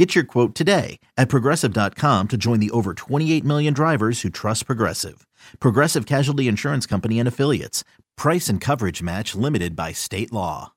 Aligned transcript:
Get 0.00 0.14
your 0.14 0.24
quote 0.24 0.54
today 0.54 0.98
at 1.18 1.28
progressive.com 1.28 2.28
to 2.28 2.38
join 2.38 2.58
the 2.58 2.70
over 2.70 2.94
28 2.94 3.44
million 3.44 3.74
drivers 3.74 4.22
who 4.22 4.30
trust 4.30 4.64
Progressive. 4.64 5.26
Progressive 5.60 6.06
Casualty 6.06 6.48
Insurance 6.48 6.86
Company 6.86 7.18
and 7.18 7.28
Affiliates. 7.28 7.84
Price 8.16 8.48
and 8.48 8.62
coverage 8.62 9.02
match 9.02 9.34
limited 9.34 9.76
by 9.76 9.92
state 9.92 10.32
law. 10.32 10.72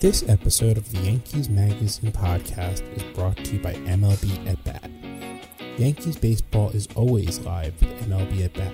This 0.00 0.26
episode 0.26 0.78
of 0.78 0.90
the 0.90 1.00
Yankees 1.00 1.50
Magazine 1.50 2.12
podcast 2.12 2.80
is 2.96 3.02
brought 3.14 3.36
to 3.36 3.56
you 3.56 3.58
by 3.58 3.74
MLB 3.74 4.46
At 4.46 4.64
Bat. 4.64 4.90
Yankees 5.78 6.16
baseball 6.16 6.70
is 6.70 6.88
always 6.94 7.40
live 7.40 7.78
with 7.78 8.08
MLB 8.08 8.46
At 8.46 8.54
Bat. 8.54 8.72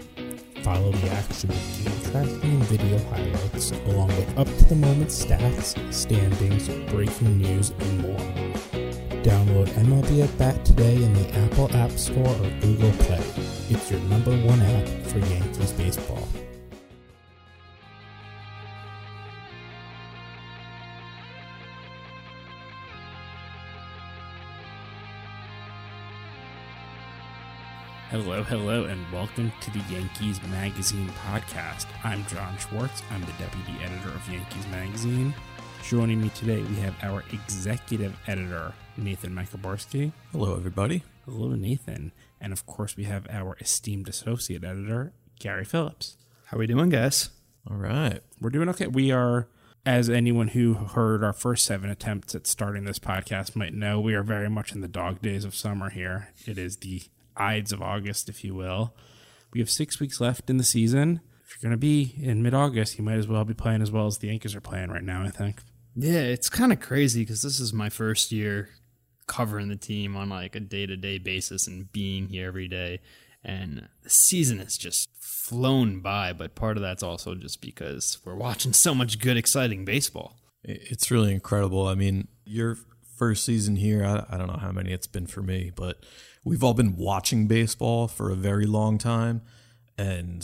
Follow 0.63 0.93
the 0.93 1.11
action 1.11 1.49
with 1.49 1.85
game 1.85 2.13
tracking 2.13 2.43
and 2.43 2.63
video 2.65 2.99
highlights, 3.09 3.73
along 3.87 4.09
with 4.09 4.39
up 4.39 4.47
to 4.47 4.65
the 4.65 4.75
moment 4.75 5.09
stats, 5.09 5.75
standings, 5.93 6.69
breaking 6.91 7.39
news, 7.39 7.71
and 7.71 8.01
more. 8.01 8.19
Download 9.23 9.69
MLB 9.69 10.25
At 10.25 10.39
Bat 10.39 10.65
today 10.65 10.97
in 10.97 11.15
the 11.15 11.35
Apple 11.39 11.75
App 11.77 11.91
Store 11.93 12.29
or 12.29 12.51
Google 12.61 12.93
Play. 13.05 13.25
It's 13.71 13.91
your 13.91 14.01
number 14.01 14.37
one 14.47 14.61
app 14.61 14.89
for 15.07 15.19
Yankees 15.19 15.73
baseball. 15.73 16.29
Hello, 28.11 28.43
hello, 28.43 28.87
and 28.87 29.01
welcome 29.13 29.53
to 29.61 29.71
the 29.71 29.79
Yankees 29.89 30.43
Magazine 30.51 31.09
podcast. 31.25 31.87
I'm 32.03 32.27
John 32.27 32.59
Schwartz. 32.59 33.05
I'm 33.09 33.21
the 33.21 33.33
deputy 33.39 33.73
editor 33.85 34.09
of 34.09 34.29
Yankees 34.29 34.67
Magazine. 34.67 35.33
Joining 35.85 36.21
me 36.21 36.29
today, 36.31 36.61
we 36.61 36.75
have 36.81 36.97
our 37.05 37.23
executive 37.33 38.19
editor, 38.27 38.73
Nathan 38.97 39.33
Maciborski. 39.33 40.11
Hello, 40.33 40.57
everybody. 40.57 41.05
Hello, 41.25 41.55
Nathan. 41.55 42.11
And 42.41 42.53
of 42.53 42.67
course, 42.67 42.97
we 42.97 43.05
have 43.05 43.29
our 43.31 43.57
esteemed 43.61 44.09
associate 44.09 44.65
editor, 44.65 45.13
Gary 45.39 45.65
Phillips. 45.65 46.17
How 46.47 46.57
are 46.57 46.61
we 46.61 46.67
doing, 46.67 46.89
guys? 46.89 47.31
All 47.71 47.77
right. 47.77 48.25
We're 48.41 48.51
doing 48.51 48.69
okay. 48.71 48.89
We 48.89 49.13
are, 49.13 49.47
as 49.87 50.11
anyone 50.11 50.49
who 50.49 50.75
heard 50.75 51.23
our 51.23 51.33
first 51.33 51.65
seven 51.65 51.89
attempts 51.89 52.35
at 52.35 52.49
starting 52.49 52.83
this 52.83 52.99
podcast 52.99 53.55
might 53.55 53.73
know, 53.73 54.01
we 54.01 54.15
are 54.15 54.25
very 54.25 54.51
much 54.51 54.73
in 54.73 54.81
the 54.81 54.89
dog 54.89 55.23
days 55.23 55.45
of 55.45 55.55
summer 55.55 55.91
here. 55.91 56.31
It 56.45 56.59
is 56.59 56.79
the 56.79 57.03
Ides 57.41 57.73
of 57.73 57.83
August, 57.83 58.29
if 58.29 58.45
you 58.45 58.55
will. 58.55 58.95
We 59.53 59.61
have 59.61 59.71
six 59.71 59.99
weeks 59.99 60.21
left 60.21 60.51
in 60.51 60.59
the 60.59 60.65
season. 60.65 61.21
If 61.45 61.57
you're 61.57 61.69
going 61.69 61.79
to 61.79 61.81
be 61.81 62.15
in 62.23 62.43
mid 62.43 62.55
August, 62.55 62.99
you 62.99 63.05
might 63.05 63.19
as 63.19 63.27
well 63.27 63.45
be 63.45 63.55
playing 63.55 63.83
as 63.83 63.91
well 63.91 64.07
as 64.07 64.19
the 64.19 64.29
Yankees 64.29 64.55
are 64.55 64.61
playing 64.61 64.91
right 64.91 65.03
now, 65.03 65.25
I 65.25 65.31
think. 65.31 65.63
Yeah, 65.97 66.21
it's 66.21 66.49
kind 66.49 66.73
of 66.73 66.81
crazy 66.81 67.23
because 67.23 67.43
this 67.43 67.59
is 67.59 67.73
my 67.73 67.89
first 67.89 68.31
year 68.31 68.69
covering 69.27 69.69
the 69.69 69.77
team 69.77 70.17
on 70.17 70.29
like 70.29 70.55
a 70.55 70.61
day 70.61 70.87
to 70.87 70.97
day 70.97 71.19
basis 71.19 71.67
and 71.67 71.91
being 71.93 72.29
here 72.29 72.47
every 72.47 72.69
day. 72.69 73.01
And 73.43 73.89
the 74.03 74.11
season 74.11 74.59
has 74.59 74.77
just 74.77 75.09
flown 75.19 76.01
by, 76.01 76.33
but 76.33 76.55
part 76.55 76.77
of 76.77 76.83
that's 76.83 77.03
also 77.03 77.35
just 77.35 77.61
because 77.61 78.19
we're 78.25 78.35
watching 78.37 78.73
so 78.73 78.95
much 78.95 79.19
good, 79.19 79.37
exciting 79.37 79.85
baseball. 79.85 80.37
It's 80.63 81.11
really 81.11 81.33
incredible. 81.33 81.87
I 81.87 81.95
mean, 81.95 82.29
your 82.45 82.77
first 83.21 83.45
season 83.45 83.77
here, 83.77 84.03
I, 84.03 84.25
I 84.35 84.39
don't 84.39 84.47
know 84.47 84.59
how 84.59 84.73
many 84.73 84.93
it's 84.93 85.07
been 85.07 85.27
for 85.27 85.43
me, 85.43 85.71
but 85.77 86.03
we've 86.43 86.65
all 86.65 86.73
been 86.73 86.97
watching 86.97 87.47
baseball 87.47 88.09
for 88.09 88.31
a 88.31 88.35
very 88.35 88.65
long 88.65 88.97
time. 88.97 89.43
And 89.99 90.43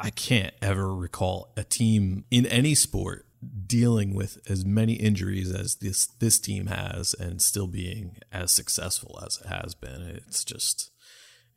I 0.00 0.10
can't 0.10 0.52
ever 0.60 0.92
recall 0.92 1.52
a 1.56 1.62
team 1.62 2.24
in 2.28 2.44
any 2.46 2.74
sport 2.74 3.26
dealing 3.64 4.12
with 4.12 4.40
as 4.50 4.64
many 4.64 4.94
injuries 4.94 5.52
as 5.52 5.76
this 5.76 6.06
this 6.18 6.40
team 6.40 6.66
has 6.66 7.14
and 7.14 7.40
still 7.40 7.68
being 7.68 8.16
as 8.32 8.50
successful 8.50 9.20
as 9.24 9.38
it 9.40 9.46
has 9.46 9.76
been. 9.76 10.02
It's 10.26 10.42
just 10.42 10.90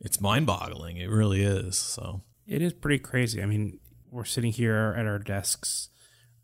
it's 0.00 0.20
mind-boggling. 0.20 0.98
It 0.98 1.10
really 1.10 1.42
is. 1.42 1.76
So 1.78 2.22
it 2.46 2.62
is 2.62 2.74
pretty 2.74 3.00
crazy. 3.00 3.42
I 3.42 3.46
mean, 3.46 3.80
we're 4.08 4.24
sitting 4.24 4.52
here 4.52 4.94
at 4.96 5.06
our 5.06 5.18
desks 5.18 5.88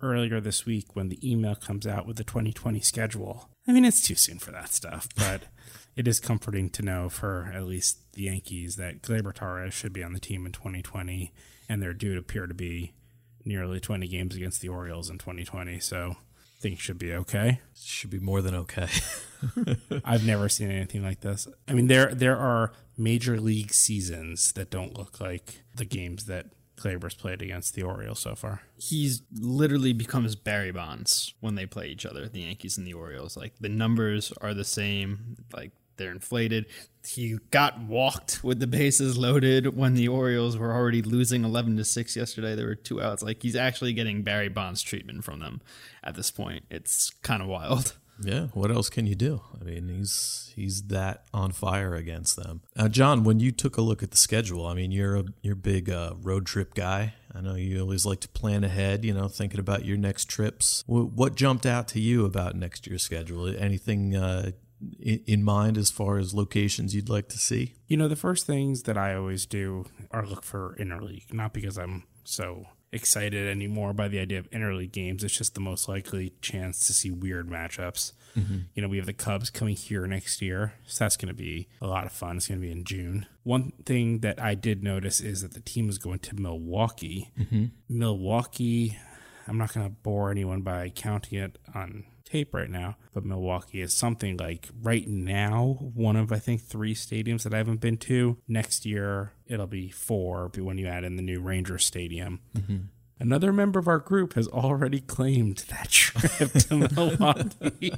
earlier 0.00 0.40
this 0.40 0.66
week 0.66 0.96
when 0.96 1.10
the 1.10 1.30
email 1.30 1.54
comes 1.54 1.86
out 1.86 2.08
with 2.08 2.16
the 2.16 2.24
2020 2.24 2.80
schedule. 2.80 3.50
I 3.68 3.72
mean, 3.72 3.84
it's 3.84 4.00
too 4.00 4.14
soon 4.14 4.38
for 4.38 4.52
that 4.52 4.72
stuff, 4.72 5.08
but 5.16 5.42
it 5.96 6.06
is 6.06 6.20
comforting 6.20 6.70
to 6.70 6.82
know 6.82 7.08
for 7.08 7.50
at 7.54 7.64
least 7.64 8.12
the 8.12 8.22
Yankees 8.22 8.76
that 8.76 9.02
Gleyber 9.02 9.34
Torres 9.34 9.74
should 9.74 9.92
be 9.92 10.04
on 10.04 10.12
the 10.12 10.20
team 10.20 10.46
in 10.46 10.52
2020, 10.52 11.32
and 11.68 11.82
there 11.82 11.92
do 11.92 12.16
appear 12.16 12.46
to 12.46 12.54
be 12.54 12.92
nearly 13.44 13.80
20 13.80 14.06
games 14.08 14.36
against 14.36 14.60
the 14.60 14.68
Orioles 14.68 15.08
in 15.10 15.18
2020. 15.18 15.80
So 15.80 16.16
things 16.60 16.78
should 16.80 16.98
be 16.98 17.12
okay. 17.14 17.60
Should 17.80 18.10
be 18.10 18.18
more 18.18 18.42
than 18.42 18.54
okay. 18.54 18.88
I've 20.04 20.26
never 20.26 20.48
seen 20.48 20.70
anything 20.70 21.02
like 21.02 21.20
this. 21.20 21.48
I 21.68 21.72
mean, 21.72 21.86
there 21.86 22.14
there 22.14 22.36
are 22.36 22.72
major 22.96 23.40
league 23.40 23.72
seasons 23.72 24.52
that 24.52 24.70
don't 24.70 24.96
look 24.96 25.20
like 25.20 25.62
the 25.74 25.84
games 25.84 26.26
that 26.26 26.46
Gleyber's 26.76 27.14
played 27.14 27.42
against 27.42 27.74
the 27.74 27.82
Orioles 27.82 28.20
so 28.20 28.34
far. 28.34 28.62
He's 28.76 29.22
literally 29.32 29.92
becomes 29.92 30.36
Barry 30.36 30.72
Bonds 30.72 31.34
when 31.40 31.54
they 31.54 31.66
play 31.66 31.88
each 31.88 32.06
other, 32.06 32.28
the 32.28 32.40
Yankees 32.40 32.76
and 32.76 32.86
the 32.86 32.94
Orioles. 32.94 33.36
Like 33.36 33.54
the 33.60 33.68
numbers 33.68 34.32
are 34.40 34.54
the 34.54 34.64
same. 34.64 35.36
Like 35.52 35.72
they're 35.96 36.10
inflated. 36.10 36.66
He 37.06 37.38
got 37.50 37.80
walked 37.80 38.42
with 38.44 38.60
the 38.60 38.66
bases 38.66 39.16
loaded 39.16 39.76
when 39.76 39.94
the 39.94 40.08
Orioles 40.08 40.56
were 40.56 40.74
already 40.74 41.02
losing 41.02 41.44
11 41.44 41.76
to 41.78 41.84
6 41.84 42.16
yesterday. 42.16 42.54
There 42.54 42.66
were 42.66 42.74
two 42.74 43.00
outs. 43.00 43.22
Like 43.22 43.42
he's 43.42 43.56
actually 43.56 43.92
getting 43.92 44.22
Barry 44.22 44.48
Bonds 44.48 44.82
treatment 44.82 45.24
from 45.24 45.40
them 45.40 45.60
at 46.04 46.14
this 46.14 46.30
point. 46.30 46.64
It's 46.70 47.10
kind 47.22 47.42
of 47.42 47.48
wild. 47.48 47.96
Yeah, 48.22 48.46
what 48.54 48.70
else 48.70 48.88
can 48.88 49.06
you 49.06 49.14
do? 49.14 49.42
I 49.60 49.64
mean, 49.64 49.88
he's 49.88 50.52
he's 50.54 50.84
that 50.84 51.24
on 51.34 51.52
fire 51.52 51.94
against 51.94 52.36
them. 52.36 52.62
John, 52.88 53.24
when 53.24 53.40
you 53.40 53.52
took 53.52 53.76
a 53.76 53.82
look 53.82 54.02
at 54.02 54.10
the 54.10 54.16
schedule, 54.16 54.66
I 54.66 54.74
mean, 54.74 54.90
you're 54.90 55.16
a 55.16 55.24
you're 55.42 55.54
a 55.54 55.56
big 55.56 55.90
uh, 55.90 56.14
road 56.20 56.46
trip 56.46 56.74
guy. 56.74 57.14
I 57.34 57.40
know 57.42 57.54
you 57.54 57.80
always 57.80 58.06
like 58.06 58.20
to 58.20 58.28
plan 58.28 58.64
ahead. 58.64 59.04
You 59.04 59.12
know, 59.12 59.28
thinking 59.28 59.60
about 59.60 59.84
your 59.84 59.98
next 59.98 60.26
trips. 60.26 60.82
W- 60.88 61.08
what 61.08 61.34
jumped 61.34 61.66
out 61.66 61.88
to 61.88 62.00
you 62.00 62.24
about 62.24 62.56
next 62.56 62.86
year's 62.86 63.02
schedule? 63.02 63.48
Anything 63.48 64.16
uh, 64.16 64.52
in 65.00 65.42
mind 65.42 65.76
as 65.76 65.90
far 65.90 66.18
as 66.18 66.34
locations 66.34 66.94
you'd 66.94 67.08
like 67.08 67.28
to 67.28 67.38
see? 67.38 67.74
You 67.86 67.96
know, 67.96 68.08
the 68.08 68.16
first 68.16 68.46
things 68.46 68.84
that 68.84 68.96
I 68.96 69.14
always 69.14 69.46
do 69.46 69.86
are 70.10 70.26
look 70.26 70.42
for 70.42 70.74
interleague, 70.78 71.32
not 71.32 71.52
because 71.52 71.78
I'm 71.78 72.04
so 72.24 72.66
excited 72.92 73.48
anymore 73.48 73.92
by 73.92 74.08
the 74.08 74.18
idea 74.18 74.38
of 74.38 74.50
interleague 74.50 74.92
games. 74.92 75.24
It's 75.24 75.36
just 75.36 75.54
the 75.54 75.60
most 75.60 75.88
likely 75.88 76.32
chance 76.40 76.86
to 76.86 76.92
see 76.92 77.10
weird 77.10 77.48
matchups. 77.48 78.12
Mm-hmm. 78.36 78.58
You 78.74 78.82
know, 78.82 78.88
we 78.88 78.96
have 78.98 79.06
the 79.06 79.12
Cubs 79.12 79.50
coming 79.50 79.76
here 79.76 80.06
next 80.06 80.40
year, 80.42 80.74
so 80.86 81.04
that's 81.04 81.16
going 81.16 81.28
to 81.28 81.34
be 81.34 81.68
a 81.80 81.86
lot 81.86 82.06
of 82.06 82.12
fun. 82.12 82.36
It's 82.36 82.48
going 82.48 82.60
to 82.60 82.66
be 82.66 82.72
in 82.72 82.84
June. 82.84 83.26
One 83.42 83.72
thing 83.84 84.20
that 84.20 84.40
I 84.40 84.54
did 84.54 84.82
notice 84.82 85.20
is 85.20 85.42
that 85.42 85.54
the 85.54 85.60
team 85.60 85.88
is 85.88 85.98
going 85.98 86.20
to 86.20 86.36
Milwaukee. 86.36 87.32
Mm-hmm. 87.38 87.66
Milwaukee, 87.88 88.98
I'm 89.46 89.58
not 89.58 89.72
going 89.72 89.86
to 89.86 89.94
bore 90.02 90.30
anyone 90.30 90.62
by 90.62 90.90
counting 90.90 91.38
it 91.38 91.58
on 91.74 92.04
tape 92.26 92.52
right 92.52 92.68
now, 92.68 92.96
but 93.12 93.24
Milwaukee 93.24 93.80
is 93.80 93.94
something 93.94 94.36
like 94.36 94.68
right 94.82 95.08
now 95.08 95.78
one 95.80 96.16
of 96.16 96.32
I 96.32 96.38
think 96.38 96.60
three 96.60 96.94
stadiums 96.94 97.44
that 97.44 97.54
I 97.54 97.58
haven't 97.58 97.80
been 97.80 97.96
to. 97.98 98.38
Next 98.46 98.84
year 98.84 99.32
it'll 99.46 99.66
be 99.66 99.88
four 99.88 100.50
when 100.54 100.78
you 100.78 100.86
add 100.86 101.04
in 101.04 101.16
the 101.16 101.22
new 101.22 101.40
Ranger 101.40 101.78
Stadium. 101.78 102.40
Mm-hmm. 102.56 102.76
Another 103.18 103.50
member 103.50 103.78
of 103.78 103.88
our 103.88 103.98
group 103.98 104.34
has 104.34 104.46
already 104.46 105.00
claimed 105.00 105.64
that 105.70 105.88
trip 105.88 106.52
to 106.52 106.76
Milwaukee. 106.94 107.94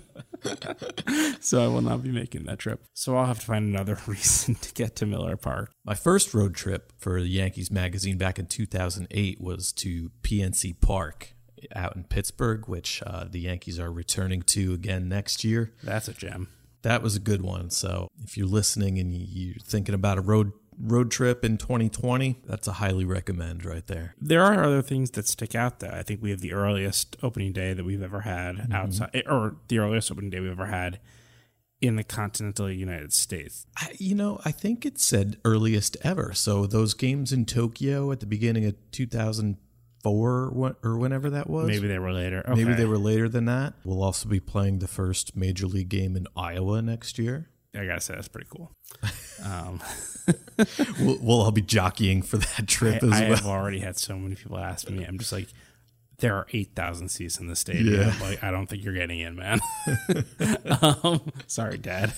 so 1.40 1.64
I 1.64 1.66
will 1.66 1.82
not 1.82 2.04
be 2.04 2.12
making 2.12 2.44
that 2.44 2.60
trip. 2.60 2.84
So 2.94 3.16
I'll 3.16 3.26
have 3.26 3.40
to 3.40 3.46
find 3.46 3.64
another 3.64 3.98
reason 4.06 4.54
to 4.56 4.72
get 4.74 4.94
to 4.96 5.06
Miller 5.06 5.36
Park. 5.36 5.72
My 5.84 5.94
first 5.94 6.32
road 6.34 6.54
trip 6.54 6.92
for 6.98 7.20
the 7.20 7.28
Yankees 7.28 7.70
magazine 7.70 8.16
back 8.16 8.38
in 8.38 8.46
2008 8.46 9.40
was 9.40 9.72
to 9.72 10.10
PNC 10.22 10.80
Park 10.80 11.34
out 11.74 11.96
in 11.96 12.04
Pittsburgh, 12.04 12.68
which 12.68 13.02
uh, 13.06 13.24
the 13.30 13.40
Yankees 13.40 13.78
are 13.78 13.92
returning 13.92 14.42
to 14.42 14.72
again 14.74 15.08
next 15.08 15.44
year. 15.44 15.72
That's 15.82 16.08
a 16.08 16.12
gem. 16.12 16.48
That 16.82 17.02
was 17.02 17.16
a 17.16 17.20
good 17.20 17.42
one. 17.42 17.70
So 17.70 18.08
if 18.22 18.36
you're 18.36 18.46
listening 18.46 18.98
and 18.98 19.12
you're 19.12 19.56
thinking 19.60 19.94
about 19.94 20.18
a 20.18 20.22
road 20.22 20.52
road 20.80 21.10
trip 21.10 21.44
in 21.44 21.58
2020, 21.58 22.38
that's 22.44 22.68
a 22.68 22.72
highly 22.72 23.04
recommend 23.04 23.64
right 23.64 23.86
there. 23.88 24.14
There 24.20 24.42
are 24.42 24.62
other 24.62 24.82
things 24.82 25.10
that 25.12 25.26
stick 25.26 25.54
out 25.54 25.80
though. 25.80 25.90
I 25.90 26.02
think 26.02 26.22
we 26.22 26.30
have 26.30 26.40
the 26.40 26.52
earliest 26.52 27.16
opening 27.22 27.52
day 27.52 27.72
that 27.72 27.84
we've 27.84 28.02
ever 28.02 28.20
had 28.20 28.56
mm-hmm. 28.56 28.72
outside, 28.72 29.24
or 29.26 29.56
the 29.68 29.78
earliest 29.78 30.10
opening 30.10 30.30
day 30.30 30.40
we've 30.40 30.52
ever 30.52 30.66
had 30.66 31.00
in 31.80 31.96
the 31.96 32.04
continental 32.04 32.70
United 32.70 33.12
States. 33.12 33.66
I, 33.76 33.92
you 33.98 34.14
know, 34.14 34.40
I 34.44 34.50
think 34.50 34.84
it 34.84 34.98
said 34.98 35.38
earliest 35.44 35.96
ever. 36.02 36.32
So 36.34 36.66
those 36.66 36.94
games 36.94 37.32
in 37.32 37.44
Tokyo 37.44 38.10
at 38.10 38.20
the 38.20 38.26
beginning 38.26 38.64
of 38.64 38.74
2004 40.02 40.76
or 40.82 40.98
whenever 40.98 41.30
that 41.30 41.48
was. 41.50 41.66
Maybe 41.68 41.88
they 41.88 41.98
were 41.98 42.12
later. 42.12 42.44
Maybe 42.48 42.74
they 42.74 42.84
were 42.86 42.98
later 42.98 43.28
than 43.28 43.44
that. 43.46 43.74
We'll 43.84 44.02
also 44.02 44.28
be 44.28 44.40
playing 44.40 44.78
the 44.78 44.88
first 44.88 45.36
major 45.36 45.66
league 45.66 45.88
game 45.88 46.16
in 46.16 46.26
Iowa 46.36 46.82
next 46.82 47.18
year. 47.18 47.48
I 47.74 47.84
gotta 47.86 48.00
say 48.00 48.14
that's 48.14 48.28
pretty 48.28 48.48
cool. 48.50 48.72
Um, 49.44 49.80
We'll, 50.98 51.18
we'll 51.22 51.40
all 51.42 51.52
be 51.52 51.62
jockeying 51.62 52.22
for 52.22 52.38
that 52.38 52.54
I, 52.58 52.62
trip 52.64 53.04
as 53.04 53.12
I 53.12 53.28
well. 53.28 53.36
have 53.36 53.46
already 53.46 53.78
had 53.78 53.96
so 53.96 54.18
many 54.18 54.34
people 54.34 54.58
ask 54.58 54.90
me. 54.90 55.04
I'm 55.04 55.16
just 55.16 55.30
like, 55.30 55.46
there 56.18 56.34
are 56.34 56.44
eight 56.52 56.72
thousand 56.74 57.10
seats 57.10 57.38
in 57.38 57.46
the 57.46 57.54
stadium. 57.54 58.00
Yeah. 58.00 58.14
Like, 58.20 58.42
I 58.42 58.50
don't 58.50 58.66
think 58.66 58.82
you're 58.82 58.94
getting 58.94 59.20
in, 59.20 59.36
man. 59.36 59.60
um, 60.82 61.20
sorry, 61.46 61.78
Dad. 61.78 62.12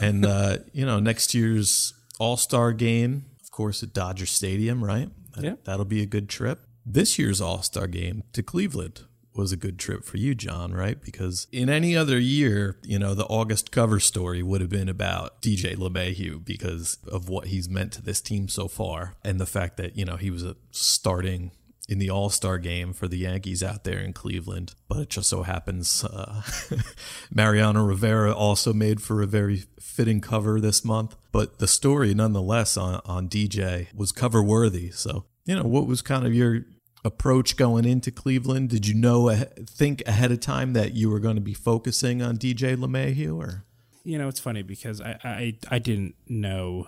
and 0.00 0.24
uh, 0.24 0.56
you 0.72 0.86
know, 0.86 0.98
next 0.98 1.34
year's 1.34 1.92
All 2.18 2.38
Star 2.38 2.72
game, 2.72 3.26
of 3.42 3.50
course, 3.50 3.82
at 3.82 3.92
Dodger 3.92 4.24
Stadium, 4.26 4.82
right? 4.82 5.10
That, 5.34 5.44
Yeah. 5.44 5.54
that'll 5.64 5.84
be 5.84 6.00
a 6.00 6.06
good 6.06 6.30
trip. 6.30 6.65
This 6.88 7.18
year's 7.18 7.40
All 7.40 7.62
Star 7.62 7.88
game 7.88 8.22
to 8.32 8.44
Cleveland 8.44 9.02
was 9.34 9.50
a 9.50 9.56
good 9.56 9.76
trip 9.76 10.04
for 10.04 10.18
you, 10.18 10.36
John, 10.36 10.72
right? 10.72 11.02
Because 11.02 11.48
in 11.50 11.68
any 11.68 11.96
other 11.96 12.16
year, 12.16 12.78
you 12.84 12.96
know, 12.96 13.12
the 13.12 13.26
August 13.26 13.72
cover 13.72 13.98
story 13.98 14.40
would 14.40 14.60
have 14.60 14.70
been 14.70 14.88
about 14.88 15.42
DJ 15.42 15.76
LeMahieu 15.76 16.44
because 16.44 16.98
of 17.10 17.28
what 17.28 17.48
he's 17.48 17.68
meant 17.68 17.92
to 17.94 18.02
this 18.02 18.20
team 18.20 18.48
so 18.48 18.68
far, 18.68 19.14
and 19.24 19.40
the 19.40 19.46
fact 19.46 19.78
that 19.78 19.96
you 19.96 20.04
know 20.04 20.14
he 20.14 20.30
was 20.30 20.44
a 20.44 20.54
starting 20.70 21.50
in 21.88 21.98
the 21.98 22.08
All 22.08 22.30
Star 22.30 22.56
game 22.56 22.92
for 22.92 23.08
the 23.08 23.18
Yankees 23.18 23.64
out 23.64 23.82
there 23.82 23.98
in 23.98 24.12
Cleveland. 24.12 24.74
But 24.86 24.98
it 24.98 25.10
just 25.10 25.28
so 25.28 25.42
happens 25.42 26.04
uh, 26.04 26.42
Mariano 27.32 27.84
Rivera 27.84 28.32
also 28.32 28.72
made 28.72 29.02
for 29.02 29.22
a 29.22 29.26
very 29.26 29.64
fitting 29.80 30.20
cover 30.20 30.60
this 30.60 30.84
month. 30.84 31.16
But 31.32 31.58
the 31.58 31.66
story, 31.66 32.14
nonetheless, 32.14 32.76
on, 32.76 33.00
on 33.04 33.28
DJ 33.28 33.92
was 33.92 34.12
cover 34.12 34.40
worthy. 34.40 34.90
So, 34.92 35.24
you 35.44 35.56
know, 35.56 35.64
what 35.64 35.88
was 35.88 36.00
kind 36.00 36.24
of 36.24 36.32
your 36.32 36.62
approach 37.04 37.56
going 37.56 37.84
into 37.84 38.10
Cleveland? 38.10 38.70
Did 38.70 38.86
you 38.86 38.94
know, 38.94 39.34
think 39.66 40.02
ahead 40.06 40.32
of 40.32 40.40
time 40.40 40.72
that 40.74 40.94
you 40.94 41.10
were 41.10 41.20
going 41.20 41.36
to 41.36 41.42
be 41.42 41.54
focusing 41.54 42.22
on 42.22 42.36
DJ 42.36 42.76
LeMahieu 42.76 43.36
or? 43.36 43.64
You 44.04 44.18
know, 44.18 44.28
it's 44.28 44.40
funny 44.40 44.62
because 44.62 45.00
I 45.00 45.18
I, 45.24 45.58
I 45.70 45.78
didn't 45.78 46.14
know 46.28 46.86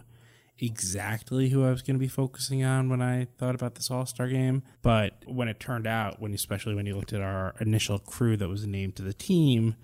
exactly 0.61 1.51
who 1.51 1.65
I 1.65 1.71
was 1.71 1.83
going 1.83 1.97
to 1.97 2.01
be 2.01 2.09
focusing 2.09 2.65
on 2.65 2.89
when 2.89 3.01
I 3.01 3.29
thought 3.39 3.55
about 3.55 3.77
this 3.77 3.91
All 3.91 4.07
Star 4.07 4.29
game. 4.29 4.63
But 4.83 5.23
when 5.27 5.49
it 5.49 5.61
turned 5.61 5.87
out, 5.87 6.21
when 6.21 6.35
especially 6.35 6.75
when 6.75 6.87
you 6.87 6.97
looked 6.97 7.13
at 7.13 7.21
our 7.21 7.55
initial 7.61 7.99
crew 7.99 8.37
that 8.37 8.49
was 8.49 8.67
named 8.67 8.97
to 8.97 9.03
the 9.03 9.13
team, 9.13 9.77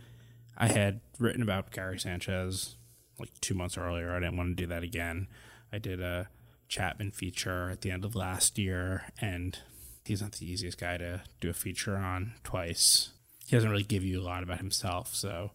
I 0.56 0.68
had 0.68 1.00
written 1.18 1.42
about 1.42 1.70
Gary 1.70 1.98
Sanchez 1.98 2.76
like 3.18 3.30
two 3.40 3.54
months 3.54 3.78
earlier. 3.78 4.14
I 4.14 4.20
didn't 4.20 4.36
want 4.36 4.56
to 4.56 4.62
do 4.62 4.68
that 4.68 4.82
again. 4.82 5.28
I 5.72 5.78
did 5.78 6.00
a 6.00 6.28
Chapman 6.68 7.12
feature 7.12 7.70
at 7.70 7.82
the 7.82 7.90
end 7.90 8.04
of 8.04 8.14
last 8.14 8.58
year, 8.58 9.04
and 9.20 9.58
he's 10.04 10.22
not 10.22 10.32
the 10.32 10.50
easiest 10.50 10.78
guy 10.78 10.96
to 10.96 11.22
do 11.40 11.50
a 11.50 11.54
feature 11.54 11.96
on 11.96 12.34
twice. 12.42 13.10
He 13.46 13.56
doesn't 13.56 13.70
really 13.70 13.84
give 13.84 14.04
you 14.04 14.20
a 14.20 14.24
lot 14.24 14.42
about 14.42 14.58
himself, 14.58 15.14
so 15.14 15.50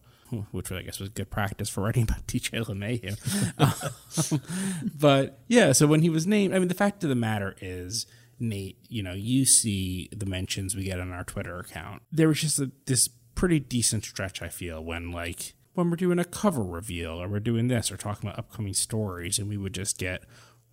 which 0.52 0.70
I 0.70 0.82
guess 0.82 1.00
was 1.00 1.08
good 1.08 1.30
practice 1.30 1.68
for 1.68 1.80
writing 1.84 2.04
about 2.04 2.26
DJ 2.26 2.64
LeMahieu. 2.64 3.16
um, 3.58 4.40
but 4.98 5.40
yeah, 5.48 5.72
so 5.72 5.86
when 5.86 6.02
he 6.02 6.10
was 6.10 6.26
named, 6.26 6.54
I 6.54 6.58
mean, 6.58 6.68
the 6.68 6.74
fact 6.74 7.02
of 7.02 7.08
the 7.08 7.16
matter 7.16 7.56
is, 7.60 8.06
Nate, 8.38 8.78
you 8.88 9.02
know, 9.02 9.12
you 9.12 9.44
see 9.44 10.08
the 10.16 10.26
mentions 10.26 10.74
we 10.74 10.84
get 10.84 11.00
on 11.00 11.12
our 11.12 11.24
Twitter 11.24 11.58
account. 11.58 12.02
There 12.10 12.28
was 12.28 12.40
just 12.40 12.58
a, 12.58 12.70
this 12.86 13.08
pretty 13.34 13.60
decent 13.60 14.04
stretch, 14.04 14.40
I 14.42 14.48
feel, 14.48 14.82
when 14.82 15.10
like 15.10 15.54
when 15.74 15.90
we're 15.90 15.96
doing 15.96 16.18
a 16.18 16.24
cover 16.24 16.62
reveal 16.62 17.22
or 17.22 17.28
we're 17.28 17.40
doing 17.40 17.68
this 17.68 17.90
or 17.90 17.96
talking 17.96 18.28
about 18.28 18.38
upcoming 18.38 18.74
stories, 18.74 19.38
and 19.38 19.48
we 19.48 19.56
would 19.56 19.74
just 19.74 19.98
get 19.98 20.24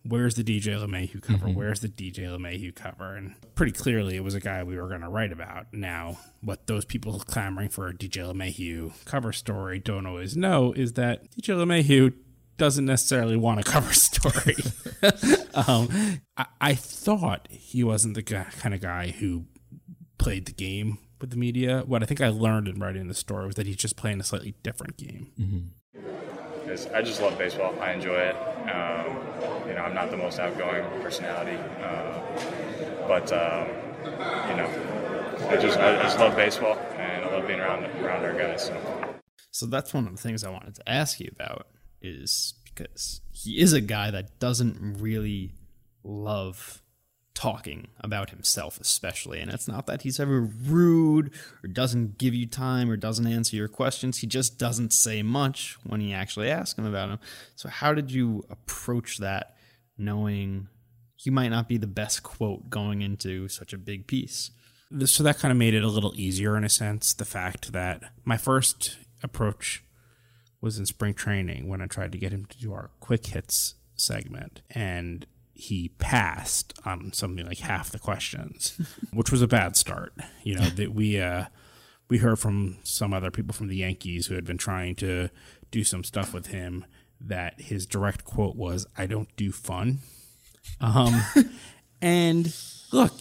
where's 0.04 0.36
the 0.36 0.44
DJ 0.44 0.80
LeMahieu 0.80 1.22
cover? 1.22 1.48
Where's 1.48 1.82
the 1.82 1.90
DJ 1.90 2.28
LeMahieu 2.28 2.74
cover? 2.74 3.16
And 3.16 3.36
pretty 3.56 3.72
clearly, 3.72 4.16
it 4.16 4.24
was 4.24 4.36
a 4.36 4.40
guy 4.40 4.64
we 4.64 4.78
were 4.78 4.88
going 4.88 5.02
to 5.02 5.10
write 5.10 5.32
about. 5.32 5.68
Now, 5.74 6.20
what 6.42 6.68
those 6.68 6.86
people 6.86 7.20
clamoring 7.20 7.70
for 7.70 7.88
a 7.88 7.94
DJ 7.94 8.32
LeMahieu 8.32 8.94
cover 9.06 9.34
story 9.34 9.80
don't 9.80 10.06
always 10.06 10.38
know 10.38 10.74
is 10.74 10.94
that 10.94 11.30
DJ 11.32 11.56
LeMahieu 11.56 12.14
doesn't 12.58 12.86
necessarily 12.86 13.38
want 13.38 13.60
a 13.60 13.64
cover 13.64 13.94
story. 13.94 14.56
um, 15.68 16.22
I, 16.36 16.46
I 16.60 16.76
thought 16.76 17.48
he 17.50 17.84
wasn't 17.84 18.16
the 18.16 18.22
guy, 18.22 18.46
kind 18.60 18.74
of 18.74 18.82
guy 18.82 19.12
who 19.12 19.46
played 20.18 20.46
the 20.46 20.54
game 20.54 20.98
with 21.22 21.30
the 21.30 21.38
media. 21.38 21.84
What 21.86 22.04
I 22.04 22.06
think 22.06 22.22
I 22.22 22.30
learned 22.30 22.68
in 22.68 22.80
writing 22.80 23.08
the 23.08 23.14
story 23.14 23.46
was 23.46 23.56
that 23.56 23.68
he's 23.68 23.78
just 23.78 23.96
playing 23.96 24.20
a 24.20 24.24
slightly 24.24 24.56
different 24.64 24.98
game. 24.98 25.32
I 26.68 27.02
just 27.02 27.22
love 27.22 27.38
baseball. 27.38 27.74
I 27.80 27.94
enjoy 27.94 28.18
it. 28.18 28.36
Um, 28.70 29.68
you 29.68 29.74
know, 29.74 29.82
I'm 29.82 29.96
not 29.96 30.12
the 30.12 30.18
most 30.18 30.40
outgoing 30.40 30.84
personality, 31.02 31.58
uh, 31.82 32.20
but 33.08 33.32
um, 33.32 33.68
you 34.50 34.58
know, 34.58 35.48
I 35.50 35.58
just 35.58 35.80
I 35.80 36.02
just 36.04 36.20
love 36.20 36.36
baseball 36.36 36.78
and 36.98 37.24
I 37.24 37.32
love 37.32 37.48
being 37.48 37.60
around 37.60 37.86
around 38.04 38.26
our 38.26 38.34
guys. 38.34 38.66
So. 38.66 39.16
So 39.52 39.66
that's 39.66 39.94
one 39.94 40.06
of 40.06 40.16
the 40.16 40.22
things 40.22 40.44
I 40.44 40.50
wanted 40.50 40.76
to 40.76 40.90
ask 40.90 41.20
you 41.20 41.32
about 41.34 41.68
is 42.02 42.54
because 42.66 43.22
he 43.32 43.60
is 43.60 43.74
a 43.74 43.82
guy 43.82 44.12
that 44.12 44.40
doesn't 44.40 44.98
really 45.00 45.54
love 46.04 46.84
talking 47.38 47.88
about 48.00 48.32
himself 48.32 48.80
especially 48.82 49.40
and 49.40 49.52
it's 49.52 49.68
not 49.68 49.86
that 49.86 50.02
he's 50.02 50.20
ever 50.20 50.42
rude 50.42 51.32
or 51.64 51.68
doesn't 51.68 52.18
give 52.18 52.34
you 52.34 52.48
time 52.48 52.90
or 52.90 52.98
doesn't 52.98 53.28
answer 53.28 53.56
your 53.56 53.68
questions 53.68 54.18
he 54.18 54.28
just 54.28 54.58
doesn't 54.58 54.92
say 54.92 55.22
much 55.22 55.78
when 55.84 56.02
you 56.02 56.16
actually 56.16 56.50
ask 56.50 56.76
him 56.80 56.86
about 56.86 57.10
him 57.10 57.20
so 57.56 57.70
how 57.70 57.94
did 57.94 58.12
you 58.12 58.44
approach 58.50 59.20
that 59.20 59.56
knowing 60.00 60.68
you 61.20 61.32
might 61.32 61.50
not 61.50 61.68
be 61.68 61.78
the 61.78 61.86
best 61.86 62.24
quote 62.24 62.72
going 62.72 63.04
into 63.04 63.48
such 63.48 63.72
a 63.72 63.78
big 63.78 64.08
piece 64.08 64.50
so 65.06 65.24
that 65.24 65.38
kind 65.38 65.52
of 65.52 65.58
made 65.58 65.74
it 65.74 65.84
a 65.84 65.90
little 65.90 66.14
easier 66.16 66.56
in 66.56 66.64
a 66.64 66.70
sense. 66.70 67.14
The 67.14 67.26
fact 67.26 67.74
that 67.74 68.04
my 68.24 68.38
first 68.38 68.98
approach 69.22 69.84
was 70.62 70.80
in 70.80 70.86
spring 70.86 71.14
training 71.14 71.68
when 71.68 71.82
I 71.82 71.88
tried 71.88 72.12
to 72.14 72.18
get 72.18 72.32
him 72.32 72.46
to 72.46 72.58
do 72.58 72.74
our 72.74 72.92
quick 73.00 73.28
hits 73.28 73.76
segment, 73.96 74.62
and 74.70 75.26
he 75.58 75.90
passed 75.98 76.74
on 76.86 77.12
something 77.14 77.46
like 77.46 77.60
half 77.60 77.90
the 77.90 78.00
questions, 78.00 78.80
which 79.14 79.32
was 79.32 79.42
a 79.42 79.48
bad 79.48 79.76
start. 79.76 80.14
You 80.44 80.56
know 80.56 80.70
that 80.70 80.94
we 80.94 81.20
uh, 81.20 81.46
we 82.10 82.20
heard 82.20 82.40
from 82.40 82.78
some 82.84 83.14
other 83.14 83.32
people 83.32 83.54
from 83.54 83.68
the 83.68 83.78
Yankees 83.78 84.28
who 84.28 84.36
had 84.36 84.46
been 84.46 84.58
trying 84.58 84.96
to 84.96 85.30
do 85.72 85.84
some 85.84 86.04
stuff 86.04 86.34
with 86.34 86.48
him 86.48 86.86
that 87.20 87.60
his 87.60 87.86
direct 87.86 88.24
quote 88.24 88.56
was, 88.56 88.86
"I 88.98 89.08
don't 89.08 89.36
do 89.36 89.52
fun." 89.52 90.00
Um, 90.80 91.24
and 92.02 92.54
look, 92.92 93.14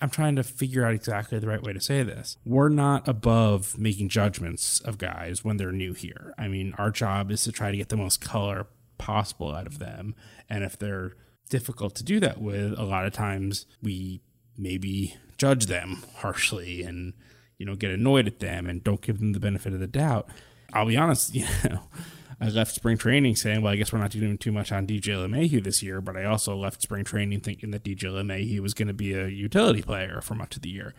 I'm 0.00 0.10
trying 0.10 0.36
to 0.36 0.42
figure 0.42 0.84
out 0.84 0.94
exactly 0.94 1.38
the 1.38 1.46
right 1.46 1.62
way 1.62 1.72
to 1.72 1.80
say 1.80 2.02
this. 2.02 2.36
We're 2.44 2.68
not 2.68 3.06
above 3.06 3.78
making 3.78 4.08
judgments 4.08 4.80
of 4.80 4.98
guys 4.98 5.44
when 5.44 5.58
they're 5.58 5.72
new 5.72 5.94
here. 5.94 6.34
I 6.36 6.48
mean, 6.48 6.74
our 6.76 6.90
job 6.90 7.30
is 7.30 7.44
to 7.44 7.52
try 7.52 7.70
to 7.70 7.76
get 7.76 7.88
the 7.88 7.96
most 7.96 8.20
color 8.20 8.66
possible 8.98 9.54
out 9.54 9.66
of 9.66 9.78
them. 9.78 10.14
And 10.48 10.64
if 10.64 10.78
they're 10.78 11.14
difficult 11.48 11.94
to 11.96 12.04
do 12.04 12.20
that 12.20 12.40
with, 12.40 12.78
a 12.78 12.84
lot 12.84 13.06
of 13.06 13.12
times 13.12 13.66
we 13.82 14.20
maybe 14.56 15.16
judge 15.38 15.66
them 15.66 16.04
harshly 16.16 16.82
and, 16.82 17.12
you 17.58 17.66
know, 17.66 17.74
get 17.74 17.90
annoyed 17.90 18.26
at 18.26 18.40
them 18.40 18.66
and 18.66 18.82
don't 18.82 19.00
give 19.00 19.18
them 19.18 19.32
the 19.32 19.40
benefit 19.40 19.72
of 19.72 19.80
the 19.80 19.86
doubt. 19.86 20.28
I'll 20.72 20.86
be 20.86 20.96
honest, 20.96 21.34
you 21.34 21.46
know, 21.64 21.82
I 22.40 22.48
left 22.48 22.74
spring 22.74 22.98
training 22.98 23.36
saying, 23.36 23.62
well, 23.62 23.72
I 23.72 23.76
guess 23.76 23.92
we're 23.92 23.98
not 23.98 24.10
doing 24.10 24.36
too 24.36 24.52
much 24.52 24.70
on 24.70 24.86
DJ 24.86 25.14
LeMahieu 25.16 25.62
this 25.62 25.82
year, 25.82 26.00
but 26.00 26.16
I 26.16 26.24
also 26.24 26.54
left 26.56 26.82
spring 26.82 27.04
training 27.04 27.40
thinking 27.40 27.70
that 27.70 27.84
DJ 27.84 28.04
LeMahieu 28.04 28.60
was 28.60 28.74
going 28.74 28.88
to 28.88 28.94
be 28.94 29.14
a 29.14 29.28
utility 29.28 29.82
player 29.82 30.20
for 30.20 30.34
much 30.34 30.56
of 30.56 30.62
the 30.62 30.68
year. 30.68 30.94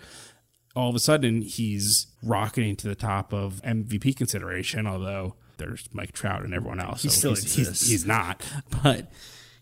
All 0.75 0.89
of 0.89 0.95
a 0.95 0.99
sudden, 0.99 1.41
he's 1.41 2.07
rocketing 2.23 2.75
to 2.77 2.87
the 2.87 2.95
top 2.95 3.33
of 3.33 3.61
MVP 3.63 4.15
consideration, 4.15 4.85
although 4.85 5.35
there's 5.57 5.89
Mike 5.91 6.11
Trout 6.11 6.43
and 6.43 6.53
everyone 6.53 6.79
else. 6.79 7.03
He 7.03 7.09
still 7.09 7.31
he's, 7.31 7.55
he's, 7.55 7.87
he's 7.87 8.05
not. 8.05 8.43
But, 8.83 9.11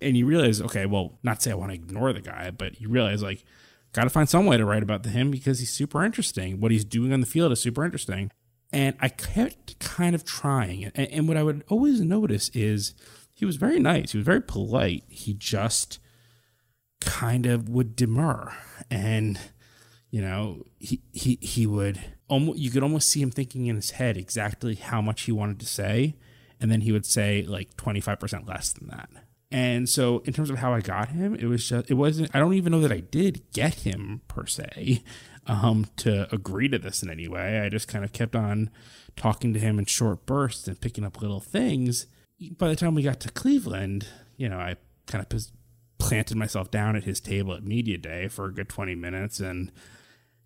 and 0.01 0.17
you 0.17 0.25
realize, 0.25 0.61
okay, 0.61 0.85
well, 0.85 1.19
not 1.23 1.41
say 1.41 1.51
I 1.51 1.55
want 1.55 1.71
to 1.71 1.75
ignore 1.75 2.13
the 2.13 2.21
guy, 2.21 2.51
but 2.51 2.79
you 2.79 2.89
realize, 2.89 3.23
like, 3.23 3.43
got 3.93 4.03
to 4.03 4.09
find 4.09 4.29
some 4.29 4.45
way 4.45 4.57
to 4.57 4.65
write 4.65 4.83
about 4.83 5.05
him 5.05 5.31
because 5.31 5.59
he's 5.59 5.71
super 5.71 6.03
interesting. 6.03 6.59
What 6.59 6.71
he's 6.71 6.85
doing 6.85 7.13
on 7.13 7.21
the 7.21 7.25
field 7.25 7.51
is 7.51 7.61
super 7.61 7.85
interesting. 7.85 8.31
And 8.73 8.95
I 8.99 9.09
kept 9.09 9.79
kind 9.79 10.15
of 10.15 10.25
trying. 10.25 10.85
And, 10.95 11.09
and 11.11 11.27
what 11.27 11.37
I 11.37 11.43
would 11.43 11.63
always 11.69 12.01
notice 12.01 12.49
is 12.53 12.93
he 13.33 13.45
was 13.45 13.55
very 13.55 13.79
nice. 13.79 14.11
He 14.11 14.17
was 14.17 14.25
very 14.25 14.41
polite. 14.41 15.03
He 15.07 15.33
just 15.33 15.99
kind 16.99 17.45
of 17.45 17.69
would 17.69 17.95
demur. 17.95 18.53
And, 18.91 19.39
you 20.09 20.21
know, 20.21 20.63
he, 20.77 21.01
he, 21.13 21.37
he 21.41 21.65
would 21.65 21.99
almost, 22.27 22.59
you 22.59 22.71
could 22.71 22.83
almost 22.83 23.09
see 23.09 23.21
him 23.21 23.31
thinking 23.31 23.67
in 23.67 23.75
his 23.77 23.91
head 23.91 24.17
exactly 24.17 24.75
how 24.75 25.01
much 25.01 25.21
he 25.23 25.31
wanted 25.31 25.59
to 25.61 25.65
say. 25.65 26.15
And 26.59 26.71
then 26.71 26.81
he 26.81 26.91
would 26.91 27.05
say 27.05 27.43
like 27.43 27.77
25% 27.77 28.47
less 28.47 28.73
than 28.73 28.87
that. 28.89 29.09
And 29.51 29.87
so, 29.87 30.19
in 30.25 30.33
terms 30.33 30.49
of 30.49 30.57
how 30.57 30.73
I 30.73 30.81
got 30.81 31.09
him, 31.09 31.35
it 31.35 31.45
was 31.45 31.67
just, 31.67 31.89
it 31.89 31.93
wasn't, 31.93 32.31
I 32.33 32.39
don't 32.39 32.55
even 32.55 32.71
know 32.71 32.81
that 32.81 32.91
I 32.91 32.99
did 32.99 33.43
get 33.53 33.75
him 33.75 34.21
per 34.27 34.45
se 34.45 35.03
um, 35.47 35.85
to 35.97 36.33
agree 36.33 36.67
to 36.69 36.79
this 36.79 37.03
in 37.03 37.09
any 37.09 37.27
way. 37.27 37.59
I 37.59 37.69
just 37.69 37.87
kind 37.87 38.03
of 38.03 38.11
kept 38.11 38.35
on 38.35 38.69
talking 39.15 39.53
to 39.53 39.59
him 39.59 39.79
in 39.79 39.85
short 39.85 40.25
bursts 40.25 40.67
and 40.67 40.81
picking 40.81 41.03
up 41.03 41.21
little 41.21 41.39
things. 41.39 42.07
By 42.57 42.69
the 42.69 42.75
time 42.75 42.95
we 42.95 43.03
got 43.03 43.19
to 43.21 43.29
Cleveland, 43.29 44.07
you 44.35 44.49
know, 44.49 44.57
I 44.57 44.75
kind 45.05 45.25
of 45.25 45.41
planted 45.99 46.35
myself 46.35 46.71
down 46.71 46.95
at 46.95 47.03
his 47.03 47.19
table 47.19 47.53
at 47.53 47.63
Media 47.63 47.97
Day 47.97 48.27
for 48.27 48.45
a 48.45 48.53
good 48.53 48.67
20 48.67 48.95
minutes. 48.95 49.39
And, 49.39 49.71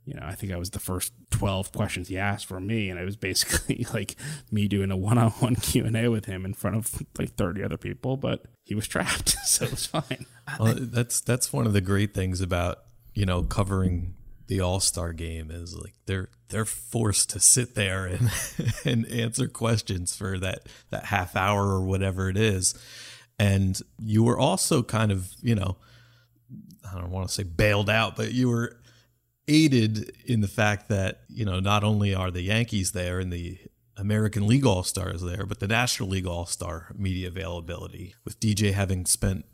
you 0.09 0.15
know, 0.15 0.25
I 0.25 0.33
think 0.33 0.51
I 0.51 0.57
was 0.57 0.71
the 0.71 0.79
first 0.79 1.13
12 1.29 1.71
questions 1.71 2.07
he 2.07 2.17
asked 2.17 2.47
for 2.47 2.59
me. 2.59 2.89
And 2.89 2.99
it 2.99 3.05
was 3.05 3.15
basically 3.15 3.85
like 3.93 4.15
me 4.51 4.67
doing 4.67 4.89
a 4.89 4.97
one-on-one 4.97 5.55
Q&A 5.61 6.07
with 6.07 6.25
him 6.25 6.45
in 6.45 6.55
front 6.55 6.77
of 6.77 7.03
like 7.19 7.35
30 7.35 7.63
other 7.63 7.77
people, 7.77 8.17
but 8.17 8.43
he 8.63 8.73
was 8.73 8.87
trapped. 8.87 9.35
So 9.45 9.65
it 9.65 9.71
was 9.71 9.85
fine. 9.85 10.25
Well, 10.59 10.73
that's, 10.75 11.21
that's 11.21 11.53
one 11.53 11.67
of 11.67 11.73
the 11.73 11.81
great 11.81 12.15
things 12.15 12.41
about, 12.41 12.79
you 13.13 13.27
know, 13.27 13.43
covering 13.43 14.15
the 14.47 14.61
All 14.61 14.79
Star 14.79 15.13
game 15.13 15.51
is 15.51 15.77
like 15.77 15.93
they're 16.07 16.29
they're 16.47 16.65
forced 16.65 17.29
to 17.29 17.39
sit 17.39 17.75
there 17.75 18.07
and 18.07 18.31
and 18.83 19.05
answer 19.11 19.47
questions 19.47 20.15
for 20.15 20.39
that 20.39 20.67
that 20.89 21.05
half 21.05 21.35
hour 21.35 21.67
or 21.67 21.81
whatever 21.81 22.29
it 22.29 22.37
is, 22.37 22.73
and 23.37 23.79
you 23.99 24.23
were 24.23 24.39
also 24.39 24.81
kind 24.81 25.11
of 25.11 25.31
you 25.43 25.53
know 25.53 25.77
I 26.91 26.99
don't 26.99 27.11
want 27.11 27.27
to 27.27 27.33
say 27.33 27.43
bailed 27.43 27.89
out, 27.89 28.15
but 28.15 28.33
you 28.33 28.49
were 28.49 28.78
aided 29.49 30.11
in 30.25 30.41
the 30.41 30.47
fact 30.47 30.87
that 30.89 31.21
you 31.27 31.43
know 31.43 31.59
not 31.59 31.83
only 31.83 32.13
are 32.13 32.31
the 32.31 32.41
Yankees 32.41 32.91
there 32.91 33.19
and 33.19 33.33
the 33.33 33.57
American 33.97 34.47
League 34.47 34.65
All 34.65 34.83
Stars 34.83 35.21
there, 35.21 35.45
but 35.45 35.59
the 35.59 35.67
National 35.67 36.09
League 36.09 36.27
All 36.27 36.45
Star 36.45 36.93
media 36.95 37.27
availability 37.27 38.15
with 38.23 38.39
DJ 38.39 38.73
having 38.73 39.05
spent 39.05 39.45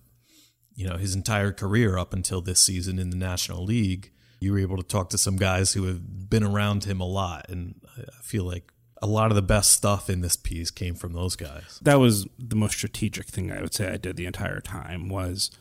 you 0.75 0.87
know 0.87 0.97
his 0.97 1.15
entire 1.15 1.51
career 1.51 1.97
up 1.97 2.13
until 2.13 2.41
this 2.41 2.59
season 2.59 2.99
in 2.99 3.09
the 3.09 3.17
National 3.17 3.63
League 3.63 4.11
you 4.39 4.51
were 4.51 4.59
able 4.59 4.77
to 4.77 4.83
talk 4.83 5.09
to 5.09 5.17
some 5.17 5.37
guys 5.37 5.73
who 5.73 5.85
have 5.85 6.29
been 6.29 6.43
around 6.43 6.83
him 6.83 6.99
a 6.99 7.05
lot. 7.05 7.45
And 7.49 7.81
I 7.97 8.21
feel 8.21 8.43
like 8.43 8.71
a 9.01 9.07
lot 9.07 9.31
of 9.31 9.35
the 9.35 9.41
best 9.41 9.71
stuff 9.71 10.09
in 10.09 10.21
this 10.21 10.35
piece 10.35 10.71
came 10.71 10.95
from 10.95 11.13
those 11.13 11.35
guys. 11.35 11.79
That 11.81 11.99
was 11.99 12.27
the 12.37 12.55
most 12.55 12.77
strategic 12.77 13.27
thing 13.27 13.51
I 13.51 13.61
would 13.61 13.73
say 13.73 13.91
I 13.91 13.97
did 13.97 14.15
the 14.15 14.25
entire 14.25 14.61
time 14.61 15.09
was 15.09 15.51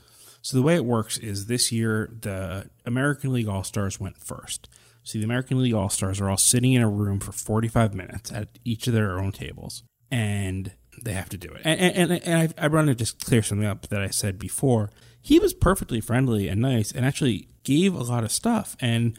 so 0.42 0.56
the 0.56 0.62
way 0.62 0.74
it 0.74 0.84
works 0.84 1.18
is 1.18 1.46
this 1.46 1.72
year 1.72 2.10
the 2.20 2.68
American 2.84 3.32
League 3.32 3.48
All-Stars 3.48 3.98
went 3.98 4.18
first. 4.18 4.68
See, 5.02 5.18
the 5.18 5.24
American 5.24 5.62
League 5.62 5.74
All-Stars 5.74 6.20
are 6.20 6.30
all 6.30 6.36
sitting 6.36 6.72
in 6.72 6.82
a 6.82 6.88
room 6.88 7.20
for 7.20 7.32
45 7.32 7.94
minutes 7.94 8.32
at 8.32 8.48
each 8.64 8.86
of 8.86 8.94
their 8.94 9.18
own 9.18 9.32
tables 9.32 9.82
and 10.10 10.72
they 11.02 11.12
have 11.12 11.28
to 11.30 11.36
do 11.36 11.48
it. 11.48 11.62
And 11.64 11.80
and, 11.80 12.12
and 12.24 12.54
I, 12.58 12.64
I 12.64 12.68
want 12.68 12.88
to 12.88 12.94
just 12.94 13.24
clear 13.24 13.42
something 13.42 13.66
up 13.66 13.88
that 13.88 14.00
I 14.00 14.08
said 14.08 14.38
before. 14.38 14.90
He 15.20 15.38
was 15.38 15.54
perfectly 15.54 16.00
friendly 16.00 16.48
and 16.48 16.60
nice 16.60 16.92
and 16.92 17.04
actually 17.04 17.48
gave 17.64 17.94
a 17.94 18.02
lot 18.02 18.24
of 18.24 18.32
stuff 18.32 18.76
and 18.80 19.18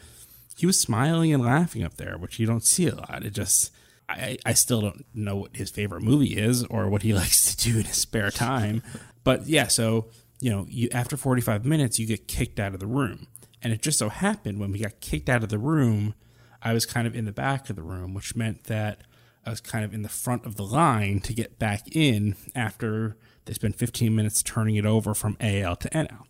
he 0.58 0.66
was 0.66 0.80
smiling 0.80 1.34
and 1.34 1.44
laughing 1.44 1.84
up 1.84 1.98
there, 1.98 2.18
which 2.18 2.40
you 2.40 2.46
don't 2.46 2.64
see 2.64 2.88
a 2.88 2.96
lot. 2.96 3.26
It 3.26 3.32
just 3.32 3.72
I, 4.08 4.38
I 4.46 4.54
still 4.54 4.82
don't 4.82 5.06
know 5.14 5.36
what 5.36 5.56
his 5.56 5.70
favorite 5.70 6.04
movie 6.04 6.38
is 6.38 6.64
or 6.66 6.90
what 6.90 7.02
he 7.02 7.14
likes 7.22 7.54
to 7.56 7.72
do 7.72 7.80
in 7.80 7.86
his 7.86 7.98
spare 7.98 8.32
time. 8.32 8.82
But 9.24 9.48
yeah, 9.48 9.68
so 9.68 10.08
you 10.40 10.52
know, 10.52 10.66
you 10.70 10.90
after 10.92 11.18
45 11.18 11.66
minutes 11.66 12.00
you 12.00 12.06
get 12.06 12.28
kicked 12.28 12.60
out 12.60 12.74
of 12.74 12.80
the 12.80 12.88
room. 12.88 13.28
And 13.66 13.74
it 13.74 13.82
just 13.82 13.98
so 13.98 14.10
happened 14.10 14.60
when 14.60 14.72
we 14.72 14.78
got 14.78 15.00
kicked 15.00 15.28
out 15.28 15.42
of 15.42 15.50
the 15.50 15.58
room, 15.58 16.14
I 16.62 16.72
was 16.72 16.86
kind 16.86 17.08
of 17.08 17.16
in 17.16 17.26
the 17.26 17.32
back 17.32 17.68
of 17.68 17.76
the 17.76 17.82
room, 17.82 18.14
which 18.14 18.36
meant 18.36 18.66
that 18.66 19.02
I 19.44 19.50
was 19.50 19.60
kind 19.60 19.84
of 19.84 19.92
in 19.92 20.04
the 20.04 20.08
front 20.08 20.46
of 20.46 20.56
the 20.56 20.64
line 20.64 21.20
to 21.22 21.34
get 21.34 21.58
back 21.58 21.96
in 21.96 22.36
after 22.54 23.18
they 23.46 23.54
spent 23.54 23.76
15 23.76 24.16
minutes 24.16 24.44
turning 24.44 24.76
it 24.76 24.86
over 24.86 25.16
from 25.16 25.36
AL 25.40 25.78
to 25.78 25.90
NL. 25.90 26.26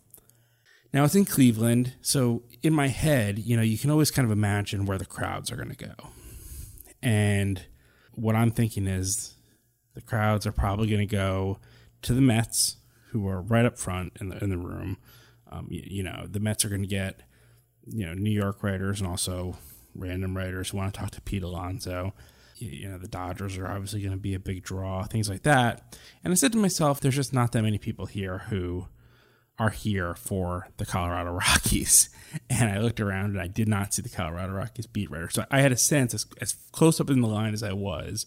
Now 0.94 1.04
it's 1.04 1.14
in 1.14 1.26
Cleveland, 1.26 1.92
so 2.00 2.44
in 2.62 2.72
my 2.72 2.88
head, 2.88 3.38
you 3.38 3.54
know, 3.54 3.62
you 3.62 3.76
can 3.76 3.90
always 3.90 4.10
kind 4.10 4.24
of 4.24 4.32
imagine 4.32 4.86
where 4.86 4.96
the 4.96 5.04
crowds 5.04 5.52
are 5.52 5.56
going 5.56 5.68
to 5.68 5.76
go. 5.76 6.08
And 7.02 7.66
what 8.14 8.34
I'm 8.34 8.50
thinking 8.50 8.86
is 8.86 9.34
the 9.92 10.00
crowds 10.00 10.46
are 10.46 10.52
probably 10.52 10.86
going 10.86 11.06
to 11.06 11.14
go 11.14 11.58
to 12.00 12.14
the 12.14 12.22
Mets, 12.22 12.76
who 13.10 13.28
are 13.28 13.42
right 13.42 13.66
up 13.66 13.76
front 13.76 14.16
in 14.22 14.30
the 14.30 14.42
in 14.42 14.48
the 14.48 14.56
room. 14.56 14.96
Um, 15.48 15.68
you, 15.70 15.82
you, 15.84 16.02
know, 16.02 16.26
the 16.28 16.40
Mets 16.40 16.64
are 16.64 16.68
going 16.68 16.82
to 16.82 16.88
get 16.88 17.22
you 17.86 18.06
know 18.06 18.14
New 18.14 18.30
York 18.30 18.62
writers 18.62 19.00
and 19.00 19.08
also 19.08 19.56
random 19.94 20.36
writers 20.36 20.70
who 20.70 20.76
want 20.76 20.92
to 20.92 21.00
talk 21.00 21.10
to 21.12 21.20
Pete 21.20 21.42
Alonso. 21.42 22.14
You, 22.58 22.88
know, 22.88 22.96
the 22.96 23.08
Dodgers 23.08 23.58
are 23.58 23.68
obviously 23.68 24.00
going 24.00 24.12
to 24.12 24.18
be 24.18 24.32
a 24.32 24.38
big 24.38 24.62
draw, 24.62 25.04
things 25.04 25.28
like 25.28 25.42
that. 25.42 25.98
And 26.24 26.32
I 26.32 26.36
said 26.36 26.52
to 26.52 26.58
myself, 26.58 27.00
there's 27.00 27.14
just 27.14 27.34
not 27.34 27.52
that 27.52 27.62
many 27.62 27.76
people 27.76 28.06
here 28.06 28.38
who 28.48 28.86
are 29.58 29.68
here 29.70 30.14
for 30.14 30.68
the 30.78 30.86
Colorado 30.86 31.32
Rockies. 31.48 32.08
And 32.48 32.70
I 32.70 32.78
looked 32.78 33.00
around 33.00 33.30
and 33.30 33.40
I 33.40 33.46
did 33.46 33.68
not 33.68 33.92
see 33.92 34.00
the 34.00 34.08
Colorado 34.08 34.54
Rockies 34.54 34.86
beat 34.86 35.10
writer. 35.10 35.28
So 35.28 35.44
I 35.50 35.60
had 35.60 35.72
a 35.72 35.76
sense, 35.76 36.14
as, 36.14 36.24
as 36.40 36.54
close 36.72 36.98
up 36.98 37.10
in 37.10 37.20
the 37.20 37.28
line 37.28 37.52
as 37.52 37.62
I 37.62 37.74
was, 37.74 38.24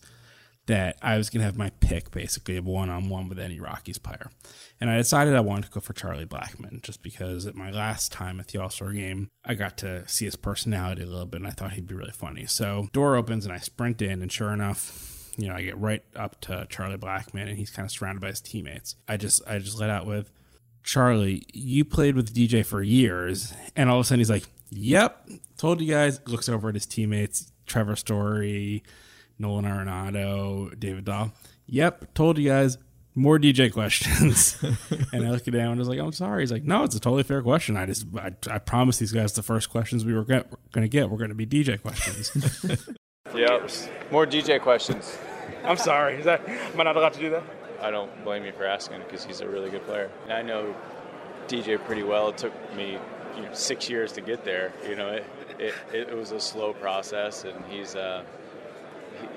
that 0.69 0.97
I 1.01 1.17
was 1.17 1.31
going 1.31 1.39
to 1.39 1.45
have 1.45 1.57
my 1.57 1.71
pick 1.79 2.11
basically 2.11 2.55
of 2.55 2.63
one 2.63 2.91
on 2.91 3.09
one 3.09 3.27
with 3.27 3.39
any 3.39 3.59
Rockies 3.59 3.97
player. 3.97 4.29
And 4.79 4.87
I 4.87 4.97
decided 4.97 5.35
I 5.35 5.39
wanted 5.39 5.65
to 5.65 5.71
go 5.71 5.79
for 5.79 5.93
Charlie 5.93 6.27
Blackmon 6.27 6.83
just 6.83 7.01
because 7.01 7.47
at 7.47 7.55
my 7.55 7.71
last 7.71 8.11
time 8.11 8.39
at 8.39 8.49
the 8.49 8.61
All 8.61 8.69
Star 8.69 8.91
game, 8.91 9.31
I 9.43 9.55
got 9.55 9.77
to 9.79 10.07
see 10.07 10.25
his 10.25 10.35
personality 10.35 11.01
a 11.01 11.07
little 11.07 11.25
bit 11.25 11.41
and 11.41 11.47
I 11.47 11.51
thought 11.51 11.73
he'd 11.73 11.87
be 11.87 11.95
really 11.95 12.11
funny. 12.11 12.45
So 12.45 12.87
door 12.93 13.15
opens 13.15 13.45
and 13.45 13.53
I 13.53 13.57
sprint 13.57 13.99
in, 14.03 14.21
and 14.21 14.31
sure 14.31 14.53
enough, 14.53 15.31
you 15.37 15.47
know, 15.47 15.55
I 15.55 15.63
get 15.63 15.77
right 15.79 16.03
up 16.15 16.39
to 16.41 16.67
Charlie 16.69 16.97
Blackmon 16.97 17.49
and 17.49 17.57
he's 17.57 17.71
kind 17.71 17.85
of 17.87 17.91
surrounded 17.91 18.21
by 18.21 18.27
his 18.27 18.41
teammates. 18.41 18.95
I 19.07 19.17
just 19.17 19.41
I 19.47 19.57
just 19.57 19.79
let 19.79 19.89
out 19.89 20.05
with 20.05 20.31
Charlie, 20.83 21.47
you 21.51 21.83
played 21.83 22.15
with 22.15 22.31
DJ 22.31 22.63
for 22.63 22.83
years. 22.83 23.53
And 23.75 23.89
all 23.89 23.97
of 23.97 24.05
a 24.05 24.07
sudden 24.07 24.19
he's 24.19 24.29
like, 24.29 24.45
Yep, 24.69 25.29
told 25.57 25.81
you 25.81 25.91
guys. 25.91 26.19
Looks 26.27 26.47
over 26.47 26.69
at 26.69 26.75
his 26.75 26.85
teammates, 26.85 27.51
Trevor 27.65 27.95
Story, 27.95 28.83
Nolan 29.39 29.65
Arenado, 29.65 30.77
David 30.77 31.05
Dahl. 31.05 31.31
Yep, 31.67 32.13
told 32.13 32.37
you 32.37 32.49
guys. 32.49 32.77
More 33.15 33.39
DJ 33.39 33.71
questions. 33.71 34.57
and 35.11 35.25
I 35.25 35.31
look 35.31 35.47
at 35.47 35.53
him 35.53 35.71
and 35.71 35.75
I 35.75 35.77
was 35.77 35.89
like, 35.89 35.99
I'm 35.99 36.11
sorry. 36.11 36.43
He's 36.43 36.51
like, 36.51 36.63
No, 36.63 36.83
it's 36.83 36.95
a 36.95 36.99
totally 36.99 37.23
fair 37.23 37.41
question. 37.41 37.75
I 37.75 37.85
just, 37.85 38.05
I, 38.15 38.31
I 38.49 38.59
promised 38.59 38.99
these 38.99 39.11
guys 39.11 39.33
the 39.33 39.43
first 39.43 39.69
questions 39.69 40.05
we 40.05 40.13
were 40.13 40.23
going 40.23 40.45
to 40.73 40.87
get 40.87 41.09
were 41.09 41.17
going 41.17 41.29
to 41.29 41.35
be 41.35 41.45
DJ 41.45 41.81
questions. 41.81 42.31
yep, 43.35 43.69
more 44.11 44.25
DJ 44.25 44.61
questions. 44.61 45.17
I'm 45.65 45.77
sorry. 45.77 46.15
Is 46.15 46.25
that, 46.25 46.47
am 46.47 46.79
I 46.79 46.83
not 46.83 46.95
allowed 46.95 47.13
to 47.13 47.19
do 47.19 47.29
that? 47.31 47.43
I 47.81 47.91
don't 47.91 48.23
blame 48.23 48.45
you 48.45 48.51
for 48.51 48.65
asking 48.65 48.99
because 48.99 49.25
he's 49.25 49.41
a 49.41 49.47
really 49.47 49.69
good 49.69 49.85
player. 49.85 50.09
And 50.23 50.33
I 50.33 50.41
know 50.41 50.75
DJ 51.47 51.83
pretty 51.83 52.03
well. 52.03 52.29
It 52.29 52.37
took 52.37 52.53
me 52.75 52.99
you 53.35 53.41
know, 53.41 53.53
six 53.53 53.89
years 53.89 54.11
to 54.13 54.21
get 54.21 54.43
there. 54.45 54.73
You 54.87 54.95
know, 54.95 55.09
it, 55.09 55.25
it, 55.59 55.73
it 55.93 56.15
was 56.15 56.31
a 56.31 56.39
slow 56.39 56.73
process, 56.73 57.43
and 57.43 57.65
he's 57.65 57.95
uh, 57.95 58.23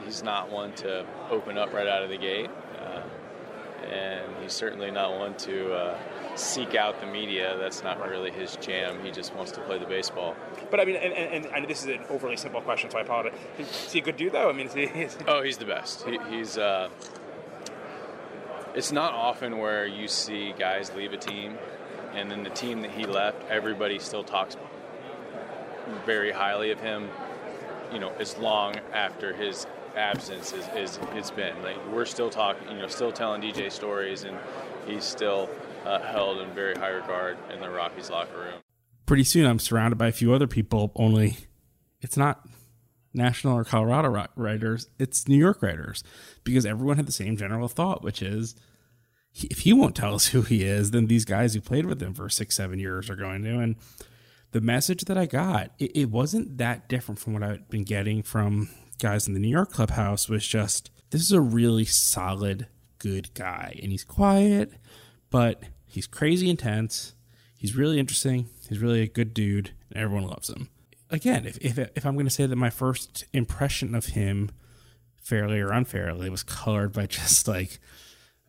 he's 0.05 0.23
not 0.23 0.51
one 0.51 0.73
to 0.77 1.07
open 1.31 1.59
up 1.59 1.73
right 1.73 1.87
out 1.87 2.03
of 2.03 2.11
the 2.11 2.19
gate, 2.19 2.51
uh, 2.81 3.03
and 3.91 4.31
he's 4.43 4.53
certainly 4.53 4.91
not 4.91 5.19
one 5.19 5.37
to 5.39 5.73
uh, 5.73 5.99
seek 6.37 6.75
out 6.75 7.01
the 7.01 7.07
media. 7.07 7.57
That's 7.59 7.83
not 7.83 8.01
really 8.09 8.31
his 8.31 8.57
jam. 8.57 9.03
He 9.05 9.11
just 9.11 9.35
wants 9.35 9.53
to 9.53 9.61
play 9.61 9.79
the 9.79 9.87
baseball. 9.87 10.35
But 10.71 10.81
I 10.81 10.85
mean, 10.85 10.97
and, 10.97 11.13
and, 11.13 11.47
and 11.47 11.69
this 11.69 11.83
is 11.83 11.89
an 11.89 12.05
overly 12.09 12.37
simple 12.37 12.61
question, 12.61 12.91
so 12.91 12.99
I 12.99 13.03
apologize. 13.03 13.39
Is 13.59 13.93
he 13.93 13.99
a 13.99 14.03
good 14.03 14.17
dude, 14.17 14.33
though? 14.33 14.49
I 14.49 14.53
mean, 14.53 14.67
is 14.67 14.75
he, 14.75 14.83
is 14.85 15.15
he... 15.15 15.25
oh, 15.27 15.43
he's 15.43 15.59
the 15.59 15.67
best. 15.67 16.05
He, 16.05 16.19
he's 16.31 16.57
uh, 16.59 16.89
it's 18.75 18.93
not 18.93 19.13
often 19.13 19.59
where 19.59 19.87
you 19.87 20.09
see 20.09 20.55
guys 20.59 20.93
leave 20.95 21.13
a 21.13 21.19
team 21.19 21.59
and 22.15 22.31
then 22.31 22.43
the 22.43 22.51
team 22.51 22.83
that 22.83 22.91
he 22.91 23.05
left, 23.05 23.43
everybody 23.49 23.99
still 23.99 24.25
talks 24.25 24.57
very 26.05 26.31
highly 26.31 26.71
of 26.71 26.81
him, 26.81 27.09
you 27.93 27.99
know, 27.99 28.13
as 28.19 28.37
long 28.39 28.77
after 28.93 29.35
his 29.35 29.67
absence 29.97 30.53
is, 30.53 30.67
is 30.75 30.99
it's 31.13 31.31
been. 31.31 31.63
Like 31.63 31.77
we're 31.93 32.05
still 32.05 32.31
talking, 32.31 32.69
you 32.71 32.79
know, 32.79 32.89
still 32.89 33.13
telling 33.13 33.43
DJ 33.43 33.71
stories, 33.71 34.25
and 34.25 34.37
he's 34.87 35.05
still 35.05 35.49
uh, 35.85 36.01
held 36.01 36.39
in 36.39 36.51
very 36.51 36.75
high 36.75 36.91
regard 36.91 37.37
in 37.53 37.61
the 37.61 37.71
Rockies 37.71 38.11
locker 38.11 38.39
room. 38.39 38.61
Pretty 39.07 39.25
soon, 39.25 39.47
I'm 39.47 39.59
surrounded 39.59 39.97
by 39.97 40.09
a 40.09 40.13
few 40.13 40.33
other 40.33 40.47
people. 40.47 40.93
Only, 40.97 41.37
it's 42.01 42.17
not 42.17 42.47
national 43.15 43.59
or 43.59 43.65
Colorado 43.65 44.27
writers, 44.37 44.89
it's 44.99 45.29
New 45.29 45.37
York 45.37 45.63
writers 45.63 46.03
because 46.45 46.65
everyone 46.65 46.97
had 46.97 47.07
the 47.07 47.13
same 47.13 47.37
general 47.37 47.69
thought, 47.69 48.03
which 48.03 48.23
is 48.23 48.55
if 49.35 49.61
he 49.61 49.73
won't 49.73 49.97
tell 49.97 50.15
us 50.15 50.27
who 50.29 50.43
he 50.43 50.65
is, 50.65 50.91
then 50.91 51.07
these 51.07 51.25
guys 51.25 51.55
who 51.55 51.61
played 51.61 51.87
with 51.87 52.03
him 52.03 52.15
for 52.15 52.29
six, 52.29 52.57
seven 52.57 52.79
years 52.79 53.11
are 53.11 53.17
going 53.17 53.43
to. 53.43 53.59
And 53.59 53.77
the 54.53 54.61
message 54.61 55.05
that 55.05 55.19
I 55.19 55.27
got, 55.27 55.73
it, 55.79 55.97
it 55.97 56.11
wasn't 56.11 56.59
that 56.59 56.89
different 56.89 57.19
from 57.19 57.35
what 57.35 57.43
I'd 57.43 57.69
been 57.69 57.85
getting 57.85 58.23
from 58.23 58.71
guys 58.99 59.27
in 59.27 59.35
the 59.35 59.41
New 59.41 59.49
York 59.49 59.73
clubhouse, 59.73 60.29
was 60.29 60.47
just 60.47 60.91
this 61.11 61.23
is 61.23 61.33
a 61.33 61.41
really 61.41 61.85
solid, 61.85 62.69
good 62.99 63.35
guy. 63.35 63.79
And 63.83 63.91
he's 63.91 64.05
quiet, 64.05 64.73
but 65.31 65.63
he's 65.87 66.07
crazy 66.07 66.49
intense. 66.49 67.15
He's 67.59 67.77
really 67.77 67.99
interesting. 67.99 68.49
He's 68.69 68.79
really 68.79 69.03
a 69.03 69.07
good 69.07 69.35
dude, 69.35 69.73
and 69.91 70.03
everyone 70.03 70.29
loves 70.29 70.49
him 70.49 70.69
again, 71.13 71.45
if, 71.47 71.59
if, 71.59 71.79
if 71.79 72.05
I'm 72.05 72.15
going 72.15 72.27
to 72.27 72.31
say 72.31 72.47
that 72.47 72.57
my 72.57 72.71
first 72.71 73.27
impression 73.33 73.95
of 73.95 74.07
him, 74.07 74.51
fairly 75.19 75.61
or 75.61 75.71
unfairly, 75.71 76.29
was 76.31 76.43
colored 76.43 76.93
by 76.93 77.07
just 77.07 77.47
like, 77.47 77.79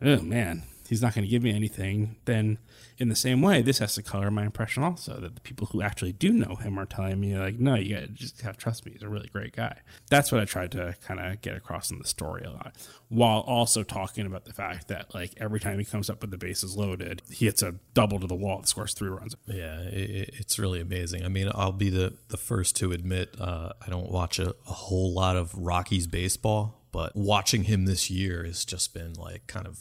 oh 0.01 0.21
man, 0.21 0.63
he's 0.87 1.01
not 1.01 1.13
going 1.13 1.25
to 1.25 1.29
give 1.29 1.43
me 1.43 1.53
anything, 1.53 2.15
then 2.25 2.57
in 2.97 3.09
the 3.09 3.15
same 3.15 3.41
way, 3.41 3.61
this 3.61 3.79
has 3.79 3.95
to 3.95 4.03
color 4.03 4.29
my 4.31 4.43
impression 4.43 4.83
also 4.83 5.19
that 5.19 5.35
the 5.35 5.41
people 5.41 5.67
who 5.67 5.81
actually 5.81 6.13
do 6.13 6.31
know 6.31 6.55
him 6.55 6.79
are 6.79 6.85
telling 6.85 7.19
me 7.19 7.37
like, 7.37 7.59
no, 7.59 7.75
you 7.75 7.95
got 7.95 8.01
to 8.01 8.07
just 8.07 8.41
have 8.41 8.57
trust 8.57 8.85
me. 8.85 8.91
He's 8.93 9.03
a 9.03 9.09
really 9.09 9.29
great 9.29 9.55
guy. 9.55 9.79
That's 10.09 10.31
what 10.31 10.41
I 10.41 10.45
tried 10.45 10.71
to 10.73 10.95
kind 11.05 11.19
of 11.19 11.41
get 11.41 11.55
across 11.55 11.91
in 11.91 11.99
the 11.99 12.07
story 12.07 12.43
a 12.43 12.51
lot, 12.51 12.75
while 13.09 13.39
also 13.41 13.83
talking 13.83 14.25
about 14.25 14.45
the 14.45 14.53
fact 14.53 14.87
that 14.87 15.13
like 15.13 15.33
every 15.37 15.59
time 15.59 15.79
he 15.79 15.85
comes 15.85 16.09
up 16.09 16.21
with 16.21 16.31
the 16.31 16.37
bases 16.37 16.75
loaded, 16.75 17.21
he 17.29 17.45
hits 17.45 17.61
a 17.61 17.75
double 17.93 18.19
to 18.19 18.27
the 18.27 18.35
wall 18.35 18.59
that 18.59 18.67
scores 18.67 18.93
three 18.93 19.09
runs. 19.09 19.35
Yeah, 19.45 19.81
it, 19.81 20.31
it's 20.33 20.59
really 20.59 20.79
amazing. 20.79 21.23
I 21.23 21.29
mean, 21.29 21.49
I'll 21.53 21.71
be 21.71 21.89
the 21.89 22.17
the 22.29 22.37
first 22.37 22.75
to 22.77 22.91
admit 22.91 23.35
uh, 23.39 23.73
I 23.85 23.89
don't 23.89 24.11
watch 24.11 24.39
a, 24.39 24.55
a 24.67 24.73
whole 24.73 25.13
lot 25.13 25.35
of 25.35 25.53
Rockies 25.55 26.07
baseball, 26.07 26.81
but 26.91 27.15
watching 27.15 27.63
him 27.63 27.85
this 27.85 28.09
year 28.09 28.43
has 28.43 28.65
just 28.65 28.93
been 28.93 29.13
like 29.13 29.47
kind 29.47 29.67
of 29.67 29.79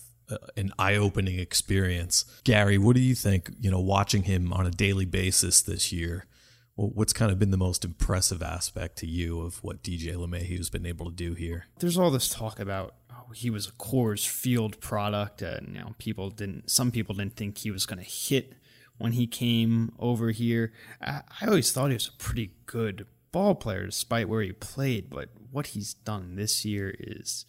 an 0.57 0.73
eye-opening 0.79 1.39
experience. 1.39 2.25
Gary, 2.45 2.79
what 2.79 2.97
do 2.97 3.03
you 3.03 3.15
think? 3.15 3.51
You 3.61 3.71
know, 3.71 3.81
watching 3.81 4.25
him 4.25 4.53
on 4.53 4.67
a 4.67 4.71
daily 4.71 5.05
basis 5.05 5.63
this 5.63 5.93
year, 5.93 6.27
what's 6.75 7.13
kind 7.13 7.31
of 7.31 7.39
been 7.39 7.51
the 7.51 7.57
most 7.57 7.85
impressive 7.85 8.43
aspect 8.43 8.97
to 8.99 9.07
you 9.07 9.41
of 9.41 9.63
what 9.63 9.83
DJ 9.83 10.15
LeMahieu's 10.15 10.71
been 10.71 10.87
able 10.87 11.07
to 11.07 11.13
do 11.15 11.35
here? 11.35 11.67
There's 11.79 11.99
all 11.99 12.11
this 12.11 12.29
talk 12.29 12.59
about 12.59 12.95
oh, 13.11 13.33
he 13.33 13.51
was 13.51 13.69
a 13.69 13.73
Coors 13.73 14.27
Field 14.27 14.81
product, 14.81 15.43
and 15.43 15.75
you 15.75 15.81
know, 15.81 15.95
people 15.99 16.31
didn't. 16.31 16.71
Some 16.71 16.91
people 16.91 17.15
didn't 17.15 17.37
think 17.37 17.59
he 17.59 17.71
was 17.71 17.87
going 17.87 18.03
to 18.03 18.09
hit 18.09 18.55
when 18.99 19.13
he 19.13 19.27
came 19.27 19.93
over 19.99 20.31
here. 20.31 20.73
I, 21.01 21.23
I 21.41 21.47
always 21.47 21.73
thought 21.73 21.89
he 21.89 21.95
was 21.95 22.09
a 22.09 22.23
pretty 22.23 22.53
good 22.67 23.07
ball 23.33 23.55
player, 23.55 23.87
despite 23.87 24.29
where 24.29 24.43
he 24.43 24.53
played. 24.53 25.11
But 25.11 25.31
what 25.51 25.69
he's 25.69 25.95
done 25.95 26.37
this 26.37 26.65
year 26.65 26.95
is 26.99 27.47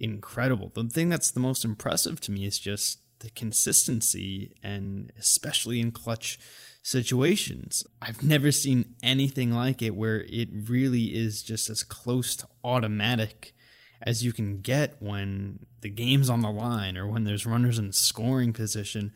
incredible. 0.00 0.70
The 0.74 0.84
thing 0.84 1.08
that's 1.08 1.30
the 1.30 1.40
most 1.40 1.64
impressive 1.64 2.20
to 2.22 2.32
me 2.32 2.46
is 2.46 2.58
just 2.58 2.98
the 3.20 3.30
consistency 3.30 4.54
and 4.62 5.12
especially 5.18 5.80
in 5.80 5.92
clutch 5.92 6.38
situations. 6.82 7.86
I've 8.00 8.22
never 8.22 8.50
seen 8.50 8.94
anything 9.02 9.52
like 9.52 9.82
it 9.82 9.94
where 9.94 10.22
it 10.28 10.48
really 10.52 11.14
is 11.14 11.42
just 11.42 11.68
as 11.68 11.82
close 11.82 12.34
to 12.36 12.48
automatic 12.64 13.54
as 14.02 14.24
you 14.24 14.32
can 14.32 14.60
get 14.62 14.96
when 15.00 15.66
the 15.82 15.90
game's 15.90 16.30
on 16.30 16.40
the 16.40 16.50
line 16.50 16.96
or 16.96 17.06
when 17.06 17.24
there's 17.24 17.44
runners 17.44 17.78
in 17.78 17.92
scoring 17.92 18.52
position 18.54 19.12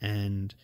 and 0.00 0.54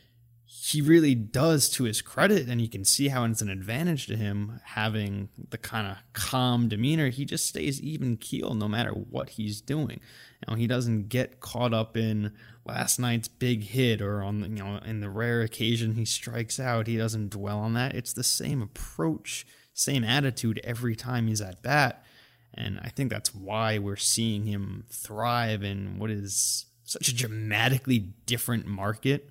he 0.64 0.80
really 0.80 1.16
does 1.16 1.68
to 1.68 1.82
his 1.82 2.00
credit 2.00 2.48
and 2.48 2.60
you 2.60 2.68
can 2.68 2.84
see 2.84 3.08
how 3.08 3.24
it's 3.24 3.42
an 3.42 3.48
advantage 3.48 4.06
to 4.06 4.14
him 4.14 4.60
having 4.64 5.28
the 5.50 5.58
kind 5.58 5.88
of 5.88 5.96
calm 6.12 6.68
demeanor. 6.68 7.08
He 7.08 7.24
just 7.24 7.46
stays 7.46 7.80
even 7.80 8.16
keel 8.16 8.54
no 8.54 8.68
matter 8.68 8.92
what 8.92 9.30
he's 9.30 9.60
doing. 9.60 9.98
You 10.40 10.46
know 10.46 10.54
he 10.54 10.68
doesn't 10.68 11.08
get 11.08 11.40
caught 11.40 11.74
up 11.74 11.96
in 11.96 12.32
last 12.64 13.00
night's 13.00 13.26
big 13.26 13.64
hit 13.64 14.00
or 14.00 14.22
on 14.22 14.40
the, 14.40 14.48
you 14.50 14.62
know 14.62 14.78
in 14.86 15.00
the 15.00 15.10
rare 15.10 15.42
occasion 15.42 15.96
he 15.96 16.04
strikes 16.04 16.60
out 16.60 16.86
he 16.86 16.96
doesn't 16.96 17.30
dwell 17.30 17.58
on 17.58 17.74
that. 17.74 17.96
It's 17.96 18.12
the 18.12 18.22
same 18.22 18.62
approach 18.62 19.44
same 19.74 20.04
attitude 20.04 20.60
every 20.62 20.94
time 20.94 21.26
he's 21.26 21.40
at 21.40 21.62
bat 21.62 22.04
and 22.52 22.78
i 22.82 22.88
think 22.90 23.10
that's 23.10 23.34
why 23.34 23.78
we're 23.78 23.96
seeing 23.96 24.44
him 24.44 24.84
thrive 24.90 25.62
in 25.62 25.98
what 25.98 26.10
is 26.10 26.66
such 26.84 27.08
a 27.08 27.14
dramatically 27.14 27.98
different 28.26 28.66
market 28.66 29.30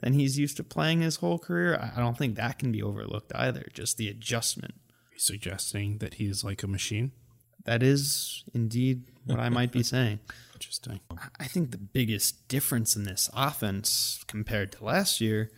than 0.00 0.12
he's 0.12 0.38
used 0.38 0.56
to 0.56 0.64
playing 0.64 1.00
his 1.00 1.16
whole 1.16 1.38
career. 1.38 1.92
I 1.96 2.00
don't 2.00 2.16
think 2.16 2.36
that 2.36 2.58
can 2.58 2.72
be 2.72 2.82
overlooked 2.82 3.32
either. 3.34 3.66
Just 3.72 3.96
the 3.96 4.08
adjustment. 4.08 4.74
You 5.12 5.18
suggesting 5.18 5.98
that 5.98 6.14
he's 6.14 6.44
like 6.44 6.62
a 6.62 6.68
machine. 6.68 7.12
That 7.64 7.82
is 7.82 8.44
indeed 8.54 9.04
what 9.26 9.40
I 9.40 9.48
might 9.48 9.72
be 9.72 9.82
saying. 9.94 10.20
Interesting. 10.54 11.00
I 11.38 11.46
think 11.46 11.70
the 11.70 11.78
biggest 11.78 12.48
difference 12.48 12.96
in 12.96 13.04
this 13.04 13.30
offense 13.34 14.24
compared 14.26 14.72
to 14.72 14.84
last 14.84 15.20
year 15.20 15.50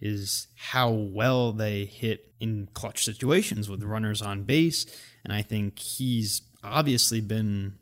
is 0.00 0.48
how 0.56 0.90
well 0.90 1.52
they 1.52 1.84
hit 1.84 2.32
in 2.40 2.68
clutch 2.72 3.04
situations 3.04 3.68
with 3.68 3.82
runners 3.82 4.22
on 4.22 4.44
base. 4.44 4.86
And 5.24 5.32
I 5.32 5.42
think 5.42 5.78
he's 5.78 6.42
obviously 6.62 7.20
been 7.20 7.74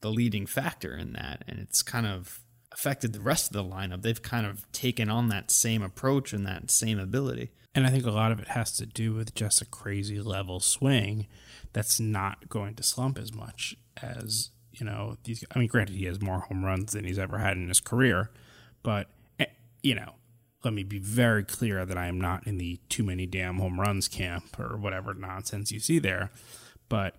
the 0.00 0.10
leading 0.10 0.46
factor 0.46 0.96
in 0.96 1.12
that. 1.12 1.44
And 1.46 1.58
it's 1.58 1.82
kind 1.82 2.06
of 2.06 2.40
affected 2.72 3.12
the 3.12 3.20
rest 3.20 3.48
of 3.48 3.52
the 3.52 3.64
lineup. 3.64 4.02
They've 4.02 4.22
kind 4.22 4.46
of 4.46 4.70
taken 4.72 5.08
on 5.10 5.28
that 5.28 5.50
same 5.50 5.82
approach 5.82 6.32
and 6.32 6.46
that 6.46 6.70
same 6.70 6.98
ability. 6.98 7.50
And 7.74 7.86
I 7.86 7.90
think 7.90 8.04
a 8.04 8.10
lot 8.10 8.32
of 8.32 8.40
it 8.40 8.48
has 8.48 8.72
to 8.76 8.86
do 8.86 9.14
with 9.14 9.34
just 9.34 9.62
a 9.62 9.66
crazy 9.66 10.20
level 10.20 10.60
swing 10.60 11.26
that's 11.72 12.00
not 12.00 12.48
going 12.48 12.74
to 12.76 12.82
slump 12.82 13.18
as 13.18 13.32
much 13.32 13.76
as, 14.02 14.50
you 14.72 14.84
know, 14.84 15.16
these. 15.24 15.44
I 15.54 15.58
mean, 15.58 15.68
granted, 15.68 15.96
he 15.96 16.06
has 16.06 16.20
more 16.20 16.40
home 16.40 16.64
runs 16.64 16.92
than 16.92 17.04
he's 17.04 17.18
ever 17.18 17.38
had 17.38 17.56
in 17.56 17.68
his 17.68 17.80
career, 17.80 18.30
but, 18.82 19.08
eh, 19.38 19.46
you 19.82 19.94
know, 19.94 20.14
let 20.64 20.74
me 20.74 20.82
be 20.82 20.98
very 20.98 21.44
clear 21.44 21.86
that 21.86 21.96
I 21.96 22.06
am 22.06 22.20
not 22.20 22.46
in 22.46 22.58
the 22.58 22.80
too 22.88 23.04
many 23.04 23.24
damn 23.24 23.58
home 23.58 23.80
runs 23.80 24.08
camp 24.08 24.58
or 24.58 24.76
whatever 24.76 25.14
nonsense 25.14 25.70
you 25.70 25.80
see 25.80 25.98
there. 25.98 26.30
But, 26.88 27.14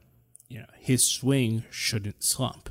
you 0.50 0.60
know, 0.60 0.66
his 0.78 1.10
swing 1.10 1.64
shouldn't 1.70 2.24
slump 2.24 2.70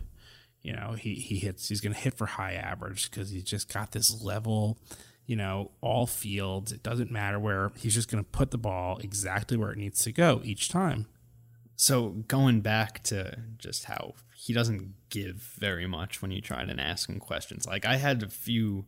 you 0.62 0.74
know, 0.74 0.92
he, 0.92 1.14
he 1.14 1.36
hits, 1.36 1.68
he's 1.68 1.80
going 1.80 1.94
to 1.94 2.00
hit 2.00 2.14
for 2.14 2.26
high 2.26 2.54
average 2.54 3.10
because 3.10 3.30
he's 3.30 3.44
just 3.44 3.72
got 3.72 3.92
this 3.92 4.22
level, 4.22 4.78
you 5.26 5.36
know, 5.36 5.70
all 5.80 6.06
fields. 6.06 6.72
It 6.72 6.82
doesn't 6.82 7.10
matter 7.10 7.38
where 7.38 7.72
he's 7.76 7.94
just 7.94 8.10
going 8.10 8.22
to 8.22 8.30
put 8.30 8.50
the 8.50 8.58
ball 8.58 8.98
exactly 8.98 9.56
where 9.56 9.70
it 9.70 9.78
needs 9.78 10.02
to 10.04 10.12
go 10.12 10.40
each 10.44 10.68
time. 10.68 11.06
So 11.76 12.10
going 12.28 12.60
back 12.60 13.02
to 13.04 13.38
just 13.56 13.84
how 13.84 14.14
he 14.36 14.52
doesn't 14.52 14.94
give 15.08 15.36
very 15.58 15.86
much 15.86 16.20
when 16.20 16.30
you 16.30 16.42
try 16.42 16.64
to 16.64 16.80
ask 16.80 17.08
him 17.08 17.18
questions. 17.18 17.66
Like 17.66 17.86
I 17.86 17.96
had 17.96 18.22
a 18.22 18.28
few 18.28 18.84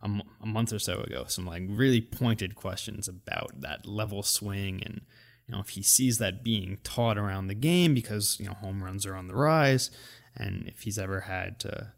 a, 0.00 0.04
m- 0.04 0.22
a 0.40 0.46
month 0.46 0.72
or 0.72 0.78
so 0.78 1.00
ago, 1.00 1.24
some 1.26 1.44
like 1.44 1.64
really 1.68 2.00
pointed 2.00 2.54
questions 2.54 3.08
about 3.08 3.60
that 3.60 3.86
level 3.86 4.22
swing 4.22 4.82
and 4.84 5.00
you 5.46 5.54
know 5.54 5.60
if 5.60 5.70
he 5.70 5.82
sees 5.82 6.18
that 6.18 6.44
being 6.44 6.78
taught 6.84 7.18
around 7.18 7.46
the 7.46 7.54
game 7.54 7.94
because 7.94 8.36
you 8.38 8.46
know 8.46 8.52
home 8.52 8.82
runs 8.82 9.06
are 9.06 9.14
on 9.16 9.28
the 9.28 9.34
rise 9.34 9.90
and 10.36 10.68
if 10.68 10.82
he's 10.82 10.98
ever 10.98 11.20
had 11.20 11.58
to 11.60 11.92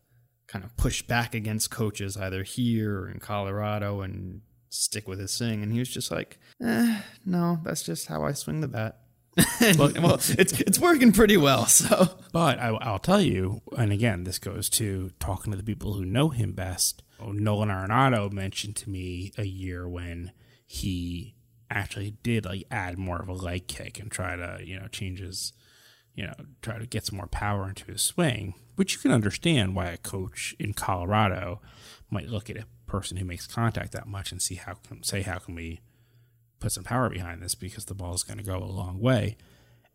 kind 0.47 0.65
of 0.65 0.77
push 0.77 1.03
back 1.03 1.35
against 1.35 1.71
coaches 1.71 2.17
either 2.17 2.43
here 2.43 3.01
or 3.01 3.11
in 3.11 3.21
Colorado 3.21 4.01
and 4.01 4.41
stick 4.71 5.07
with 5.07 5.19
his 5.19 5.31
swing. 5.31 5.63
And 5.63 5.73
he 5.73 5.79
was 5.79 5.89
just 5.89 6.11
like, 6.11 6.39
eh, 6.63 7.01
no, 7.25 7.61
that's 7.63 7.83
just 7.83 8.07
how 8.07 8.25
I 8.25 8.33
swing 8.33 8.61
the 8.61 8.69
bat. 8.69 8.99
well, 9.79 9.93
well, 10.03 10.15
it's 10.15 10.33
it's 10.33 10.81
working 10.81 11.13
pretty 11.13 11.37
well. 11.37 11.67
So, 11.79 12.19
but 12.33 12.59
I, 12.59 12.73
will 12.73 12.99
tell 12.99 13.21
you, 13.21 13.63
and 13.77 13.93
again, 13.93 14.25
this 14.25 14.39
goes 14.39 14.69
to 14.71 15.11
talking 15.21 15.53
to 15.53 15.57
the 15.57 15.63
people 15.63 15.93
who 15.93 16.05
know 16.05 16.31
him 16.31 16.53
best. 16.53 17.03
Nolan 17.25 17.69
Arenado 17.69 18.33
mentioned 18.33 18.75
to 18.77 18.91
me 18.91 19.33
a 19.39 19.45
year 19.45 19.89
when 19.89 20.33
he 20.67 21.37
actually 21.71 22.17
did 22.23 22.45
like 22.47 22.65
add 22.71 22.99
more 22.99 23.21
of 23.21 23.29
a 23.29 23.33
leg 23.33 23.69
kick 23.69 23.99
and 23.99 24.11
try 24.11 24.35
to 24.37 24.59
you 24.65 24.79
know 24.79 24.89
change 24.89 25.21
his 25.21 25.53
you 26.19 26.27
know, 26.27 26.35
try 26.63 26.77
to 26.81 26.85
get 26.87 27.07
some 27.07 27.17
more 27.17 27.29
power 27.29 27.69
into 27.69 27.85
his 27.85 28.03
swing, 28.03 28.55
which 28.75 28.95
you 28.95 28.99
can 28.99 29.13
understand 29.13 29.77
why 29.77 29.87
a 29.87 29.97
coach 29.97 30.53
in 30.59 30.73
Colorado 30.73 31.61
might 32.11 32.29
look 32.29 32.51
at 32.51 32.57
a 32.57 32.67
person 32.87 33.17
who 33.17 33.25
makes 33.25 33.47
contact 33.47 33.93
that 33.93 34.09
much 34.09 34.33
and 34.33 34.43
see 34.43 34.57
how 34.57 34.75
can 34.75 35.05
say 35.05 35.23
how 35.23 35.39
can 35.39 35.55
we 35.55 35.81
put 36.59 36.73
some 36.73 36.83
power 36.83 37.09
behind 37.09 37.41
this 37.41 37.55
because 37.55 37.85
the 37.85 37.95
ball 37.95 38.15
is 38.15 38.25
going 38.25 38.37
to 38.37 38.43
go 38.43 38.57
a 38.57 38.65
long 38.65 38.99
way. 38.99 39.37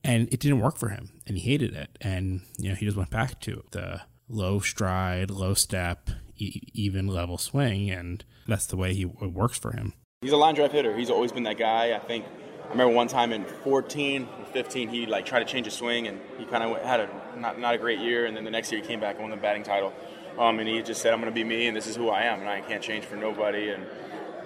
And 0.01 0.29
it 0.31 0.39
didn't 0.39 0.61
work 0.61 0.77
for 0.77 0.89
him, 0.89 1.11
and 1.27 1.37
he 1.37 1.51
hated 1.51 1.73
it. 1.73 1.97
And 1.99 2.43
you 2.57 2.69
know, 2.69 2.75
he 2.75 2.85
just 2.85 2.95
went 2.95 3.09
back 3.09 3.41
to 3.41 3.61
the 3.71 4.03
low 4.29 4.61
stride, 4.61 5.29
low 5.29 5.53
step, 5.53 6.09
e- 6.37 6.61
even 6.73 7.07
level 7.07 7.37
swing, 7.37 7.89
and 7.89 8.23
that's 8.47 8.65
the 8.65 8.77
way 8.77 8.93
he 8.93 9.03
works 9.03 9.59
for 9.59 9.73
him. 9.73 9.91
He's 10.21 10.31
a 10.31 10.37
line 10.37 10.55
drive 10.55 10.71
hitter. 10.71 10.95
He's 10.95 11.09
always 11.09 11.33
been 11.33 11.43
that 11.43 11.57
guy. 11.57 11.93
I 11.93 11.99
think 11.99 12.23
I 12.65 12.69
remember 12.69 12.93
one 12.93 13.09
time 13.09 13.33
in 13.33 13.43
14 13.43 14.25
or 14.39 14.42
15, 14.53 14.89
he 14.89 15.05
like 15.05 15.25
tried 15.25 15.39
to 15.39 15.45
change 15.45 15.65
his 15.65 15.75
swing, 15.75 16.07
and 16.07 16.19
he 16.37 16.45
kind 16.45 16.63
of 16.63 16.81
had 16.81 17.01
a 17.01 17.09
not, 17.37 17.59
not 17.59 17.75
a 17.75 17.77
great 17.77 17.99
year. 17.99 18.25
And 18.25 18.35
then 18.37 18.43
the 18.43 18.51
next 18.51 18.71
year, 18.71 18.81
he 18.81 18.87
came 18.87 18.99
back 18.99 19.15
and 19.15 19.23
won 19.23 19.31
the 19.31 19.37
batting 19.37 19.63
title. 19.63 19.93
Um, 20.37 20.59
and 20.59 20.67
he 20.67 20.81
just 20.81 21.01
said, 21.01 21.13
"I'm 21.13 21.19
going 21.19 21.31
to 21.31 21.35
be 21.35 21.43
me, 21.43 21.67
and 21.67 21.75
this 21.75 21.87
is 21.87 21.95
who 21.95 22.09
I 22.09 22.23
am, 22.23 22.39
and 22.39 22.49
I 22.49 22.61
can't 22.61 22.81
change 22.81 23.05
for 23.05 23.15
nobody." 23.15 23.69
And 23.69 23.85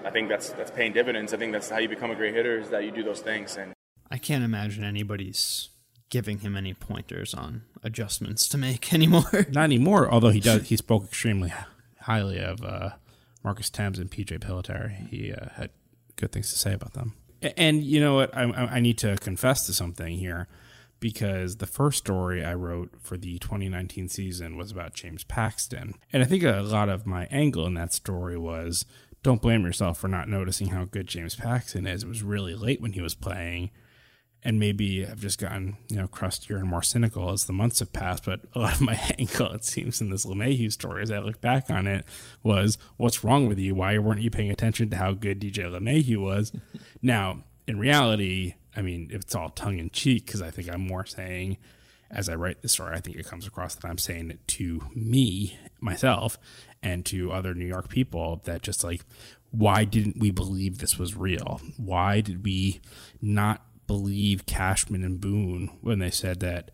I 0.06 0.10
think 0.10 0.30
that's 0.30 0.50
that's 0.50 0.72
paying 0.72 0.94
dividends. 0.94 1.34
I 1.34 1.38
think 1.38 1.54
that's 1.54 1.70
how 1.70 1.78
you 1.78 1.88
become 1.88 2.12
a 2.12 2.16
great 2.16 2.34
hitter 2.34 2.60
is 2.60 2.70
that 2.70 2.84
you 2.84 2.92
do 2.92 3.04
those 3.04 3.22
things. 3.22 3.56
And 3.58 3.74
I 4.10 4.18
can't 4.18 4.44
imagine 4.44 4.84
anybody's 4.84 5.70
giving 6.10 6.40
him 6.40 6.56
any 6.56 6.74
pointers 6.74 7.34
on 7.34 7.64
adjustments 7.84 8.48
to 8.50 8.58
make 8.58 8.94
anymore. 8.94 9.48
Not 9.50 9.64
anymore. 9.64 10.10
Although 10.12 10.30
he 10.30 10.40
does, 10.40 10.68
he 10.68 10.78
spoke 10.78 11.06
extremely 11.06 11.54
highly 12.02 12.40
of 12.40 12.64
uh, 12.64 12.92
Marcus 13.44 13.70
Thames 13.70 14.00
and 14.00 14.10
PJ 14.10 14.40
Pilittere. 14.40 15.10
He 15.10 15.34
uh, 15.34 15.50
had 15.56 15.72
good 16.16 16.32
things 16.32 16.52
to 16.52 16.58
say 16.58 16.74
about 16.74 16.94
them. 16.94 17.14
And 17.42 17.84
you 17.84 18.00
know 18.00 18.16
what? 18.16 18.36
I, 18.36 18.44
I 18.44 18.80
need 18.80 18.98
to 19.00 19.16
confess 19.18 19.66
to 19.68 19.74
something 19.74 20.18
here 20.18 20.48
because 21.00 21.58
the 21.58 21.68
first 21.68 22.00
story 22.00 22.44
I 22.44 22.56
wrote 22.56 22.92
for 23.00 23.18
the 23.18 23.38
2019 23.40 24.10
season 24.10 24.58
was 24.58 24.72
about 24.72 24.94
James 24.94 25.24
Paxton. 25.24 25.94
And 26.12 26.24
I 26.24 26.26
think 26.26 26.44
a 26.44 26.62
lot 26.62 26.90
of 26.90 27.06
my 27.06 27.28
angle 27.30 27.66
in 27.68 27.76
that 27.76 27.94
story 27.94 28.38
was 28.38 28.86
don't 29.24 29.42
blame 29.42 29.64
yourself 29.64 29.98
for 30.00 30.08
not 30.08 30.30
noticing 30.30 30.68
how 30.70 30.86
good 30.86 31.08
James 31.08 31.36
Paxton 31.36 31.86
is. 31.86 32.04
It 32.04 32.10
was 32.10 32.24
really 32.24 32.56
late 32.56 32.82
when 32.82 32.94
he 32.94 33.02
was 33.02 33.16
playing. 33.16 33.72
And 34.44 34.60
maybe 34.60 35.06
I've 35.06 35.20
just 35.20 35.40
gotten 35.40 35.78
you 35.90 35.98
know 35.98 36.08
crustier 36.08 36.58
and 36.58 36.68
more 36.68 36.84
cynical 36.84 37.32
as 37.32 37.46
the 37.46 37.54
months 37.54 37.80
have 37.80 37.94
passed. 37.94 38.26
But 38.26 38.42
a 38.54 38.60
lot 38.60 38.76
of 38.76 38.82
my 38.82 38.94
angle, 39.20 39.52
it 39.54 39.66
seems, 39.66 40.02
in 40.02 40.10
this 40.10 40.26
LeMahieu 40.26 40.72
story, 40.72 41.04
as 41.04 41.12
I 41.12 41.20
look 41.20 41.42
back 41.42 41.70
on 41.70 41.88
it, 41.88 42.06
was 42.44 42.78
what's 42.98 43.24
wrong 43.24 43.48
with 43.48 43.60
you? 43.60 43.76
Why 43.76 43.98
weren't 43.98 44.22
you 44.22 44.30
paying 44.30 44.52
attention 44.52 44.90
to 44.92 44.98
how 44.98 45.14
good 45.14 45.40
DJ 45.40 45.66
LeMahieu 45.66 46.18
was? 46.18 46.52
now, 47.02 47.44
in 47.68 47.80
reality, 47.80 48.56
I 48.76 48.82
mean, 48.82 49.10
it's 49.12 49.36
all 49.36 49.50
tongue 49.50 49.80
in 49.80 49.90
cheek 49.90 50.26
because 50.26 50.42
I 50.42 50.52
think 50.52 50.70
I'm 50.72 50.86
more 50.88 51.06
saying, 51.06 51.58
as 52.10 52.30
I 52.30 52.36
write 52.36 52.62
the 52.62 52.70
story, 52.70 52.96
I 52.96 53.02
think 53.02 53.18
it 53.18 53.28
comes 53.28 53.46
across 53.46 53.76
that 53.76 53.88
I'm 53.88 53.98
saying 53.98 54.32
it 54.32 54.48
to 54.50 54.82
me, 54.96 55.58
myself, 55.82 56.38
and 56.82 57.06
to 57.08 57.32
other 57.32 57.54
New 57.54 57.66
York 57.66 57.90
people 57.90 58.42
that 58.46 58.62
just 58.62 58.84
like, 58.84 59.02
why 59.52 59.84
didn't 59.84 60.20
we 60.20 60.32
believe 60.32 60.78
this 60.78 60.98
was 60.98 61.16
real? 61.16 61.62
Why 61.78 62.22
did 62.22 62.44
we 62.44 62.82
not 63.22 63.66
believe 63.88 64.46
Cashman 64.46 65.04
and 65.04 65.20
Boone 65.20 65.78
when 65.82 66.00
they 66.00 66.12
said 66.12 66.40
that 66.42 66.72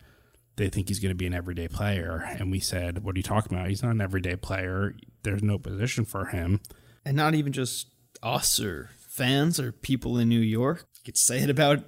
they 0.56 0.68
think 0.68 0.88
he's 0.88 1.00
going 1.00 1.10
to 1.10 1.16
be 1.16 1.26
an 1.26 1.34
everyday 1.34 1.68
player? 1.68 2.24
And 2.38 2.50
we 2.50 2.60
said, 2.60 3.02
what 3.04 3.14
are 3.14 3.18
you 3.18 3.22
talking 3.22 3.56
about? 3.56 3.68
He's 3.68 3.82
not 3.82 3.92
an 3.92 4.00
everyday 4.00 4.36
player. 4.36 4.94
There's 5.22 5.42
no 5.42 5.58
position 5.58 6.04
for 6.04 6.26
him. 6.26 6.60
And 7.04 7.16
not 7.16 7.34
even 7.34 7.52
just 7.52 7.88
us 8.22 8.60
or 8.60 8.90
fans 9.08 9.60
or 9.60 9.72
people 9.72 10.18
in 10.18 10.28
New 10.28 10.40
York. 10.40 10.86
You 10.96 11.04
could 11.04 11.18
say 11.18 11.40
it 11.40 11.50
about 11.50 11.84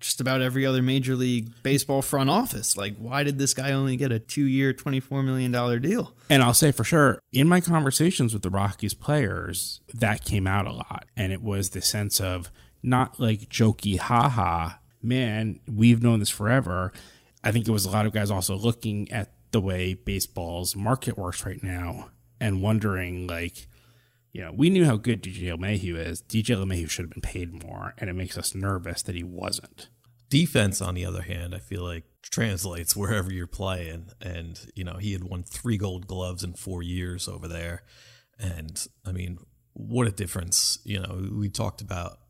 just 0.00 0.20
about 0.20 0.40
every 0.40 0.64
other 0.64 0.82
major 0.82 1.14
league 1.14 1.52
baseball 1.62 2.02
front 2.02 2.30
office. 2.30 2.76
Like, 2.76 2.96
why 2.96 3.22
did 3.22 3.38
this 3.38 3.52
guy 3.54 3.72
only 3.72 3.96
get 3.96 4.10
a 4.10 4.18
two 4.18 4.46
year, 4.46 4.72
$24 4.72 5.24
million 5.24 5.82
deal? 5.82 6.14
And 6.28 6.42
I'll 6.42 6.54
say 6.54 6.72
for 6.72 6.84
sure, 6.84 7.20
in 7.32 7.48
my 7.48 7.60
conversations 7.60 8.32
with 8.32 8.42
the 8.42 8.50
Rockies 8.50 8.94
players, 8.94 9.80
that 9.92 10.24
came 10.24 10.46
out 10.46 10.66
a 10.66 10.72
lot. 10.72 11.04
And 11.16 11.32
it 11.32 11.42
was 11.42 11.70
the 11.70 11.82
sense 11.82 12.20
of 12.20 12.50
not 12.82 13.20
like 13.20 13.48
jokey, 13.48 13.98
haha, 13.98 14.70
man, 15.02 15.60
we've 15.70 16.02
known 16.02 16.18
this 16.18 16.30
forever. 16.30 16.92
I 17.42 17.52
think 17.52 17.66
it 17.66 17.72
was 17.72 17.84
a 17.84 17.90
lot 17.90 18.06
of 18.06 18.12
guys 18.12 18.30
also 18.30 18.56
looking 18.56 19.10
at 19.10 19.32
the 19.50 19.60
way 19.60 19.94
baseball's 19.94 20.76
market 20.76 21.18
works 21.18 21.44
right 21.44 21.62
now 21.62 22.10
and 22.40 22.62
wondering, 22.62 23.26
like, 23.26 23.66
you 24.32 24.40
know, 24.40 24.52
we 24.52 24.70
knew 24.70 24.84
how 24.84 24.96
good 24.96 25.22
DJ 25.22 25.56
LeMahieu 25.56 25.96
is. 25.96 26.22
DJ 26.22 26.56
LeMahieu 26.56 26.88
should 26.88 27.04
have 27.04 27.10
been 27.10 27.20
paid 27.20 27.64
more, 27.64 27.94
and 27.98 28.08
it 28.08 28.14
makes 28.14 28.38
us 28.38 28.54
nervous 28.54 29.02
that 29.02 29.14
he 29.14 29.24
wasn't. 29.24 29.88
Defense, 30.28 30.80
on 30.80 30.94
the 30.94 31.04
other 31.04 31.22
hand, 31.22 31.54
I 31.54 31.58
feel 31.58 31.82
like 31.82 32.04
translates 32.22 32.94
wherever 32.96 33.32
you're 33.32 33.46
playing. 33.46 34.10
And, 34.20 34.58
you 34.74 34.84
know, 34.84 34.98
he 34.98 35.12
had 35.12 35.24
won 35.24 35.42
three 35.42 35.76
gold 35.76 36.06
gloves 36.06 36.44
in 36.44 36.54
four 36.54 36.82
years 36.82 37.26
over 37.26 37.48
there. 37.48 37.82
And, 38.38 38.86
I 39.04 39.12
mean, 39.12 39.38
what 39.72 40.06
a 40.06 40.12
difference. 40.12 40.78
You 40.84 41.00
know, 41.00 41.28
we 41.32 41.48
talked 41.48 41.80
about 41.80 42.20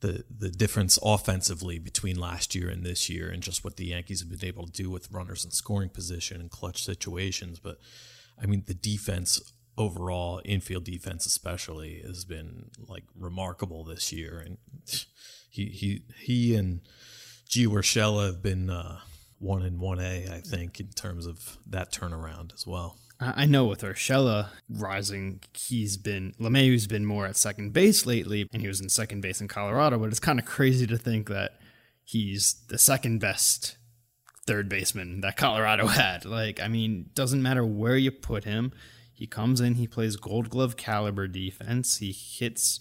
the 0.00 0.24
the 0.30 0.50
difference 0.50 0.98
offensively 1.02 1.78
between 1.78 2.18
last 2.18 2.54
year 2.54 2.68
and 2.68 2.84
this 2.84 3.08
year 3.08 3.30
and 3.30 3.42
just 3.42 3.64
what 3.64 3.76
the 3.76 3.86
Yankees 3.86 4.20
have 4.20 4.30
been 4.30 4.48
able 4.48 4.66
to 4.66 4.72
do 4.72 4.90
with 4.90 5.10
runners 5.10 5.44
in 5.44 5.50
scoring 5.50 5.88
position 5.88 6.40
and 6.40 6.50
clutch 6.50 6.84
situations. 6.84 7.58
But, 7.58 7.78
I 8.40 8.46
mean, 8.46 8.64
the 8.66 8.74
defense 8.74 9.52
overall, 9.78 10.40
infield 10.44 10.84
defense 10.84 11.26
especially, 11.26 12.02
has 12.06 12.24
been 12.24 12.70
like 12.88 13.04
remarkable 13.18 13.84
this 13.84 14.12
year. 14.12 14.38
And 14.44 14.58
he 15.48 15.66
he 15.66 16.02
he 16.20 16.54
and 16.54 16.80
G. 17.48 17.66
Urshela 17.66 18.26
have 18.26 18.42
been 18.42 18.68
uh, 18.68 19.00
one 19.38 19.62
in 19.62 19.78
one 19.78 20.00
A, 20.00 20.28
I 20.30 20.40
think, 20.40 20.80
in 20.80 20.88
terms 20.88 21.26
of 21.26 21.58
that 21.66 21.92
turnaround 21.92 22.52
as 22.52 22.66
well. 22.66 22.98
I 23.18 23.46
know 23.46 23.64
with 23.64 23.80
Urshela 23.80 24.48
rising, 24.68 25.40
he's 25.54 25.96
been 25.96 26.34
LeMahieu's 26.38 26.86
been 26.86 27.06
more 27.06 27.26
at 27.26 27.36
second 27.36 27.72
base 27.72 28.04
lately, 28.04 28.46
and 28.52 28.60
he 28.60 28.68
was 28.68 28.80
in 28.80 28.90
second 28.90 29.22
base 29.22 29.40
in 29.40 29.48
Colorado. 29.48 29.98
But 29.98 30.10
it's 30.10 30.20
kind 30.20 30.38
of 30.38 30.44
crazy 30.44 30.86
to 30.86 30.98
think 30.98 31.28
that 31.28 31.52
he's 32.04 32.62
the 32.68 32.78
second 32.78 33.20
best 33.20 33.78
third 34.46 34.68
baseman 34.68 35.22
that 35.22 35.36
Colorado 35.36 35.86
had. 35.86 36.24
Like, 36.26 36.60
I 36.60 36.68
mean, 36.68 37.10
doesn't 37.14 37.42
matter 37.42 37.64
where 37.64 37.96
you 37.96 38.10
put 38.10 38.44
him, 38.44 38.72
he 39.12 39.26
comes 39.26 39.60
in, 39.62 39.74
he 39.76 39.86
plays 39.86 40.16
Gold 40.16 40.50
Glove 40.50 40.76
caliber 40.76 41.26
defense, 41.26 41.98
he 41.98 42.12
hits 42.12 42.80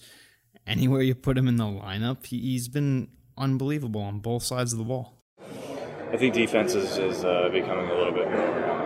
anywhere 0.67 1.01
you 1.01 1.15
put 1.15 1.37
him 1.37 1.47
in 1.47 1.55
the 1.55 1.63
lineup. 1.63 2.25
He, 2.25 2.39
he's 2.39 2.67
been 2.67 3.07
unbelievable 3.37 4.01
on 4.01 4.19
both 4.19 4.43
sides 4.43 4.73
of 4.73 4.79
the 4.79 4.85
ball. 4.85 5.21
I 6.11 6.17
think 6.17 6.33
defense 6.33 6.75
is, 6.75 6.97
is 6.97 7.23
uh, 7.23 7.49
becoming 7.51 7.89
a 7.89 7.93
little 7.93 8.13
bit 8.13 8.29
more 8.29 8.84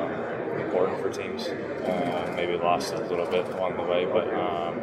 teams. 1.11 1.47
Uh, 1.47 2.33
maybe 2.35 2.57
lost 2.57 2.93
a 2.93 2.99
little 3.07 3.25
bit 3.25 3.47
along 3.49 3.77
the 3.77 3.83
way, 3.83 4.05
but 4.05 4.27
um, 4.33 4.81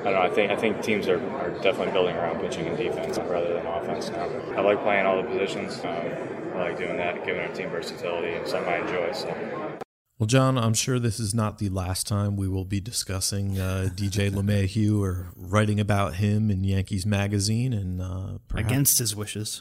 I 0.00 0.10
don't 0.10 0.14
know. 0.14 0.20
I 0.20 0.30
think 0.30 0.52
I 0.52 0.56
think 0.56 0.82
teams 0.82 1.08
are, 1.08 1.20
are 1.38 1.50
definitely 1.50 1.92
building 1.92 2.16
around 2.16 2.40
pitching 2.40 2.66
and 2.66 2.76
defense 2.76 3.18
rather 3.18 3.54
than 3.54 3.66
offense 3.66 4.10
now. 4.10 4.28
I 4.56 4.60
like 4.60 4.82
playing 4.82 5.06
all 5.06 5.22
the 5.22 5.28
positions. 5.28 5.80
Um, 5.84 6.56
I 6.56 6.70
like 6.70 6.78
doing 6.78 6.96
that, 6.96 7.24
giving 7.26 7.42
our 7.42 7.52
team 7.52 7.70
versatility, 7.70 8.34
and 8.34 8.46
something 8.46 8.72
I 8.72 8.78
enjoy. 8.78 9.12
So. 9.12 9.78
Well, 10.18 10.26
John, 10.26 10.56
I'm 10.56 10.72
sure 10.72 10.98
this 10.98 11.20
is 11.20 11.34
not 11.34 11.58
the 11.58 11.68
last 11.68 12.06
time 12.06 12.36
we 12.36 12.48
will 12.48 12.64
be 12.64 12.80
discussing 12.80 13.58
uh, 13.58 13.90
DJ 13.94 14.30
LeMahieu 14.32 14.98
or 14.98 15.28
writing 15.36 15.78
about 15.78 16.14
him 16.14 16.50
in 16.50 16.64
Yankees 16.64 17.04
Magazine, 17.04 17.74
and 17.74 18.00
uh, 18.00 18.38
perhaps, 18.48 18.70
Against 18.70 18.98
his 18.98 19.14
wishes. 19.14 19.60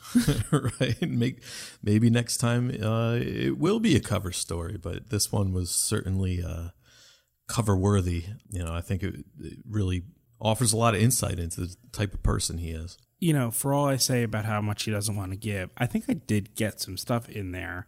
right? 0.51 1.01
Make, 1.01 1.43
maybe 1.83 2.09
next 2.09 2.37
time 2.37 2.71
uh, 2.81 3.15
it 3.15 3.57
will 3.57 3.81
be 3.81 3.97
a 3.97 3.99
cover 3.99 4.31
story, 4.31 4.77
but 4.81 5.09
this 5.09 5.29
one 5.29 5.51
was 5.51 5.71
certainly 5.71 6.41
uh, 6.41 6.69
cover 7.49 7.75
worthy. 7.75 8.23
You 8.49 8.63
know, 8.63 8.73
I 8.73 8.79
think 8.79 9.03
it, 9.03 9.25
it 9.41 9.59
really 9.69 10.03
offers 10.39 10.71
a 10.71 10.77
lot 10.77 10.95
of 10.95 11.01
insight 11.01 11.37
into 11.37 11.61
the 11.61 11.75
type 11.91 12.13
of 12.13 12.23
person 12.23 12.59
he 12.59 12.71
is. 12.71 12.97
You 13.19 13.33
know, 13.33 13.51
for 13.51 13.73
all 13.73 13.87
I 13.87 13.97
say 13.97 14.23
about 14.23 14.45
how 14.45 14.61
much 14.61 14.83
he 14.83 14.91
doesn't 14.91 15.17
want 15.17 15.31
to 15.31 15.37
give, 15.37 15.69
I 15.77 15.85
think 15.85 16.05
I 16.07 16.13
did 16.13 16.55
get 16.55 16.79
some 16.79 16.95
stuff 16.95 17.27
in 17.27 17.51
there 17.51 17.87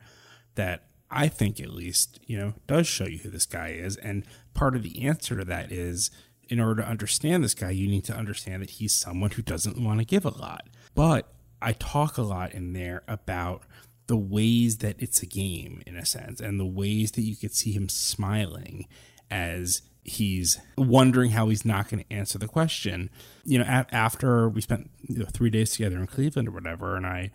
that 0.56 0.88
I 1.10 1.28
think 1.28 1.60
at 1.60 1.70
least, 1.70 2.20
you 2.26 2.38
know, 2.38 2.54
does 2.68 2.88
show 2.88 3.06
you 3.06 3.20
who 3.20 3.30
this 3.30 3.46
guy 3.46 3.70
is. 3.70 3.96
And 3.98 4.26
part 4.54 4.76
of 4.76 4.84
the 4.84 5.06
answer 5.06 5.38
to 5.38 5.46
that 5.46 5.72
is 5.72 6.12
in 6.50 6.60
order 6.60 6.82
to 6.82 6.90
understand 6.90 7.44
this 7.44 7.54
guy, 7.54 7.72
you 7.72 7.88
need 7.88 8.06
to 8.06 8.16
understand 8.16 8.62
that 8.62 8.72
he's 8.72 8.96
someone 8.96 9.32
who 9.32 9.42
doesn't 9.42 9.82
want 9.82 10.00
to 10.00 10.06
give 10.06 10.26
a 10.26 10.30
lot. 10.30 10.68
But 10.96 11.32
I 11.62 11.74
talk 11.74 12.18
a 12.18 12.24
lot 12.24 12.54
in 12.54 12.74
there 12.74 13.04
about 13.08 13.64
the 14.08 14.18
ways 14.18 14.78
that 14.78 14.96
it's 15.00 15.22
a 15.22 15.26
game, 15.26 15.82
in 15.86 15.96
a 15.96 16.06
sense, 16.06 16.40
and 16.40 16.60
the 16.60 16.66
ways 16.66 17.12
that 17.14 17.24
you 17.24 17.36
could 17.36 17.54
see 17.54 17.72
him 17.72 17.90
smiling 17.90 18.88
as 19.30 19.82
he's 20.04 20.58
wondering 20.78 21.32
how 21.32 21.50
he's 21.50 21.66
not 21.66 21.90
going 21.90 22.04
to 22.04 22.14
answer 22.14 22.38
the 22.38 22.48
question. 22.48 23.10
You 23.44 23.60
know, 23.60 23.66
after 23.66 24.48
we 24.48 24.62
spent 24.62 24.90
you 25.02 25.20
know, 25.20 25.26
three 25.26 25.50
days 25.50 25.72
together 25.72 25.98
in 25.98 26.08
Cleveland 26.08 26.48
or 26.48 26.52
whatever, 26.52 26.96
and 26.96 27.06
I 27.06 27.32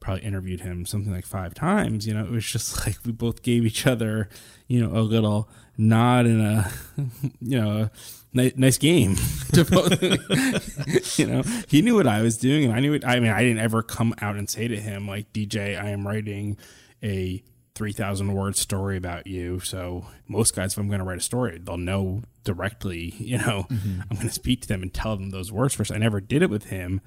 probably 0.00 0.24
interviewed 0.24 0.60
him 0.60 0.86
something 0.86 1.12
like 1.12 1.26
five 1.26 1.54
times. 1.54 2.06
You 2.06 2.14
know, 2.14 2.24
it 2.24 2.30
was 2.30 2.44
just 2.44 2.76
like 2.86 2.96
we 3.04 3.12
both 3.12 3.42
gave 3.42 3.64
each 3.64 3.86
other, 3.86 4.28
you 4.66 4.80
know, 4.80 4.98
a 4.98 5.02
little 5.02 5.48
nod 5.76 6.26
and 6.26 6.42
a, 6.42 6.70
you 7.40 7.60
know, 7.60 7.70
a 7.82 7.90
nice, 8.32 8.52
nice 8.56 8.78
game. 8.78 9.16
To 9.54 9.64
both, 9.64 10.02
you 11.18 11.26
know, 11.26 11.42
he 11.68 11.80
knew 11.80 11.94
what 11.94 12.06
I 12.06 12.20
was 12.20 12.36
doing, 12.36 12.64
and 12.64 12.74
I 12.74 12.80
knew 12.80 12.92
it. 12.92 13.02
I 13.04 13.18
mean, 13.18 13.30
I 13.30 13.42
didn't 13.42 13.60
ever 13.60 13.82
come 13.82 14.14
out 14.20 14.36
and 14.36 14.48
say 14.48 14.68
to 14.68 14.76
him 14.76 15.08
like, 15.08 15.32
DJ, 15.32 15.80
I 15.80 15.90
am 15.90 16.06
writing 16.06 16.56
a. 17.02 17.42
3000 17.74 18.32
word 18.32 18.56
story 18.56 18.96
about 18.96 19.28
you 19.28 19.60
so 19.60 20.04
most 20.26 20.56
guys 20.56 20.72
if 20.72 20.78
i'm 20.78 20.88
going 20.88 20.98
to 20.98 21.04
write 21.04 21.18
a 21.18 21.20
story 21.20 21.60
they'll 21.62 21.76
know 21.76 22.20
directly 22.42 23.14
you 23.18 23.38
know 23.38 23.66
mm-hmm. 23.70 24.00
i'm 24.00 24.16
going 24.16 24.26
to 24.26 24.34
speak 24.34 24.62
to 24.62 24.66
them 24.66 24.82
and 24.82 24.92
tell 24.92 25.14
them 25.16 25.30
those 25.30 25.52
words 25.52 25.74
first 25.74 25.92
i 25.92 25.96
never 25.96 26.20
did 26.20 26.42
it 26.42 26.50
with 26.50 26.64
him 26.70 27.00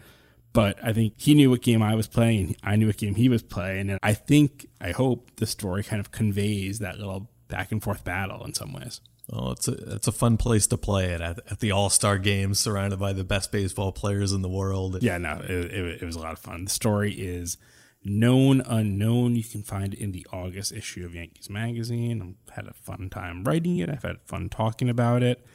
but 0.54 0.84
I 0.84 0.94
think 0.94 1.14
he 1.18 1.34
knew 1.34 1.50
what 1.50 1.62
game 1.62 1.82
I 1.82 1.96
was 1.96 2.08
playing. 2.08 2.48
and 2.48 2.56
I 2.64 2.76
knew 2.76 2.88
what 2.88 2.98
game 2.98 3.16
he 3.16 3.30
was 3.30 3.44
playing. 3.44 3.90
And 3.90 4.00
I 4.04 4.14
think, 4.14 4.68
I 4.80 4.92
hope 4.92 5.32
the 5.38 5.46
story 5.46 5.84
kind 5.84 6.00
of 6.00 6.12
conveys 6.12 6.80
that 6.80 6.98
little 6.98 7.30
back 7.48 7.72
and 7.72 7.82
forth 7.82 8.04
battle 8.04 8.44
in 8.46 8.54
some 8.54 8.74
ways. 8.74 9.02
Well, 9.30 9.52
it's 9.52 9.68
a 9.68 9.74
it's 9.96 10.08
a 10.08 10.12
fun 10.12 10.36
place 10.36 10.68
to 10.68 10.78
play 10.78 11.06
it 11.06 11.22
at, 11.22 11.40
at 11.50 11.60
the 11.60 11.72
All 11.72 11.90
Star 11.90 12.18
Games, 12.18 12.60
surrounded 12.60 13.00
by 13.00 13.14
the 13.14 13.24
best 13.24 13.52
baseball 13.52 13.94
players 13.94 14.34
in 14.34 14.42
the 14.42 14.50
world. 14.50 15.02
Yeah, 15.02 15.18
no, 15.20 15.40
it, 15.42 15.50
it, 15.50 16.02
it 16.02 16.06
was 16.06 16.18
a 16.18 16.20
lot 16.20 16.34
of 16.34 16.40
fun. 16.40 16.66
The 16.66 16.72
story 16.72 17.14
is 17.14 17.58
known 18.04 18.62
unknown. 18.62 19.36
You 19.36 19.44
can 19.44 19.64
find 19.64 19.94
it 19.94 20.00
in 20.00 20.12
the 20.12 20.28
August 20.34 20.74
issue 20.74 21.06
of 21.06 21.16
Yankees 21.16 21.50
Magazine. 21.50 22.36
I've 22.50 22.56
had 22.56 22.68
a 22.68 22.74
fun 22.74 23.10
time 23.10 23.46
writing 23.46 23.78
it. 23.78 23.90
I've 23.90 24.04
had 24.04 24.18
fun 24.26 24.50
talking 24.50 24.90
about 24.90 25.24
it. 25.24 25.46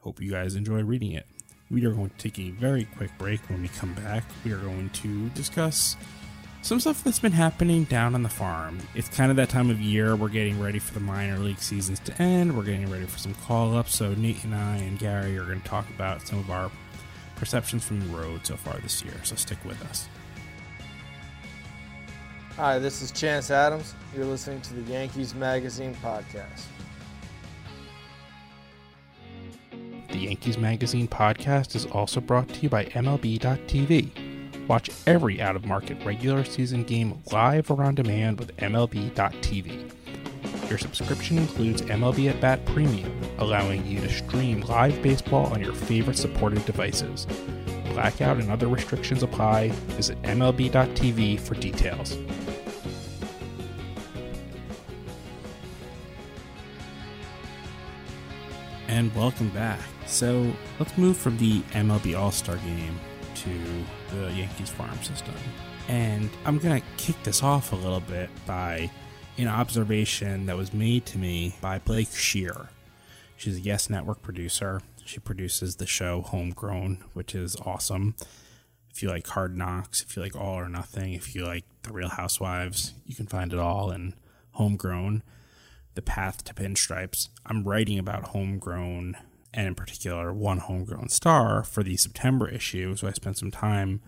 Hope 0.00 0.20
you 0.20 0.30
guys 0.30 0.54
enjoy 0.54 0.82
reading 0.82 1.12
it. 1.12 1.26
We 1.70 1.84
are 1.84 1.90
going 1.90 2.10
to 2.10 2.16
take 2.16 2.38
a 2.38 2.50
very 2.50 2.84
quick 2.96 3.10
break. 3.18 3.40
When 3.50 3.62
we 3.62 3.68
come 3.68 3.92
back, 3.94 4.24
we 4.44 4.52
are 4.52 4.58
going 4.58 4.90
to 4.90 5.28
discuss 5.30 5.96
some 6.62 6.78
stuff 6.78 7.02
that's 7.02 7.18
been 7.18 7.32
happening 7.32 7.84
down 7.84 8.14
on 8.14 8.22
the 8.22 8.28
farm. 8.28 8.78
It's 8.94 9.08
kind 9.08 9.30
of 9.30 9.36
that 9.38 9.48
time 9.48 9.70
of 9.70 9.80
year. 9.80 10.14
We're 10.14 10.28
getting 10.28 10.60
ready 10.60 10.78
for 10.78 10.94
the 10.94 11.00
minor 11.00 11.38
league 11.38 11.58
seasons 11.58 11.98
to 12.00 12.22
end. 12.22 12.56
We're 12.56 12.64
getting 12.64 12.88
ready 12.88 13.06
for 13.06 13.18
some 13.18 13.34
call 13.34 13.76
ups. 13.76 13.96
So, 13.96 14.14
Nate 14.14 14.44
and 14.44 14.54
I 14.54 14.76
and 14.76 14.98
Gary 14.98 15.36
are 15.38 15.44
going 15.44 15.60
to 15.60 15.68
talk 15.68 15.88
about 15.90 16.26
some 16.26 16.38
of 16.38 16.50
our 16.50 16.70
perceptions 17.34 17.84
from 17.84 18.00
the 18.00 18.16
road 18.16 18.46
so 18.46 18.56
far 18.56 18.78
this 18.78 19.02
year. 19.02 19.14
So, 19.24 19.34
stick 19.34 19.58
with 19.64 19.80
us. 19.86 20.08
Hi, 22.56 22.78
this 22.78 23.02
is 23.02 23.10
Chance 23.10 23.50
Adams. 23.50 23.94
You're 24.14 24.24
listening 24.24 24.60
to 24.62 24.74
the 24.74 24.90
Yankees 24.90 25.34
Magazine 25.34 25.94
podcast. 25.96 26.62
The 30.16 30.22
Yankees 30.22 30.56
Magazine 30.56 31.06
podcast 31.08 31.76
is 31.76 31.84
also 31.84 32.22
brought 32.22 32.48
to 32.48 32.60
you 32.60 32.70
by 32.70 32.86
MLB.tv. 32.86 34.66
Watch 34.66 34.88
every 35.06 35.42
out 35.42 35.56
of 35.56 35.66
market 35.66 36.02
regular 36.06 36.42
season 36.42 36.84
game 36.84 37.22
live 37.32 37.70
or 37.70 37.82
on 37.82 37.96
demand 37.96 38.38
with 38.38 38.56
MLB.tv. 38.56 39.90
Your 40.70 40.78
subscription 40.78 41.36
includes 41.36 41.82
MLB 41.82 42.30
At 42.30 42.40
Bat 42.40 42.64
Premium, 42.64 43.12
allowing 43.36 43.86
you 43.86 44.00
to 44.00 44.08
stream 44.08 44.62
live 44.62 45.02
baseball 45.02 45.52
on 45.52 45.60
your 45.60 45.74
favorite 45.74 46.16
supported 46.16 46.64
devices. 46.64 47.26
Blackout 47.90 48.38
and 48.38 48.50
other 48.50 48.68
restrictions 48.68 49.22
apply. 49.22 49.68
Visit 49.68 50.22
MLB.tv 50.22 51.38
for 51.40 51.56
details. 51.56 52.16
And 58.88 59.14
welcome 59.14 59.50
back. 59.50 59.78
So 60.06 60.52
let's 60.78 60.96
move 60.96 61.16
from 61.16 61.36
the 61.38 61.60
MLB 61.72 62.18
All 62.18 62.30
Star 62.30 62.56
game 62.58 62.98
to 63.34 63.84
the 64.14 64.32
Yankees 64.32 64.70
farm 64.70 64.96
system. 65.02 65.34
And 65.88 66.30
I'm 66.44 66.58
going 66.58 66.80
to 66.80 66.86
kick 66.96 67.20
this 67.22 67.42
off 67.42 67.72
a 67.72 67.76
little 67.76 68.00
bit 68.00 68.30
by 68.46 68.90
an 69.38 69.48
observation 69.48 70.46
that 70.46 70.56
was 70.56 70.72
made 70.72 71.06
to 71.06 71.18
me 71.18 71.56
by 71.60 71.78
Blake 71.80 72.12
Shear. 72.12 72.68
She's 73.36 73.58
a 73.58 73.60
Yes 73.60 73.90
Network 73.90 74.22
producer. 74.22 74.80
She 75.04 75.20
produces 75.20 75.76
the 75.76 75.86
show 75.86 76.22
Homegrown, 76.22 77.04
which 77.12 77.34
is 77.34 77.56
awesome. 77.64 78.14
If 78.90 79.02
you 79.02 79.10
like 79.10 79.26
Hard 79.26 79.56
Knocks, 79.56 80.02
if 80.02 80.16
you 80.16 80.22
like 80.22 80.34
All 80.34 80.54
or 80.54 80.68
Nothing, 80.68 81.12
if 81.12 81.34
you 81.34 81.44
like 81.44 81.64
The 81.82 81.92
Real 81.92 82.08
Housewives, 82.08 82.94
you 83.04 83.14
can 83.14 83.26
find 83.26 83.52
it 83.52 83.58
all 83.58 83.90
in 83.90 84.14
Homegrown, 84.52 85.22
The 85.94 86.02
Path 86.02 86.44
to 86.44 86.54
Pinstripes. 86.54 87.28
I'm 87.44 87.64
writing 87.64 87.98
about 87.98 88.28
Homegrown 88.28 89.16
and 89.56 89.66
in 89.66 89.74
particular 89.74 90.32
one 90.32 90.58
homegrown 90.58 91.08
star 91.08 91.64
for 91.64 91.82
the 91.82 91.96
September 91.96 92.48
issue. 92.48 92.94
So 92.94 93.08
I 93.08 93.12
spent 93.12 93.38
some 93.38 93.50
time 93.50 94.02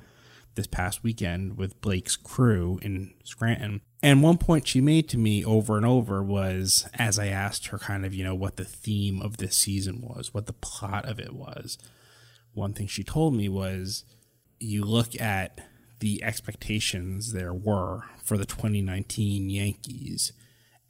this 0.54 0.66
past 0.66 1.02
weekend 1.02 1.56
with 1.56 1.80
Blake's 1.80 2.16
crew 2.16 2.78
in 2.82 3.14
Scranton. 3.24 3.80
And 4.02 4.22
one 4.22 4.38
point 4.38 4.68
she 4.68 4.80
made 4.80 5.08
to 5.08 5.18
me 5.18 5.44
over 5.44 5.76
and 5.76 5.86
over 5.86 6.22
was 6.22 6.86
as 6.94 7.18
I 7.18 7.28
asked 7.28 7.68
her 7.68 7.78
kind 7.78 8.04
of, 8.04 8.12
you 8.12 8.22
know, 8.22 8.34
what 8.34 8.56
the 8.56 8.64
theme 8.64 9.22
of 9.22 9.38
this 9.38 9.56
season 9.56 10.00
was, 10.02 10.34
what 10.34 10.46
the 10.46 10.52
plot 10.52 11.06
of 11.06 11.18
it 11.18 11.32
was. 11.32 11.78
One 12.52 12.74
thing 12.74 12.86
she 12.86 13.02
told 13.02 13.34
me 13.34 13.48
was 13.48 14.04
you 14.60 14.84
look 14.84 15.18
at 15.20 15.60
the 16.00 16.22
expectations 16.22 17.32
there 17.32 17.54
were 17.54 18.04
for 18.22 18.36
the 18.36 18.46
2019 18.46 19.48
Yankees 19.48 20.32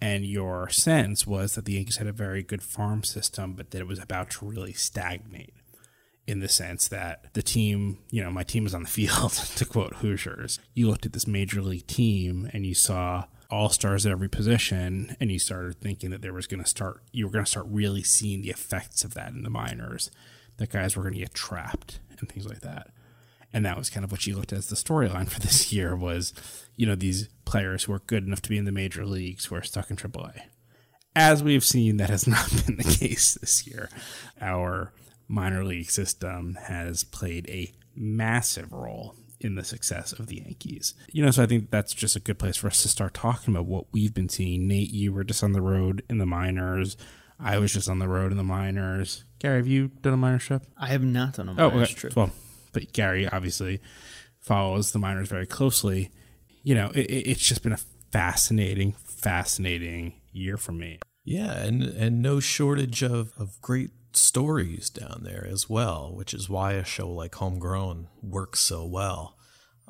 and 0.00 0.24
your 0.24 0.68
sense 0.68 1.26
was 1.26 1.54
that 1.54 1.64
the 1.64 1.72
Yankees 1.72 1.96
had 1.96 2.06
a 2.06 2.12
very 2.12 2.42
good 2.42 2.62
farm 2.62 3.02
system, 3.02 3.54
but 3.54 3.70
that 3.70 3.80
it 3.80 3.86
was 3.86 3.98
about 3.98 4.30
to 4.30 4.46
really 4.46 4.72
stagnate 4.72 5.54
in 6.26 6.40
the 6.40 6.48
sense 6.48 6.88
that 6.88 7.32
the 7.32 7.42
team, 7.42 7.98
you 8.10 8.22
know, 8.22 8.30
my 8.30 8.42
team 8.42 8.64
was 8.64 8.74
on 8.74 8.82
the 8.82 8.88
field, 8.88 9.32
to 9.32 9.64
quote 9.64 9.96
Hoosiers. 9.96 10.60
You 10.74 10.88
looked 10.88 11.06
at 11.06 11.12
this 11.12 11.26
major 11.26 11.62
league 11.62 11.86
team 11.86 12.48
and 12.52 12.64
you 12.66 12.74
saw 12.74 13.24
all 13.50 13.70
stars 13.70 14.04
at 14.04 14.12
every 14.12 14.28
position, 14.28 15.16
and 15.18 15.32
you 15.32 15.38
started 15.38 15.80
thinking 15.80 16.10
that 16.10 16.20
there 16.20 16.34
was 16.34 16.46
going 16.46 16.62
to 16.62 16.68
start, 16.68 17.02
you 17.12 17.24
were 17.24 17.32
going 17.32 17.46
to 17.46 17.50
start 17.50 17.66
really 17.70 18.02
seeing 18.02 18.42
the 18.42 18.50
effects 18.50 19.04
of 19.04 19.14
that 19.14 19.32
in 19.32 19.42
the 19.42 19.48
minors, 19.48 20.10
that 20.58 20.68
guys 20.68 20.94
were 20.94 21.02
going 21.02 21.14
to 21.14 21.20
get 21.20 21.32
trapped 21.32 21.98
and 22.20 22.28
things 22.28 22.46
like 22.46 22.60
that 22.60 22.90
and 23.52 23.64
that 23.64 23.78
was 23.78 23.90
kind 23.90 24.04
of 24.04 24.10
what 24.10 24.20
she 24.20 24.34
looked 24.34 24.52
at 24.52 24.58
as 24.58 24.68
the 24.68 24.76
storyline 24.76 25.28
for 25.30 25.40
this 25.40 25.72
year 25.72 25.96
was 25.96 26.32
you 26.76 26.86
know 26.86 26.94
these 26.94 27.28
players 27.44 27.84
who 27.84 27.92
are 27.92 28.00
good 28.00 28.24
enough 28.24 28.42
to 28.42 28.50
be 28.50 28.58
in 28.58 28.64
the 28.64 28.72
major 28.72 29.06
leagues 29.06 29.46
who 29.46 29.54
are 29.54 29.62
stuck 29.62 29.90
in 29.90 29.96
AAA. 29.96 30.40
As 31.16 31.42
we've 31.42 31.64
seen, 31.64 31.96
that 31.96 32.10
has 32.10 32.26
not 32.28 32.48
been 32.64 32.76
the 32.76 32.84
case 32.98 33.34
this 33.34 33.66
year. 33.66 33.88
Our 34.40 34.92
minor 35.26 35.64
league 35.64 35.90
system 35.90 36.56
has 36.62 37.04
played 37.04 37.48
a 37.48 37.72
massive 37.94 38.72
role 38.72 39.16
in 39.40 39.54
the 39.54 39.64
success 39.64 40.12
of 40.12 40.26
the 40.26 40.36
Yankees. 40.36 40.94
You 41.12 41.24
know, 41.24 41.30
so 41.30 41.42
I 41.42 41.46
think 41.46 41.70
that's 41.70 41.94
just 41.94 42.16
a 42.16 42.20
good 42.20 42.38
place 42.38 42.56
for 42.56 42.66
us 42.66 42.82
to 42.82 42.88
start 42.88 43.14
talking 43.14 43.54
about 43.54 43.66
what 43.66 43.86
we've 43.92 44.14
been 44.14 44.28
seeing. 44.28 44.66
Nate, 44.66 44.90
you 44.90 45.12
were 45.12 45.24
just 45.24 45.44
on 45.44 45.52
the 45.52 45.62
road 45.62 46.02
in 46.08 46.18
the 46.18 46.26
minors. 46.26 46.96
I 47.38 47.58
was 47.58 47.72
just 47.72 47.88
on 47.88 48.00
the 48.00 48.08
road 48.08 48.32
in 48.32 48.38
the 48.38 48.44
minors. 48.44 49.24
Gary, 49.38 49.58
have 49.58 49.68
you 49.68 49.88
done 49.88 50.14
a 50.14 50.16
minor 50.16 50.38
trip? 50.38 50.64
I 50.76 50.88
have 50.88 51.04
not 51.04 51.34
done 51.34 51.48
a 51.48 51.54
minor 51.54 51.76
oh, 51.76 51.80
okay. 51.80 51.92
trip. 51.92 52.16
Well, 52.16 52.32
but 52.78 52.92
Gary 52.92 53.28
obviously 53.28 53.80
follows 54.38 54.92
the 54.92 55.00
minors 55.00 55.28
very 55.28 55.46
closely. 55.46 56.10
You 56.62 56.76
know, 56.76 56.90
it, 56.94 57.10
it's 57.10 57.42
just 57.42 57.64
been 57.64 57.72
a 57.72 57.80
fascinating, 58.12 58.94
fascinating 59.04 60.20
year 60.32 60.56
for 60.56 60.70
me. 60.70 61.00
Yeah, 61.24 61.58
and 61.58 61.82
and 61.82 62.22
no 62.22 62.38
shortage 62.38 63.02
of, 63.02 63.32
of 63.36 63.60
great 63.60 63.90
stories 64.12 64.90
down 64.90 65.22
there 65.24 65.44
as 65.50 65.68
well, 65.68 66.14
which 66.14 66.32
is 66.32 66.48
why 66.48 66.72
a 66.74 66.84
show 66.84 67.10
like 67.10 67.34
Homegrown 67.34 68.08
works 68.22 68.60
so 68.60 68.86
well. 68.86 69.36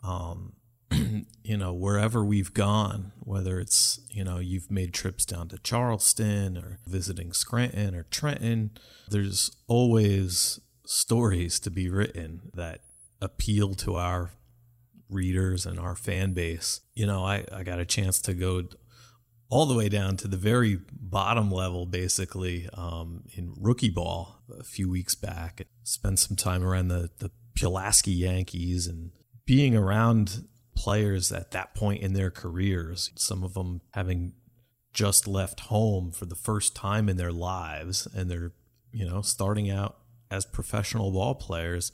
Um, 0.03 0.55
you 1.43 1.59
know, 1.59 1.75
wherever 1.75 2.25
we've 2.25 2.55
gone, 2.55 3.13
whether 3.21 3.61
it's, 3.61 4.01
you 4.11 4.25
know, 4.25 4.39
you've 4.39 4.71
made 4.71 4.95
trips 4.95 5.27
down 5.27 5.49
to 5.49 5.59
Charleston 5.59 6.57
or 6.57 6.79
visiting 6.87 7.35
Scranton 7.35 7.95
or 7.95 8.05
Trenton, 8.05 8.71
there's 9.11 9.55
always 9.67 10.59
stories 10.89 11.61
to 11.61 11.71
be 11.71 11.91
written 11.91 12.41
that 12.55 12.81
appeal 13.21 13.75
to 13.75 13.97
our 13.97 14.31
readers 15.11 15.67
and 15.67 15.79
our 15.79 15.95
fan 15.95 16.33
base. 16.33 16.81
You 16.95 17.07
know, 17.07 17.25
I, 17.25 17.45
I 17.53 17.63
got 17.63 17.79
a 17.79 17.85
chance 17.85 18.23
to 18.23 18.33
go 18.33 18.65
all 19.51 19.67
the 19.67 19.75
way 19.75 19.91
down 19.91 20.17
to 20.17 20.29
the 20.29 20.39
very 20.39 20.81
bottom 20.91 21.51
level, 21.51 21.85
basically, 21.85 22.71
um, 22.73 23.25
in 23.35 23.53
rookie 23.61 23.91
ball 23.91 24.43
a 24.59 24.65
few 24.65 24.89
weeks 24.89 25.15
back. 25.15 25.61
And 25.61 25.69
spent 25.83 26.21
some 26.21 26.37
time 26.37 26.65
around 26.65 26.89
the, 26.89 27.11
the 27.19 27.31
Pulaski 27.55 28.13
Yankees 28.13 28.87
and 28.87 29.11
being 29.45 29.77
around 29.77 30.47
players 30.75 31.31
at 31.33 31.51
that 31.51 31.75
point 31.75 32.03
in 32.03 32.15
their 32.15 32.31
careers, 32.31 33.11
some 33.15 33.45
of 33.45 33.53
them 33.53 33.83
having 33.91 34.33
just 34.95 35.29
left 35.29 35.61
home 35.61 36.13
for 36.13 36.25
the 36.25 36.35
first 36.35 36.75
time 36.75 37.11
in 37.11 37.19
their 37.19 37.33
lives 37.33 38.09
and 38.15 38.31
they're, 38.31 38.53
you 38.91 39.07
know, 39.07 39.21
starting 39.21 39.71
out 39.71 39.99
as 40.31 40.45
professional 40.45 41.11
ball 41.11 41.35
players, 41.35 41.93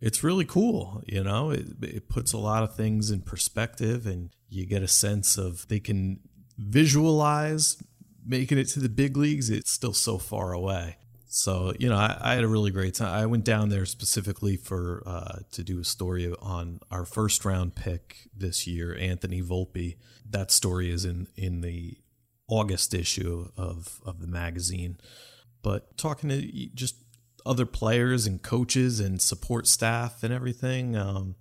it's 0.00 0.24
really 0.24 0.44
cool. 0.44 1.02
You 1.06 1.22
know, 1.22 1.50
it, 1.50 1.66
it 1.82 2.08
puts 2.08 2.32
a 2.32 2.38
lot 2.38 2.62
of 2.62 2.74
things 2.74 3.10
in 3.10 3.20
perspective, 3.20 4.06
and 4.06 4.30
you 4.48 4.66
get 4.66 4.82
a 4.82 4.88
sense 4.88 5.36
of 5.36 5.68
they 5.68 5.80
can 5.80 6.20
visualize 6.58 7.82
making 8.24 8.58
it 8.58 8.68
to 8.68 8.80
the 8.80 8.88
big 8.88 9.16
leagues. 9.16 9.50
It's 9.50 9.70
still 9.70 9.92
so 9.92 10.18
far 10.18 10.52
away. 10.52 10.96
So 11.32 11.74
you 11.78 11.88
know, 11.88 11.96
I, 11.96 12.18
I 12.20 12.34
had 12.34 12.44
a 12.44 12.48
really 12.48 12.72
great 12.72 12.94
time. 12.94 13.14
I 13.14 13.26
went 13.26 13.44
down 13.44 13.68
there 13.68 13.86
specifically 13.86 14.56
for 14.56 15.02
uh, 15.06 15.38
to 15.52 15.62
do 15.62 15.78
a 15.78 15.84
story 15.84 16.32
on 16.40 16.80
our 16.90 17.04
first 17.04 17.44
round 17.44 17.76
pick 17.76 18.28
this 18.36 18.66
year, 18.66 18.96
Anthony 18.98 19.40
Volpe. 19.40 19.96
That 20.28 20.50
story 20.50 20.90
is 20.90 21.04
in 21.04 21.28
in 21.36 21.60
the 21.60 21.98
August 22.48 22.94
issue 22.94 23.48
of 23.56 24.00
of 24.04 24.20
the 24.20 24.26
magazine. 24.26 24.98
But 25.62 25.96
talking 25.96 26.30
to 26.30 26.40
just 26.74 26.96
other 27.44 27.66
players 27.66 28.26
and 28.26 28.42
coaches 28.42 29.00
and 29.00 29.20
support 29.20 29.66
staff 29.66 30.22
and 30.22 30.32
everything. 30.32 30.96
Um, 30.96 31.36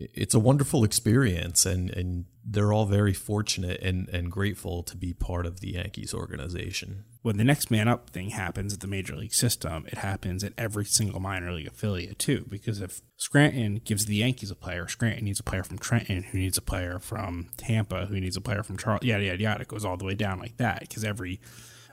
it's 0.00 0.34
a 0.34 0.38
wonderful 0.38 0.82
experience, 0.82 1.66
and, 1.66 1.90
and 1.90 2.24
they're 2.44 2.72
all 2.72 2.86
very 2.86 3.12
fortunate 3.12 3.80
and, 3.82 4.08
and 4.08 4.30
grateful 4.30 4.82
to 4.84 4.96
be 4.96 5.12
part 5.12 5.44
of 5.44 5.60
the 5.60 5.72
Yankees 5.72 6.14
organization. 6.14 7.04
When 7.22 7.36
the 7.36 7.44
next 7.44 7.70
man 7.70 7.86
up 7.86 8.08
thing 8.08 8.30
happens 8.30 8.72
at 8.72 8.80
the 8.80 8.86
major 8.86 9.14
league 9.14 9.34
system, 9.34 9.84
it 9.88 9.98
happens 9.98 10.42
at 10.42 10.54
every 10.56 10.86
single 10.86 11.20
minor 11.20 11.52
league 11.52 11.66
affiliate 11.66 12.18
too. 12.18 12.46
Because 12.48 12.80
if 12.80 13.02
Scranton 13.18 13.82
gives 13.84 14.06
the 14.06 14.16
Yankees 14.16 14.50
a 14.50 14.54
player, 14.54 14.88
Scranton 14.88 15.26
needs 15.26 15.40
a 15.40 15.44
player 15.44 15.62
from 15.62 15.78
Trenton, 15.78 16.22
who 16.22 16.38
needs 16.38 16.56
a 16.56 16.62
player 16.62 16.98
from 16.98 17.50
Tampa, 17.58 18.06
who 18.06 18.18
needs 18.18 18.38
a 18.38 18.40
player 18.40 18.62
from 18.62 18.78
Charles, 18.78 19.02
yada 19.02 19.24
yada 19.24 19.42
yada. 19.42 19.60
It 19.60 19.68
goes 19.68 19.84
all 19.84 19.98
the 19.98 20.06
way 20.06 20.14
down 20.14 20.38
like 20.38 20.56
that 20.56 20.80
because 20.80 21.04
every 21.04 21.40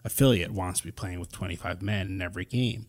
affiliate 0.08 0.52
wants 0.52 0.80
to 0.80 0.86
be 0.86 0.92
playing 0.92 1.20
with 1.20 1.32
25 1.32 1.82
men 1.82 2.08
in 2.08 2.22
every 2.22 2.46
game. 2.46 2.88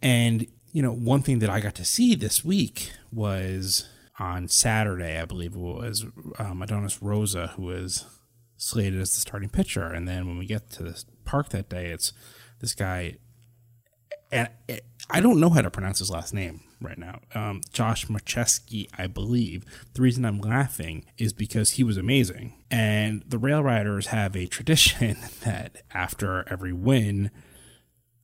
And, 0.00 0.46
you 0.72 0.82
know, 0.82 0.92
one 0.92 1.22
thing 1.22 1.38
that 1.38 1.50
I 1.50 1.60
got 1.60 1.76
to 1.76 1.84
see 1.84 2.14
this 2.14 2.44
week 2.44 2.90
was 3.12 3.88
on 4.18 4.48
Saturday, 4.48 5.18
I 5.18 5.26
believe 5.26 5.54
it 5.54 5.58
was 5.58 6.04
um, 6.38 6.62
Adonis 6.62 7.02
Rosa, 7.02 7.48
who 7.48 7.62
was 7.62 8.04
slated 8.56 9.00
as 9.00 9.14
the 9.14 9.20
starting 9.20 9.50
pitcher. 9.50 9.86
And 9.86 10.08
then 10.08 10.26
when 10.26 10.38
we 10.38 10.46
get 10.46 10.70
to 10.70 10.82
the 10.82 11.04
park 11.24 11.50
that 11.50 11.68
day, 11.68 11.86
it's 11.90 12.12
this 12.60 12.74
guy, 12.74 13.18
and 14.32 14.48
I 15.10 15.20
don't 15.20 15.40
know 15.40 15.50
how 15.50 15.62
to 15.62 15.70
pronounce 15.70 15.98
his 15.98 16.10
last 16.10 16.32
name 16.32 16.60
right 16.80 16.98
now. 16.98 17.20
Um, 17.34 17.60
Josh 17.72 18.06
Marcheski, 18.06 18.88
I 18.96 19.06
believe. 19.06 19.64
The 19.94 20.02
reason 20.02 20.24
I'm 20.24 20.40
laughing 20.40 21.04
is 21.18 21.32
because 21.32 21.72
he 21.72 21.84
was 21.84 21.96
amazing. 21.96 22.54
And 22.70 23.22
the 23.26 23.38
Rail 23.38 23.62
Riders 23.62 24.08
have 24.08 24.36
a 24.36 24.46
tradition 24.46 25.16
that 25.44 25.82
after 25.92 26.44
every 26.48 26.72
win, 26.72 27.30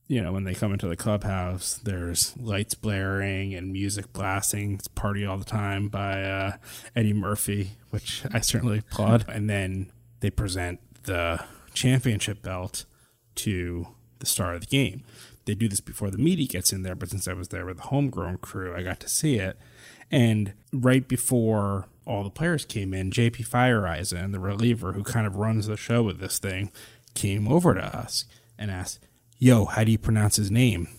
you 0.07 0.21
know, 0.21 0.33
when 0.33 0.43
they 0.43 0.55
come 0.55 0.73
into 0.73 0.87
the 0.87 0.95
clubhouse, 0.95 1.75
there's 1.75 2.35
lights 2.37 2.73
blaring 2.73 3.53
and 3.53 3.71
music 3.71 4.11
blasting. 4.11 4.73
It's 4.73 4.87
party 4.87 5.25
all 5.25 5.37
the 5.37 5.45
time 5.45 5.87
by 5.87 6.23
uh, 6.23 6.51
Eddie 6.95 7.13
Murphy, 7.13 7.73
which 7.91 8.23
I 8.33 8.39
certainly 8.39 8.79
applaud. 8.79 9.25
And 9.29 9.49
then 9.49 9.91
they 10.21 10.31
present 10.31 10.79
the 11.03 11.43
championship 11.73 12.41
belt 12.41 12.85
to 13.35 13.87
the 14.17 14.25
star 14.25 14.55
of 14.55 14.61
the 14.61 14.67
game. 14.67 15.03
They 15.45 15.55
do 15.55 15.67
this 15.69 15.81
before 15.81 16.11
the 16.11 16.17
media 16.17 16.47
gets 16.47 16.71
in 16.71 16.83
there, 16.83 16.95
but 16.95 17.09
since 17.09 17.27
I 17.27 17.33
was 17.33 17.47
there 17.47 17.65
with 17.65 17.77
the 17.77 17.83
homegrown 17.83 18.37
crew, 18.37 18.75
I 18.75 18.83
got 18.83 18.99
to 19.01 19.09
see 19.09 19.35
it. 19.35 19.57
And 20.11 20.53
right 20.71 21.07
before 21.07 21.87
all 22.05 22.23
the 22.23 22.29
players 22.29 22.65
came 22.65 22.93
in, 22.93 23.11
JP 23.11 23.47
Feyereisen, 23.47 24.31
the 24.31 24.39
reliever 24.39 24.93
who 24.93 25.03
kind 25.03 25.27
of 25.27 25.35
runs 25.35 25.67
the 25.67 25.77
show 25.77 26.03
with 26.03 26.19
this 26.19 26.39
thing, 26.39 26.71
came 27.13 27.47
over 27.47 27.73
to 27.73 27.83
us 27.83 28.25
and 28.57 28.71
asked, 28.71 28.99
Yo, 29.41 29.63
how 29.63 29.85
do 29.85 29.91
you 29.91 29.97
pronounce 29.97 30.35
his 30.35 30.51
name? 30.51 30.89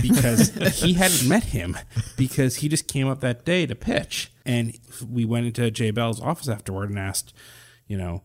Because 0.00 0.50
he 0.80 0.92
hadn't 0.92 1.28
met 1.28 1.44
him 1.44 1.76
because 2.16 2.56
he 2.56 2.68
just 2.68 2.86
came 2.86 3.08
up 3.08 3.20
that 3.20 3.44
day 3.44 3.66
to 3.66 3.74
pitch. 3.74 4.30
And 4.44 4.78
we 5.10 5.24
went 5.24 5.46
into 5.46 5.68
Jay 5.72 5.90
Bell's 5.90 6.20
office 6.20 6.48
afterward 6.48 6.90
and 6.90 6.98
asked, 6.98 7.34
you 7.88 7.98
know, 7.98 8.22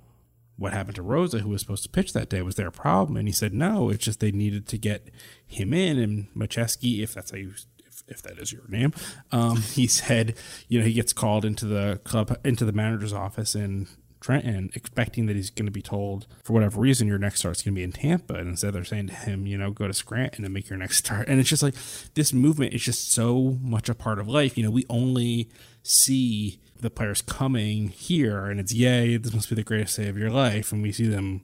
what 0.58 0.74
happened 0.74 0.96
to 0.96 1.02
Rosa, 1.02 1.40
who 1.40 1.50
was 1.50 1.62
supposed 1.62 1.84
to 1.84 1.90
pitch 1.90 2.14
that 2.14 2.30
day? 2.30 2.42
Was 2.42 2.56
there 2.56 2.68
a 2.68 2.72
problem? 2.72 3.18
And 3.18 3.28
he 3.28 3.34
said, 3.34 3.54
no, 3.54 3.90
it's 3.90 4.06
just 4.06 4.20
they 4.20 4.32
needed 4.32 4.68
to 4.68 4.78
get 4.78 5.10
him 5.46 5.74
in. 5.74 5.98
And 5.98 6.34
Macheski, 6.36 7.02
if 7.02 7.14
that's 7.14 7.32
how 7.32 7.38
you, 7.38 7.54
if, 7.86 8.04
if 8.08 8.22
that 8.22 8.38
is 8.38 8.52
your 8.52 8.68
name, 8.68 8.94
um, 9.32 9.58
he 9.74 9.88
said, 9.88 10.36
you 10.68 10.80
know, 10.80 10.86
he 10.86 10.94
gets 10.94 11.14
called 11.14 11.44
into 11.44 11.66
the 11.66 12.00
club, 12.04 12.38
into 12.44 12.66
the 12.66 12.72
manager's 12.72 13.14
office 13.14 13.56
in 13.56 13.88
Trenton, 14.24 14.70
expecting 14.74 15.26
that 15.26 15.36
he's 15.36 15.50
going 15.50 15.66
to 15.66 15.72
be 15.72 15.82
told, 15.82 16.28
for 16.44 16.54
whatever 16.54 16.80
reason, 16.80 17.08
your 17.08 17.18
next 17.18 17.40
start's 17.40 17.62
going 17.62 17.74
to 17.74 17.80
be 17.80 17.84
in 17.84 17.92
Tampa. 17.92 18.36
And 18.36 18.50
instead, 18.50 18.74
they're 18.74 18.86
saying 18.86 19.08
to 19.08 19.14
him, 19.14 19.46
you 19.46 19.58
know, 19.58 19.72
go 19.72 19.88
to 19.88 19.94
Scranton 19.94 20.46
and 20.46 20.54
make 20.54 20.70
your 20.70 20.80
next 20.80 20.98
start. 20.98 21.28
And 21.28 21.40
it's 21.40 21.50
just 21.50 21.64
like 21.64 21.76
this 22.14 22.32
movement 22.32 22.74
is 22.74 22.82
just 22.82 23.12
so 23.12 23.58
much 23.62 23.90
a 23.90 23.96
part 23.96 24.20
of 24.20 24.28
life. 24.28 24.58
You 24.58 24.64
know, 24.64 24.72
we 24.72 24.86
only 24.88 25.50
see 25.82 26.60
the 26.84 26.90
players 26.90 27.22
coming 27.22 27.88
here 27.88 28.46
and 28.46 28.60
it's 28.60 28.74
yay 28.74 29.18
this 29.18 29.34
must 29.34 29.50
be 29.50 29.56
the 29.56 29.64
greatest 29.64 29.98
day 29.98 30.08
of 30.08 30.18
your 30.18 30.30
life 30.30 30.72
and 30.72 30.84
we 30.84 30.92
see 30.92 31.08
them 31.08 31.42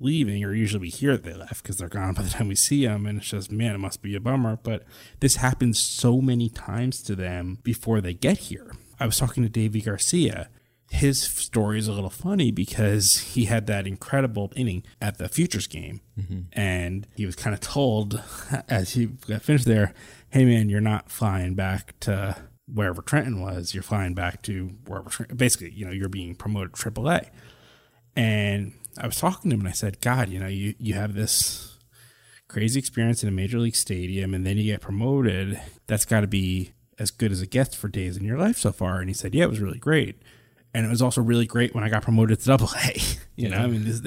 leaving 0.00 0.44
or 0.44 0.52
usually 0.52 0.80
we 0.80 0.88
hear 0.88 1.12
that 1.12 1.22
they 1.22 1.32
left 1.32 1.62
because 1.62 1.78
they're 1.78 1.88
gone 1.88 2.12
by 2.14 2.22
the 2.22 2.28
time 2.28 2.48
we 2.48 2.54
see 2.54 2.84
them 2.84 3.06
and 3.06 3.18
it's 3.18 3.30
just 3.30 3.50
man 3.50 3.74
it 3.74 3.78
must 3.78 4.02
be 4.02 4.14
a 4.14 4.20
bummer 4.20 4.58
but 4.62 4.82
this 5.20 5.36
happens 5.36 5.78
so 5.78 6.20
many 6.20 6.48
times 6.50 7.00
to 7.00 7.14
them 7.14 7.58
before 7.62 8.00
they 8.00 8.12
get 8.12 8.38
here 8.38 8.72
i 9.00 9.06
was 9.06 9.16
talking 9.16 9.48
to 9.48 9.48
Deivi 9.48 9.84
Garcia 9.84 10.50
his 10.90 11.22
story 11.22 11.78
is 11.78 11.88
a 11.88 11.92
little 11.92 12.10
funny 12.10 12.50
because 12.50 13.18
he 13.18 13.46
had 13.46 13.66
that 13.66 13.86
incredible 13.86 14.52
inning 14.54 14.82
at 15.00 15.16
the 15.16 15.26
futures 15.26 15.66
game 15.66 16.02
mm-hmm. 16.18 16.40
and 16.52 17.06
he 17.14 17.24
was 17.24 17.34
kind 17.34 17.54
of 17.54 17.60
told 17.60 18.20
as 18.68 18.92
he 18.92 19.06
got 19.06 19.42
finished 19.42 19.64
there 19.64 19.94
hey 20.30 20.44
man 20.44 20.68
you're 20.68 20.80
not 20.80 21.10
flying 21.10 21.54
back 21.54 21.98
to 22.00 22.36
wherever 22.72 23.02
Trenton 23.02 23.40
was, 23.40 23.74
you're 23.74 23.82
flying 23.82 24.14
back 24.14 24.42
to 24.42 24.72
wherever, 24.86 25.26
basically, 25.34 25.70
you 25.72 25.84
know, 25.84 25.92
you're 25.92 26.08
being 26.08 26.34
promoted 26.34 26.74
to 26.74 26.90
AAA. 26.90 27.28
And 28.16 28.72
I 28.98 29.06
was 29.06 29.16
talking 29.16 29.50
to 29.50 29.54
him 29.54 29.60
and 29.60 29.68
I 29.68 29.72
said, 29.72 30.00
God, 30.00 30.28
you 30.28 30.38
know, 30.38 30.46
you, 30.46 30.74
you 30.78 30.94
have 30.94 31.14
this 31.14 31.78
crazy 32.48 32.78
experience 32.78 33.22
in 33.22 33.28
a 33.28 33.32
major 33.32 33.58
league 33.58 33.76
stadium 33.76 34.34
and 34.34 34.46
then 34.46 34.58
you 34.58 34.64
get 34.64 34.80
promoted. 34.80 35.60
That's 35.86 36.04
got 36.04 36.20
to 36.20 36.26
be 36.26 36.72
as 36.98 37.10
good 37.10 37.32
as 37.32 37.42
it 37.42 37.50
gets 37.50 37.74
for 37.74 37.88
days 37.88 38.16
in 38.16 38.24
your 38.24 38.38
life 38.38 38.58
so 38.58 38.72
far. 38.72 39.00
And 39.00 39.08
he 39.08 39.14
said, 39.14 39.34
Yeah, 39.34 39.44
it 39.44 39.50
was 39.50 39.60
really 39.60 39.78
great. 39.78 40.22
And 40.74 40.86
it 40.86 40.88
was 40.88 41.02
also 41.02 41.20
really 41.20 41.46
great 41.46 41.74
when 41.74 41.84
I 41.84 41.88
got 41.88 42.02
promoted 42.02 42.40
to 42.40 42.46
double 42.46 42.70
A. 42.84 43.00
you 43.36 43.48
know, 43.48 43.58
I 43.58 43.66
mean, 43.66 43.84
this, 43.84 44.00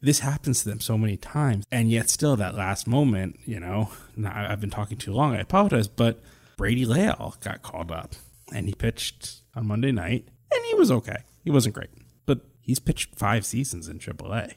this 0.00 0.18
happens 0.20 0.62
to 0.62 0.68
them 0.68 0.80
so 0.80 0.98
many 0.98 1.16
times. 1.16 1.64
And 1.72 1.90
yet, 1.90 2.10
still, 2.10 2.36
that 2.36 2.54
last 2.54 2.86
moment, 2.86 3.40
you 3.46 3.58
know, 3.58 3.90
I've 4.26 4.60
been 4.60 4.70
talking 4.70 4.98
too 4.98 5.12
long. 5.12 5.34
I 5.34 5.40
apologize, 5.40 5.88
but 5.88 6.22
Brady 6.56 6.86
Lail 6.86 7.36
got 7.42 7.62
called 7.62 7.90
up 7.90 8.14
and 8.52 8.66
he 8.66 8.74
pitched 8.74 9.42
on 9.54 9.66
Monday 9.66 9.92
night 9.92 10.28
and 10.52 10.64
he 10.66 10.74
was 10.74 10.90
okay. 10.90 11.24
He 11.44 11.50
wasn't 11.50 11.74
great, 11.74 11.90
but 12.24 12.40
he's 12.60 12.78
pitched 12.78 13.14
five 13.16 13.44
seasons 13.44 13.88
in 13.88 13.98
AAA. 13.98 14.54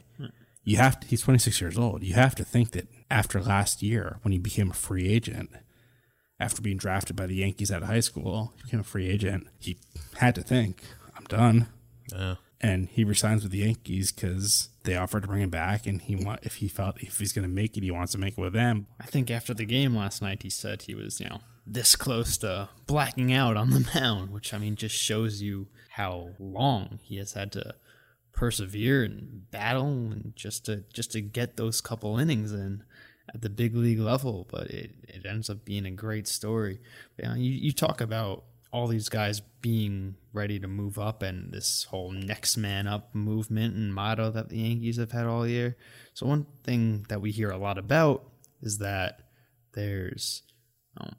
You 0.64 0.78
have 0.78 1.00
to, 1.00 1.08
he's 1.08 1.22
26 1.22 1.62
years 1.62 1.78
old. 1.78 2.04
You 2.04 2.14
have 2.14 2.36
to 2.36 2.44
think 2.44 2.72
that 2.72 2.88
after 3.10 3.42
last 3.42 3.82
year, 3.82 4.20
when 4.22 4.32
he 4.32 4.38
became 4.38 4.70
a 4.70 4.74
free 4.74 5.08
agent, 5.08 5.50
after 6.40 6.62
being 6.62 6.78
drafted 6.78 7.16
by 7.16 7.26
the 7.26 7.36
Yankees 7.36 7.72
out 7.72 7.82
of 7.82 7.88
high 7.88 8.02
school, 8.02 8.54
he 8.58 8.64
became 8.64 8.80
a 8.82 8.84
free 8.84 9.10
agent. 9.10 9.48
He 9.58 9.78
had 10.18 10.36
to 10.36 10.42
think, 10.42 10.84
I'm 11.18 11.24
done. 11.26 11.68
Yeah. 12.12 12.36
And 12.62 12.88
he 12.90 13.04
resigns 13.04 13.44
with 13.44 13.52
the 13.52 13.60
Yankees 13.60 14.12
because 14.12 14.70
they 14.84 14.96
offered 14.96 15.22
to 15.22 15.28
bring 15.28 15.42
him 15.42 15.50
back, 15.50 15.88
and 15.88 16.02
he 16.02 16.16
want 16.16 16.42
if 16.44 16.56
he 16.56 16.68
felt 16.68 17.02
if 17.02 17.18
he's 17.18 17.32
going 17.32 17.48
to 17.48 17.54
make 17.54 17.78
it, 17.78 17.84
he 17.84 17.92
wants 17.92 18.12
to 18.12 18.18
make 18.18 18.38
it 18.38 18.42
with 18.42 18.54
them. 18.54 18.88
I 19.00 19.06
think 19.06 19.32
after 19.32 19.54
the 19.54 19.66
game 19.66 19.96
last 19.96 20.22
night, 20.22 20.44
he 20.44 20.50
said 20.50 20.82
he 20.84 20.94
was, 20.94 21.20
you 21.20 21.30
know, 21.30 21.40
this 21.72 21.96
close 21.96 22.38
to 22.38 22.70
blacking 22.88 23.32
out 23.32 23.56
on 23.56 23.70
the 23.70 23.88
mound, 23.96 24.32
which 24.32 24.54
I 24.54 24.58
mean 24.58 24.76
just 24.76 24.96
shows 24.96 25.42
you 25.42 25.68
how 25.92 26.30
long 26.40 27.00
he 27.04 27.18
has 27.18 27.34
had 27.34 27.52
to 27.54 27.76
persevere 28.34 29.04
and 29.04 29.50
battle 29.52 30.12
and 30.12 30.34
just 30.36 30.66
to 30.66 30.84
just 30.94 31.12
to 31.12 31.22
get 31.22 31.58
those 31.58 31.82
couple 31.82 32.18
innings 32.18 32.54
in 32.54 32.84
at 33.34 33.42
the 33.42 33.50
big 33.50 33.76
league 33.76 34.00
level. 34.00 34.48
But 34.50 34.68
it, 34.72 34.92
it 35.08 35.26
ends 35.26 35.50
up 35.50 35.66
being 35.66 35.86
a 35.86 35.92
great 35.92 36.28
story. 36.28 36.80
You, 37.18 37.28
know, 37.28 37.36
you, 37.36 37.52
you 37.52 37.72
talk 37.72 38.02
about 38.02 38.46
all 38.72 38.88
these 38.88 39.10
guys 39.10 39.42
being 39.62 40.16
ready 40.32 40.60
to 40.60 40.68
move 40.68 41.00
up 41.00 41.24
and 41.24 41.52
this 41.52 41.86
whole 41.86 42.12
next 42.12 42.56
man 42.56 42.88
up 42.88 43.14
movement 43.16 43.76
and 43.76 43.94
motto 43.94 44.30
that 44.32 44.50
the 44.50 44.58
Yankees 44.60 44.98
have 44.98 45.12
had 45.12 45.26
all 45.26 45.48
year. 45.48 45.76
So 46.14 46.26
one 46.26 46.46
thing 46.64 47.06
that 47.10 47.22
we 47.22 47.32
hear 47.32 47.50
a 47.50 47.58
lot 47.58 47.78
about 47.78 48.30
is 48.62 48.78
that 48.78 49.22
there's 49.74 50.44
um, 50.98 51.16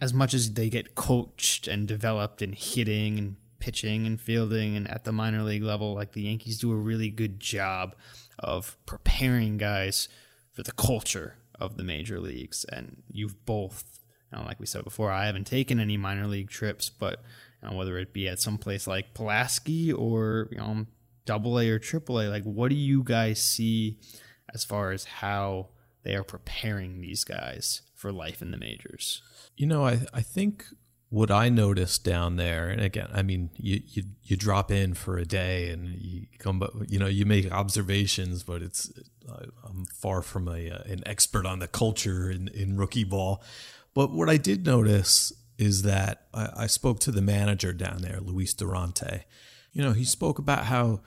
as 0.00 0.12
much 0.12 0.34
as 0.34 0.52
they 0.52 0.68
get 0.68 0.94
coached 0.94 1.66
and 1.66 1.88
developed 1.88 2.42
in 2.42 2.52
hitting 2.52 3.18
and 3.18 3.36
pitching 3.58 4.06
and 4.06 4.20
fielding 4.20 4.76
and 4.76 4.88
at 4.90 5.04
the 5.04 5.12
minor 5.12 5.42
league 5.42 5.62
level, 5.62 5.94
like 5.94 6.12
the 6.12 6.22
Yankees 6.22 6.58
do 6.58 6.72
a 6.72 6.76
really 6.76 7.08
good 7.08 7.40
job 7.40 7.94
of 8.38 8.76
preparing 8.86 9.56
guys 9.56 10.08
for 10.52 10.62
the 10.62 10.72
culture 10.72 11.36
of 11.58 11.76
the 11.76 11.82
major 11.82 12.20
leagues. 12.20 12.64
And 12.64 13.02
you've 13.10 13.44
both, 13.46 14.00
you 14.30 14.38
know, 14.38 14.44
like 14.44 14.60
we 14.60 14.66
said 14.66 14.84
before, 14.84 15.10
I 15.10 15.26
haven't 15.26 15.46
taken 15.46 15.80
any 15.80 15.96
minor 15.96 16.26
league 16.26 16.50
trips, 16.50 16.90
but 16.90 17.22
you 17.62 17.70
know, 17.70 17.76
whether 17.76 17.98
it 17.98 18.12
be 18.12 18.28
at 18.28 18.40
some 18.40 18.58
place 18.58 18.86
like 18.86 19.14
Pulaski 19.14 19.92
or 19.92 20.48
you 20.50 20.58
know 20.58 20.86
Double 21.24 21.58
A 21.58 21.68
or 21.70 21.78
Triple 21.78 22.20
A, 22.20 22.28
like 22.28 22.44
what 22.44 22.68
do 22.68 22.76
you 22.76 23.02
guys 23.02 23.42
see 23.42 23.98
as 24.52 24.64
far 24.64 24.92
as 24.92 25.04
how 25.04 25.68
they 26.02 26.14
are 26.14 26.22
preparing 26.22 27.00
these 27.00 27.24
guys 27.24 27.82
for 27.96 28.12
life 28.12 28.40
in 28.40 28.52
the 28.52 28.56
majors? 28.56 29.22
You 29.56 29.66
know, 29.66 29.84
I 29.84 30.02
I 30.14 30.20
think 30.20 30.66
what 31.08 31.30
I 31.30 31.48
noticed 31.48 32.04
down 32.04 32.36
there, 32.36 32.68
and 32.68 32.80
again, 32.80 33.08
I 33.12 33.22
mean, 33.22 33.50
you 33.56 33.80
you 33.86 34.02
you 34.22 34.36
drop 34.36 34.70
in 34.70 34.94
for 34.94 35.18
a 35.18 35.24
day 35.24 35.70
and 35.70 35.94
you 35.96 36.26
come, 36.38 36.62
you 36.88 36.98
know, 36.98 37.06
you 37.06 37.24
make 37.24 37.50
observations, 37.52 38.42
but 38.42 38.62
it's 38.62 38.92
I'm 39.64 39.86
far 39.86 40.22
from 40.22 40.48
a 40.48 40.70
uh, 40.70 40.82
an 40.86 41.02
expert 41.06 41.46
on 41.46 41.60
the 41.60 41.68
culture 41.68 42.30
in 42.30 42.48
in 42.48 42.76
rookie 42.76 43.04
ball. 43.04 43.42
But 43.94 44.12
what 44.12 44.28
I 44.28 44.36
did 44.36 44.66
notice 44.66 45.32
is 45.58 45.82
that 45.82 46.26
I, 46.34 46.50
I 46.56 46.66
spoke 46.66 47.00
to 47.00 47.10
the 47.10 47.22
manager 47.22 47.72
down 47.72 48.02
there, 48.02 48.20
Luis 48.20 48.52
Dorante. 48.54 49.22
You 49.72 49.82
know, 49.82 49.92
he 49.92 50.04
spoke 50.04 50.38
about 50.38 50.66
how 50.66 51.00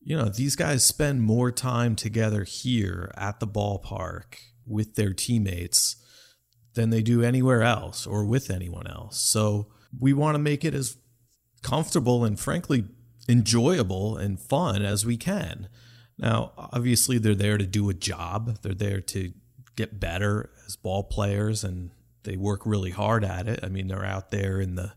you 0.00 0.16
know 0.16 0.28
these 0.28 0.56
guys 0.56 0.84
spend 0.84 1.22
more 1.22 1.52
time 1.52 1.94
together 1.94 2.44
here 2.44 3.12
at 3.16 3.38
the 3.38 3.46
ballpark 3.46 4.38
with 4.66 4.94
their 4.94 5.12
teammates 5.12 5.96
than 6.74 6.90
they 6.90 7.02
do 7.02 7.22
anywhere 7.22 7.62
else 7.62 8.06
or 8.06 8.24
with 8.24 8.50
anyone 8.50 8.86
else. 8.86 9.20
So 9.20 9.68
we 9.98 10.12
want 10.12 10.34
to 10.34 10.40
make 10.40 10.64
it 10.64 10.74
as 10.74 10.96
comfortable 11.62 12.24
and 12.24 12.38
frankly 12.38 12.84
enjoyable 13.28 14.16
and 14.16 14.40
fun 14.40 14.82
as 14.82 15.06
we 15.06 15.16
can. 15.16 15.68
Now, 16.18 16.52
obviously, 16.56 17.18
they're 17.18 17.34
there 17.34 17.58
to 17.58 17.66
do 17.66 17.88
a 17.90 17.94
job, 17.94 18.58
they're 18.62 18.74
there 18.74 19.00
to 19.00 19.32
get 19.76 19.98
better 19.98 20.50
as 20.66 20.76
ball 20.76 21.04
players, 21.04 21.64
and 21.64 21.90
they 22.22 22.36
work 22.36 22.64
really 22.64 22.90
hard 22.90 23.24
at 23.24 23.48
it. 23.48 23.60
I 23.62 23.68
mean, 23.68 23.88
they're 23.88 24.04
out 24.04 24.30
there 24.30 24.60
in 24.60 24.76
the 24.76 24.92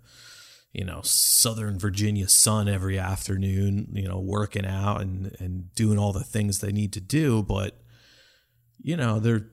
you 0.73 0.84
know 0.84 1.01
southern 1.01 1.80
virginia 1.80 2.27
sun 2.27 2.67
every 2.67 2.99
afternoon 2.99 3.88
you 3.93 4.08
know 4.08 4.19
working 4.19 4.65
out 4.65 5.01
and 5.01 5.36
and 5.39 5.73
doing 5.73 5.97
all 5.97 6.13
the 6.13 6.23
things 6.23 6.60
they 6.60 6.71
need 6.71 6.93
to 6.93 6.99
do 6.99 7.41
but 7.41 7.80
you 8.82 8.95
know 8.95 9.19
they're 9.19 9.47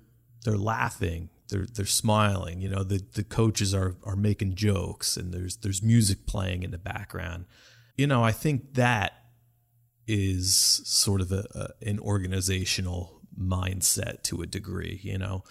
they're 0.45 0.57
laughing 0.57 1.31
they're 1.49 1.67
they're 1.67 1.87
smiling. 1.87 2.61
You 2.61 2.69
know, 2.69 2.83
the 2.83 3.03
the 3.15 3.25
coaches 3.25 3.75
are 3.75 3.97
are 4.05 4.17
making 4.17 4.55
jokes 4.55 5.17
and 5.17 5.33
there's 5.33 5.57
there's 5.59 5.83
music 5.83 6.27
playing 6.27 6.63
in 6.63 6.71
the 6.71 6.79
background. 6.79 7.45
You 7.97 8.07
know, 8.07 8.25
I 8.25 8.33
think 8.33 8.75
that 8.75 9.13
is 10.07 10.83
sort 10.85 11.21
of 11.21 11.33
a, 11.33 11.47
a, 11.55 11.89
an 11.89 11.99
organizational 11.99 13.21
mindset 13.39 14.23
to 14.25 14.43
a 14.43 14.47
degree. 14.47 15.01
You 15.03 15.19
know, 15.19 15.45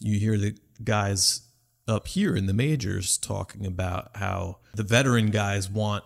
you 0.00 0.18
hear 0.18 0.38
the 0.38 0.56
guys 0.82 1.42
up 1.88 2.08
here 2.08 2.34
in 2.36 2.46
the 2.46 2.54
majors 2.54 3.18
talking 3.18 3.66
about 3.66 4.16
how 4.16 4.58
the 4.74 4.84
veteran 4.84 5.30
guys 5.30 5.68
want 5.68 6.04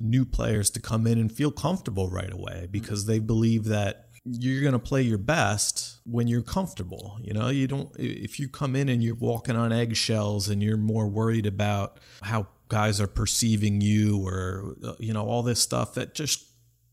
new 0.00 0.24
players 0.24 0.68
to 0.70 0.80
come 0.80 1.06
in 1.06 1.18
and 1.18 1.30
feel 1.30 1.52
comfortable 1.52 2.10
right 2.10 2.32
away 2.32 2.66
because 2.70 3.06
they 3.06 3.20
believe 3.20 3.64
that 3.64 4.08
you're 4.24 4.62
going 4.62 4.72
to 4.72 4.78
play 4.78 5.02
your 5.02 5.18
best 5.18 6.00
when 6.04 6.28
you're 6.28 6.42
comfortable. 6.42 7.18
You 7.22 7.34
know, 7.34 7.48
you 7.48 7.66
don't, 7.66 7.90
if 7.98 8.38
you 8.38 8.48
come 8.48 8.76
in 8.76 8.88
and 8.88 9.02
you're 9.02 9.14
walking 9.14 9.56
on 9.56 9.72
eggshells 9.72 10.48
and 10.48 10.62
you're 10.62 10.76
more 10.76 11.08
worried 11.08 11.46
about 11.46 11.98
how 12.22 12.46
guys 12.68 13.00
are 13.00 13.06
perceiving 13.06 13.80
you 13.80 14.26
or, 14.26 14.76
uh, 14.84 14.92
you 14.98 15.12
know, 15.12 15.26
all 15.26 15.42
this 15.42 15.60
stuff 15.60 15.94
that 15.94 16.14
just 16.14 16.46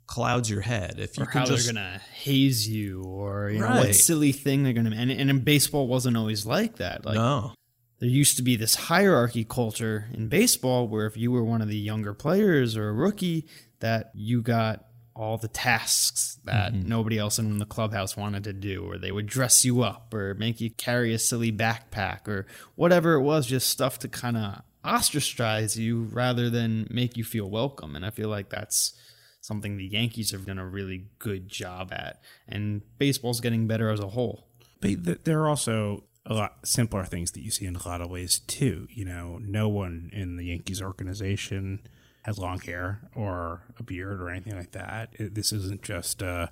clouds 0.09 0.49
your 0.49 0.61
head. 0.61 0.95
If 0.97 1.17
you 1.17 1.23
or 1.23 1.27
how 1.27 1.45
just, 1.45 1.65
they're 1.65 1.73
gonna 1.73 2.01
haze 2.13 2.67
you, 2.67 3.03
or 3.03 3.51
you 3.51 3.61
right. 3.61 3.75
know 3.75 3.81
what 3.81 3.95
silly 3.95 4.31
thing 4.31 4.63
they're 4.63 4.73
gonna. 4.73 4.95
And, 4.95 5.11
and 5.11 5.29
in 5.29 5.39
baseball 5.41 5.87
wasn't 5.87 6.17
always 6.17 6.45
like 6.45 6.77
that. 6.77 7.05
Like 7.05 7.15
no, 7.15 7.53
there 7.99 8.09
used 8.09 8.35
to 8.37 8.43
be 8.43 8.55
this 8.55 8.75
hierarchy 8.75 9.45
culture 9.45 10.07
in 10.13 10.27
baseball 10.27 10.87
where 10.87 11.05
if 11.05 11.15
you 11.15 11.31
were 11.31 11.43
one 11.43 11.61
of 11.61 11.67
the 11.67 11.77
younger 11.77 12.13
players 12.13 12.75
or 12.75 12.89
a 12.89 12.93
rookie, 12.93 13.47
that 13.81 14.11
you 14.15 14.41
got 14.41 14.85
all 15.19 15.37
the 15.37 15.49
tasks 15.49 16.39
that 16.45 16.71
mm-hmm. 16.71 16.87
nobody 16.87 17.17
else 17.17 17.37
in 17.37 17.57
the 17.57 17.65
clubhouse 17.65 18.15
wanted 18.15 18.41
to 18.45 18.53
do, 18.53 18.85
or 18.85 18.97
they 18.97 19.11
would 19.11 19.25
dress 19.25 19.65
you 19.65 19.83
up 19.83 20.13
or 20.13 20.33
make 20.35 20.61
you 20.61 20.71
carry 20.71 21.13
a 21.13 21.19
silly 21.19 21.51
backpack 21.51 22.25
or 22.25 22.47
whatever 22.75 23.15
it 23.15 23.21
was, 23.21 23.45
just 23.45 23.67
stuff 23.67 23.99
to 23.99 24.07
kind 24.07 24.37
of 24.37 24.61
ostracize 24.85 25.77
you 25.77 26.03
rather 26.03 26.49
than 26.49 26.87
make 26.89 27.17
you 27.17 27.25
feel 27.25 27.49
welcome. 27.49 27.97
And 27.97 28.05
I 28.05 28.11
feel 28.11 28.29
like 28.29 28.49
that's 28.49 28.93
something 29.41 29.75
the 29.75 29.87
Yankees 29.87 30.31
have 30.31 30.45
done 30.45 30.57
a 30.57 30.65
really 30.65 31.07
good 31.19 31.49
job 31.49 31.91
at. 31.91 32.21
And 32.47 32.81
baseball's 32.97 33.41
getting 33.41 33.67
better 33.67 33.89
as 33.89 33.99
a 33.99 34.07
whole. 34.07 34.47
But 34.79 35.25
there 35.25 35.41
are 35.41 35.49
also 35.49 36.05
a 36.25 36.33
lot 36.33 36.59
simpler 36.63 37.03
things 37.03 37.31
that 37.31 37.41
you 37.41 37.51
see 37.51 37.65
in 37.65 37.75
a 37.75 37.85
lot 37.85 37.99
of 37.99 38.09
ways 38.09 38.39
too. 38.39 38.87
You 38.89 39.03
know, 39.03 39.37
no 39.41 39.67
one 39.67 40.11
in 40.13 40.37
the 40.37 40.45
Yankees 40.45 40.81
organization 40.81 41.81
has 42.23 42.37
long 42.37 42.59
hair 42.59 43.01
or 43.15 43.63
a 43.79 43.83
beard 43.83 44.21
or 44.21 44.29
anything 44.29 44.57
like 44.57 44.71
that. 44.71 45.09
It, 45.13 45.35
this 45.35 45.51
isn't 45.51 45.81
just 45.81 46.21
uh, 46.21 46.47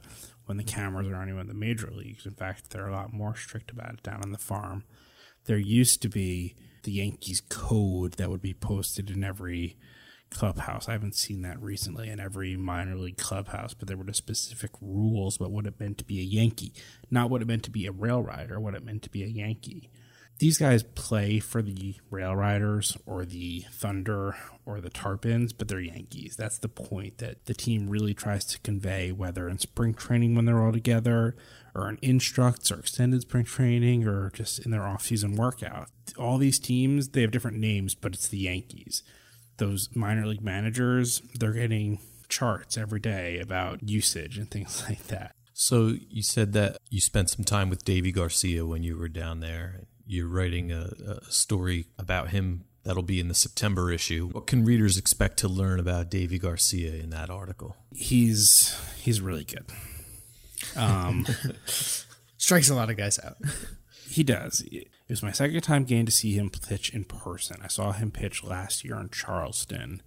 when 0.46 0.58
the 0.58 0.64
cameras 0.64 1.08
are 1.08 1.16
on 1.16 1.28
you 1.28 1.40
in 1.40 1.48
the 1.48 1.54
major 1.54 1.92
leagues. 1.92 2.26
In 2.26 2.34
fact, 2.34 2.70
they're 2.70 2.88
a 2.88 2.94
lot 2.94 3.14
more 3.14 3.36
strict 3.36 3.72
about 3.72 3.94
it 3.94 4.04
down 4.04 4.22
on 4.24 4.32
the 4.32 4.38
farm. 4.38 4.84
There 5.46 5.58
used 5.58 6.02
to 6.02 6.10
be 6.10 6.56
the 6.84 6.92
Yankees 6.92 7.42
code 7.50 8.14
that 8.14 8.30
would 8.30 8.42
be 8.42 8.54
posted 8.54 9.10
in 9.10 9.24
every 9.24 9.78
clubhouse. 10.30 10.90
I 10.90 10.94
haven't 10.94 11.16
seen 11.16 11.42
that 11.44 11.62
recently 11.62 12.10
in 12.10 12.20
every 12.20 12.56
minor 12.56 12.96
league 12.96 13.18
clubhouse, 13.18 13.74
but 13.74 13.88
there 13.88 13.98
were 13.98 14.04
the 14.04 14.14
specific 14.14 14.72
rules 14.82 15.38
about 15.38 15.52
what 15.52 15.66
it 15.66 15.80
meant 15.80 15.98
to 16.00 16.04
be 16.04 16.20
a 16.20 16.24
Yankee, 16.24 16.74
not 17.10 17.30
what 17.30 17.42
it 17.42 17.48
meant 17.48 17.64
to 17.64 17.72
be 17.72 17.86
a 17.86 17.92
rail 17.92 18.22
rider, 18.22 18.60
what 18.60 18.74
it 18.74 18.84
meant 18.84 19.04
to 19.04 19.10
be 19.10 19.24
a 19.24 19.28
Yankee. 19.28 19.90
These 20.40 20.60
guys 20.60 20.84
play 20.84 21.40
for 21.40 21.64
the 21.64 21.96
Rail 22.12 22.36
Riders 22.36 22.96
or 23.08 23.26
the 23.26 23.66
Thunder 23.72 24.36
or 24.66 24.80
the 24.82 24.92
Tarpons, 24.92 25.52
but 25.58 25.68
they're 25.68 25.80
Yankees. 25.80 26.36
That's 26.38 26.60
the 26.60 26.70
point 26.70 27.18
that 27.18 27.46
the 27.46 27.56
team 27.56 27.90
really 27.90 28.14
tries 28.14 28.46
to 28.46 28.60
convey, 28.60 29.12
whether 29.12 29.50
in 29.50 29.58
spring 29.58 29.96
training 29.96 30.36
when 30.36 30.46
they're 30.46 30.64
all 30.64 30.72
together, 30.72 31.36
or 31.74 31.90
in 31.90 31.98
instructs 32.04 32.72
or 32.72 32.80
extended 32.80 33.22
spring 33.22 33.46
training, 33.46 34.08
or 34.08 34.30
just 34.30 34.60
in 34.60 34.70
their 34.70 34.86
off-season 34.86 35.36
workout. 35.36 35.90
All 36.20 36.38
these 36.38 36.60
teams, 36.60 37.10
they 37.10 37.22
have 37.22 37.32
different 37.32 37.58
names, 37.58 37.96
but 37.96 38.14
it's 38.14 38.28
the 38.28 38.38
Yankees 38.38 39.02
those 39.58 39.90
minor 39.96 40.26
league 40.26 40.44
managers, 40.44 41.22
they're 41.40 41.54
getting 41.54 42.00
charts 42.30 42.78
every 42.78 43.00
day 43.00 43.40
about 43.40 43.88
usage 43.88 44.38
and 44.38 44.50
things 44.50 44.84
like 44.90 45.08
that. 45.08 45.32
So 45.54 45.94
you 46.10 46.22
said 46.22 46.54
that 46.54 46.78
you 46.90 47.02
spent 47.02 47.30
some 47.30 47.44
time 47.44 47.70
with 47.70 47.84
Deivi 47.84 48.14
Garcia 48.14 48.66
when 48.66 48.84
you 48.84 48.98
were 48.98 49.10
down 49.10 49.40
there. 49.40 49.82
You're 50.08 50.28
writing 50.28 50.72
a, 50.72 50.92
a 51.06 51.32
story 51.32 51.88
about 51.98 52.30
him 52.30 52.66
that'll 52.84 53.04
be 53.04 53.20
in 53.20 53.28
the 53.28 53.36
September 53.36 53.92
issue. 53.92 54.30
What 54.32 54.48
can 54.48 54.64
readers 54.64 54.98
expect 54.98 55.38
to 55.40 55.48
learn 55.48 55.80
about 55.80 56.10
Deivi 56.10 56.42
Garcia 56.42 56.96
in 56.96 57.10
that 57.10 57.30
article? 57.30 57.76
He's 57.94 58.78
he's 59.02 59.20
really 59.22 59.44
good. 59.44 59.66
Um, 60.76 61.28
Strikes 62.38 62.70
a 62.70 62.76
lot 62.76 62.90
of 62.90 62.98
guys 62.98 63.20
out. 63.24 63.36
He 64.10 64.24
does. 64.24 64.62
It 64.72 64.88
was 65.10 65.22
my 65.22 65.32
second 65.32 65.62
time 65.62 65.84
getting 65.84 66.06
to 66.06 66.12
see 66.12 66.34
him 66.34 66.50
pitch 66.50 66.94
in 66.94 67.04
person. 67.04 67.58
I 67.62 67.68
saw 67.68 67.92
him 67.92 68.10
pitch 68.10 68.44
last 68.44 68.86
year 68.86 68.98
in 69.00 69.10
Charleston. 69.10 70.02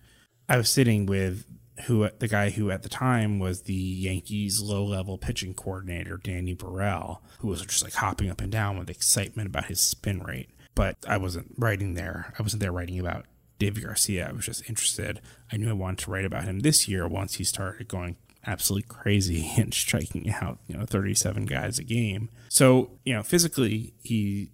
I 0.49 0.57
was 0.57 0.71
sitting 0.71 1.07
with 1.07 1.45
who 1.83 2.09
the 2.19 2.29
guy 2.29 2.51
who 2.51 2.71
at 2.71 2.83
the 2.83 2.89
time 2.89 3.39
was 3.39 3.63
the 3.63 3.75
Yankees 3.75 4.61
low 4.61 4.85
level 4.85 5.19
pitching 5.19 5.55
coordinator, 5.55 6.17
Danny 6.17 6.55
Borrell, 6.55 7.19
who 7.39 7.49
was 7.49 7.63
just 7.63 7.83
like 7.83 7.95
hopping 7.95 8.31
up 8.31 8.41
and 8.41 8.53
down 8.53 8.79
with 8.79 8.91
excitement 8.91 9.49
about 9.49 9.67
his 9.67 9.81
spin 9.81 10.21
rate. 10.23 10.51
But 10.75 10.97
I 11.07 11.17
wasn't 11.17 11.55
writing 11.59 11.95
there. 11.95 12.33
I 12.39 12.43
wasn't 12.43 12.63
there 12.63 12.73
writing 12.73 12.99
about 12.99 13.27
Deivi 13.59 13.83
Garcia. 13.85 14.29
I 14.29 14.33
was 14.33 14.47
just 14.47 14.69
interested. 14.69 15.21
I 15.53 15.57
knew 15.57 15.69
I 15.69 15.75
wanted 15.75 15.99
to 16.05 16.11
write 16.11 16.25
about 16.25 16.45
him 16.45 16.61
this 16.61 16.89
year 16.89 17.07
once 17.07 17.35
he 17.35 17.45
started 17.45 17.89
going 17.89 18.17
absolutely 18.47 18.89
crazy 18.89 19.53
and 19.59 19.73
striking 19.75 20.31
out, 20.31 20.59
you 20.67 20.77
know, 20.77 20.85
37 20.87 21.47
guys 21.47 21.79
a 21.79 21.85
game. 21.85 22.31
So, 22.49 22.93
you 23.05 23.15
know, 23.15 23.23
physically, 23.23 23.95
he 24.03 24.51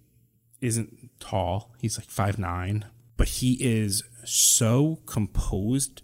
isn't 0.61 1.11
tall. 1.19 1.73
He's 1.79 1.97
like 1.97 2.09
five 2.09 2.37
nine, 2.37 2.85
but 3.15 3.27
he 3.27 3.57
is 3.59 4.03
so 4.25 4.99
composed. 5.05 6.01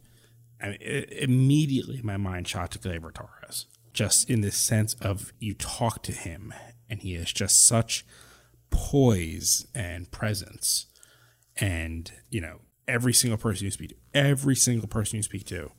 Mean, 0.69 0.77
it, 0.81 1.11
immediately 1.11 2.01
my 2.03 2.17
mind 2.17 2.47
shot 2.47 2.71
to 2.71 2.79
Gleyber 2.79 3.13
Torres, 3.13 3.67
just 3.93 4.29
in 4.29 4.41
the 4.41 4.51
sense 4.51 4.95
of 4.95 5.33
you 5.39 5.53
talk 5.53 6.03
to 6.03 6.11
him 6.11 6.53
and 6.89 7.01
he 7.01 7.13
has 7.15 7.31
just 7.31 7.67
such 7.67 8.05
poise 8.69 9.67
and 9.73 10.11
presence. 10.11 10.87
And, 11.57 12.11
you 12.29 12.41
know, 12.41 12.61
every 12.87 13.13
single 13.13 13.37
person 13.37 13.65
you 13.65 13.71
speak 13.71 13.89
to, 13.89 13.95
every 14.13 14.55
single 14.55 14.87
person 14.87 15.17
you 15.17 15.23
speak 15.23 15.45
to, 15.45 15.71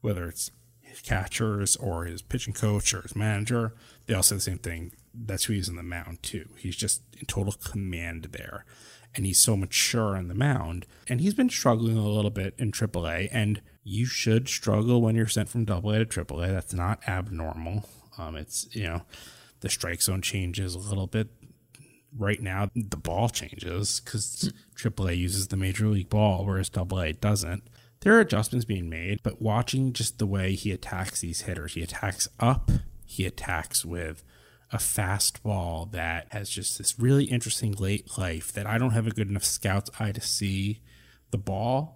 whether 0.00 0.26
it's 0.28 0.50
his 0.80 1.00
catchers 1.00 1.76
or 1.76 2.04
his 2.04 2.22
pitching 2.22 2.54
coach 2.54 2.94
or 2.94 3.02
his 3.02 3.16
manager, 3.16 3.74
they 4.06 4.14
all 4.14 4.22
say 4.22 4.36
the 4.36 4.40
same 4.40 4.58
thing. 4.58 4.92
That's 5.14 5.44
who 5.44 5.52
he's 5.52 5.68
in 5.68 5.76
the 5.76 5.82
mound 5.82 6.22
too. 6.22 6.48
He's 6.56 6.76
just 6.76 7.02
in 7.18 7.26
total 7.26 7.52
command 7.52 8.28
there. 8.32 8.64
And 9.14 9.24
he's 9.24 9.40
so 9.40 9.56
mature 9.56 10.16
on 10.16 10.28
the 10.28 10.34
mound. 10.34 10.86
And 11.08 11.20
he's 11.20 11.34
been 11.34 11.48
struggling 11.48 11.96
a 11.96 12.08
little 12.08 12.30
bit 12.30 12.54
in 12.58 12.72
AAA. 12.72 13.28
And 13.32 13.62
you 13.88 14.04
should 14.04 14.48
struggle 14.48 15.00
when 15.00 15.14
you're 15.14 15.28
sent 15.28 15.48
from 15.48 15.64
double 15.64 15.92
A 15.92 16.04
to 16.04 16.20
A. 16.20 16.46
That's 16.48 16.74
not 16.74 17.00
abnormal. 17.06 17.88
Um, 18.18 18.36
it's, 18.36 18.66
you 18.74 18.84
know, 18.84 19.02
the 19.60 19.68
strike 19.68 20.02
zone 20.02 20.22
changes 20.22 20.74
a 20.74 20.78
little 20.78 21.06
bit. 21.06 21.28
Right 22.16 22.40
now, 22.40 22.70
the 22.74 22.96
ball 22.96 23.28
changes 23.28 24.00
because 24.00 24.52
triple 24.74 25.08
A 25.08 25.12
uses 25.12 25.48
the 25.48 25.56
major 25.56 25.86
league 25.86 26.08
ball, 26.08 26.44
whereas 26.44 26.68
double 26.70 27.00
A 27.00 27.12
doesn't 27.12 27.62
there 28.00 28.16
are 28.16 28.20
adjustments 28.20 28.64
being 28.64 28.88
made, 28.88 29.22
but 29.22 29.42
watching 29.42 29.92
just 29.92 30.18
the 30.18 30.26
way 30.26 30.54
he 30.54 30.70
attacks 30.70 31.20
these 31.20 31.42
hitters, 31.42 31.74
he 31.74 31.82
attacks 31.82 32.28
up, 32.38 32.70
he 33.04 33.24
attacks 33.24 33.84
with 33.84 34.22
a 34.72 34.76
fastball 34.76 35.90
that 35.92 36.26
has 36.30 36.50
just 36.50 36.78
this 36.78 36.98
really 36.98 37.24
interesting 37.24 37.72
late 37.72 38.18
life 38.18 38.52
that 38.52 38.66
I 38.66 38.78
don't 38.78 38.90
have 38.90 39.06
a 39.06 39.10
good 39.10 39.28
enough 39.28 39.44
scout's 39.44 39.90
eye 39.98 40.12
to 40.12 40.20
see 40.20 40.82
the 41.30 41.38
ball. 41.38 41.95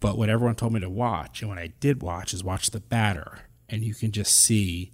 But 0.00 0.18
what 0.18 0.28
everyone 0.28 0.56
told 0.56 0.72
me 0.72 0.80
to 0.80 0.90
watch, 0.90 1.40
and 1.40 1.48
what 1.48 1.58
I 1.58 1.72
did 1.80 2.02
watch, 2.02 2.34
is 2.34 2.44
watch 2.44 2.70
the 2.70 2.80
batter. 2.80 3.40
And 3.68 3.82
you 3.82 3.94
can 3.94 4.12
just 4.12 4.34
see 4.34 4.92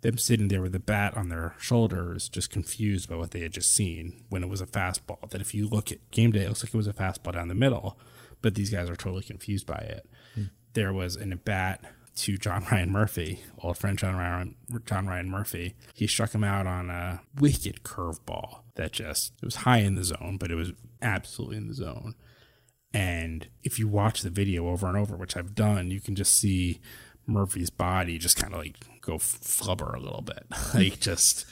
them 0.00 0.16
sitting 0.16 0.48
there 0.48 0.62
with 0.62 0.72
the 0.72 0.78
bat 0.78 1.16
on 1.16 1.28
their 1.28 1.54
shoulders, 1.58 2.28
just 2.28 2.50
confused 2.50 3.08
by 3.08 3.16
what 3.16 3.32
they 3.32 3.40
had 3.40 3.52
just 3.52 3.72
seen 3.72 4.24
when 4.30 4.42
it 4.42 4.48
was 4.48 4.60
a 4.60 4.66
fastball. 4.66 5.28
That 5.30 5.42
if 5.42 5.54
you 5.54 5.68
look 5.68 5.92
at 5.92 6.10
game 6.10 6.32
day, 6.32 6.44
it 6.44 6.48
looks 6.48 6.64
like 6.64 6.74
it 6.74 6.76
was 6.76 6.86
a 6.86 6.92
fastball 6.92 7.34
down 7.34 7.48
the 7.48 7.54
middle 7.54 7.98
but 8.42 8.54
these 8.54 8.70
guys 8.70 8.88
are 8.88 8.96
totally 8.96 9.22
confused 9.22 9.66
by 9.66 9.78
it. 9.78 10.08
Mm. 10.36 10.50
There 10.72 10.92
was 10.92 11.16
an 11.16 11.32
at 11.32 11.44
bat 11.44 11.84
to 12.16 12.36
John 12.36 12.66
Ryan 12.70 12.90
Murphy, 12.90 13.42
old 13.58 13.78
friend 13.78 13.98
John 13.98 14.16
Ryan, 14.16 14.54
John 14.86 15.06
Ryan 15.06 15.28
Murphy. 15.28 15.74
He 15.94 16.06
struck 16.06 16.34
him 16.34 16.44
out 16.44 16.66
on 16.66 16.90
a 16.90 17.22
wicked 17.38 17.82
curveball 17.82 18.60
that 18.74 18.92
just 18.92 19.32
it 19.42 19.44
was 19.44 19.56
high 19.56 19.78
in 19.78 19.94
the 19.94 20.04
zone, 20.04 20.36
but 20.38 20.50
it 20.50 20.56
was 20.56 20.72
absolutely 21.02 21.56
in 21.56 21.68
the 21.68 21.74
zone. 21.74 22.14
And 22.92 23.48
if 23.62 23.78
you 23.78 23.88
watch 23.88 24.22
the 24.22 24.30
video 24.30 24.68
over 24.68 24.88
and 24.88 24.96
over, 24.96 25.16
which 25.16 25.36
I've 25.36 25.54
done, 25.54 25.90
you 25.90 26.00
can 26.00 26.16
just 26.16 26.36
see 26.36 26.80
Murphy's 27.26 27.70
body 27.70 28.18
just 28.18 28.36
kind 28.36 28.52
of 28.52 28.60
like 28.60 28.76
go 29.00 29.16
flubber 29.16 29.94
a 29.94 30.00
little 30.00 30.22
bit, 30.22 30.44
like 30.74 30.98
just 31.00 31.46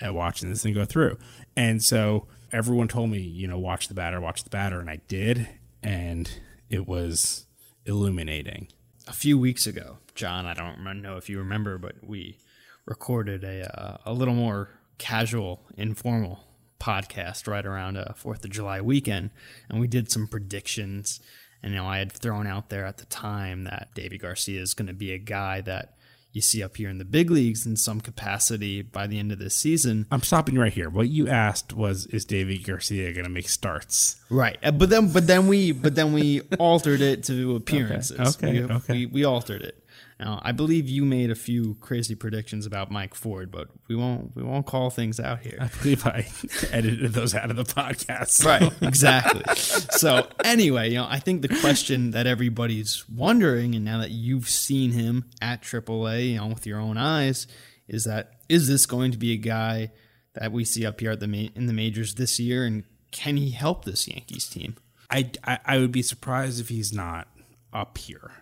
at 0.00 0.14
watching 0.14 0.48
this 0.48 0.62
thing 0.62 0.74
go 0.74 0.84
through. 0.84 1.18
And 1.56 1.82
so 1.82 2.26
everyone 2.52 2.88
told 2.88 3.10
me, 3.10 3.18
you 3.18 3.46
know, 3.46 3.58
watch 3.58 3.88
the 3.88 3.94
batter, 3.94 4.20
watch 4.20 4.44
the 4.44 4.50
batter, 4.50 4.80
and 4.80 4.88
I 4.88 5.00
did 5.08 5.48
and 5.82 6.30
it 6.68 6.86
was 6.86 7.46
illuminating. 7.86 8.68
A 9.06 9.12
few 9.12 9.38
weeks 9.38 9.66
ago, 9.66 9.98
John, 10.14 10.46
I 10.46 10.54
don't 10.54 10.82
know 11.02 11.16
if 11.16 11.28
you 11.28 11.38
remember, 11.38 11.78
but 11.78 11.96
we 12.02 12.38
recorded 12.84 13.44
a 13.44 13.80
uh, 13.80 13.96
a 14.04 14.12
little 14.12 14.34
more 14.34 14.70
casual, 14.98 15.62
informal 15.76 16.47
podcast 16.80 17.46
right 17.46 17.64
around 17.64 17.96
a 17.96 18.10
uh, 18.10 18.12
Fourth 18.14 18.44
of 18.44 18.50
July 18.50 18.80
weekend, 18.80 19.30
and 19.68 19.80
we 19.80 19.86
did 19.86 20.10
some 20.10 20.26
predictions. 20.26 21.20
And 21.62 21.72
you 21.72 21.78
know, 21.78 21.86
I 21.86 21.98
had 21.98 22.12
thrown 22.12 22.46
out 22.46 22.70
there 22.70 22.86
at 22.86 22.98
the 22.98 23.06
time 23.06 23.64
that 23.64 23.88
Deivi 23.94 24.20
Garcia 24.20 24.60
is 24.60 24.74
going 24.74 24.86
to 24.86 24.94
be 24.94 25.12
a 25.12 25.18
guy 25.18 25.60
that 25.62 25.94
you 26.32 26.42
see 26.42 26.62
up 26.62 26.76
here 26.76 26.88
in 26.88 26.98
the 26.98 27.04
big 27.04 27.30
leagues 27.30 27.66
in 27.66 27.76
some 27.76 28.00
capacity 28.00 28.82
by 28.82 29.06
the 29.06 29.18
end 29.18 29.32
of 29.32 29.38
this 29.38 29.54
season. 29.54 30.06
I'm 30.10 30.22
stopping 30.22 30.56
right 30.56 30.72
here. 30.72 30.90
What 30.90 31.08
you 31.08 31.28
asked 31.28 31.72
was, 31.72 32.06
is 32.06 32.26
Deivi 32.26 32.64
Garcia 32.64 33.12
going 33.12 33.24
to 33.24 33.30
make 33.30 33.48
starts? 33.48 34.20
Right, 34.30 34.58
uh, 34.62 34.70
but 34.70 34.90
then 34.90 35.12
but 35.12 35.26
then 35.26 35.48
we 35.48 35.72
but 35.72 35.94
then 35.94 36.12
we 36.12 36.40
altered 36.58 37.00
it 37.00 37.24
to 37.24 37.56
appearances. 37.56 38.36
Okay, 38.36 38.62
okay. 38.62 38.66
We, 38.66 38.74
okay. 38.74 38.92
We, 38.92 39.06
we 39.06 39.24
altered 39.24 39.62
it. 39.62 39.84
Now, 40.20 40.40
I 40.42 40.50
believe 40.50 40.88
you 40.88 41.04
made 41.04 41.30
a 41.30 41.36
few 41.36 41.76
crazy 41.76 42.16
predictions 42.16 42.66
about 42.66 42.90
Mike 42.90 43.14
Ford, 43.14 43.52
but 43.52 43.68
we 43.86 43.94
won't 43.94 44.34
we 44.34 44.42
won't 44.42 44.66
call 44.66 44.90
things 44.90 45.20
out 45.20 45.40
here. 45.40 45.58
I 45.60 45.68
believe 45.80 46.04
I 46.06 46.26
edited 46.72 47.12
those 47.12 47.36
out 47.36 47.50
of 47.50 47.56
the 47.56 47.64
podcast. 47.64 48.28
So. 48.28 48.48
Right, 48.48 48.72
exactly. 48.82 49.42
so 49.54 50.26
anyway, 50.44 50.90
you 50.90 50.96
know, 50.96 51.06
I 51.08 51.20
think 51.20 51.42
the 51.42 51.60
question 51.60 52.10
that 52.10 52.26
everybody's 52.26 53.08
wondering, 53.08 53.76
and 53.76 53.84
now 53.84 53.98
that 53.98 54.10
you've 54.10 54.48
seen 54.48 54.90
him 54.90 55.26
at 55.40 55.62
AAA, 55.62 56.30
you 56.32 56.36
know, 56.38 56.48
with 56.48 56.66
your 56.66 56.80
own 56.80 56.98
eyes, 56.98 57.46
is 57.86 58.04
that 58.04 58.40
is 58.48 58.66
this 58.66 58.86
going 58.86 59.12
to 59.12 59.18
be 59.18 59.32
a 59.32 59.36
guy 59.36 59.92
that 60.34 60.50
we 60.50 60.64
see 60.64 60.84
up 60.84 60.98
here 60.98 61.12
at 61.12 61.20
the 61.20 61.28
ma- 61.28 61.50
in 61.54 61.66
the 61.66 61.72
majors 61.72 62.14
this 62.14 62.40
year, 62.40 62.64
and 62.64 62.82
can 63.12 63.36
he 63.36 63.50
help 63.50 63.84
this 63.84 64.08
Yankees 64.08 64.48
team? 64.48 64.76
I, 65.10 65.30
I, 65.44 65.58
I 65.64 65.78
would 65.78 65.92
be 65.92 66.02
surprised 66.02 66.60
if 66.60 66.68
he's 66.68 66.92
not 66.92 67.28
up 67.72 67.98
here. 67.98 68.32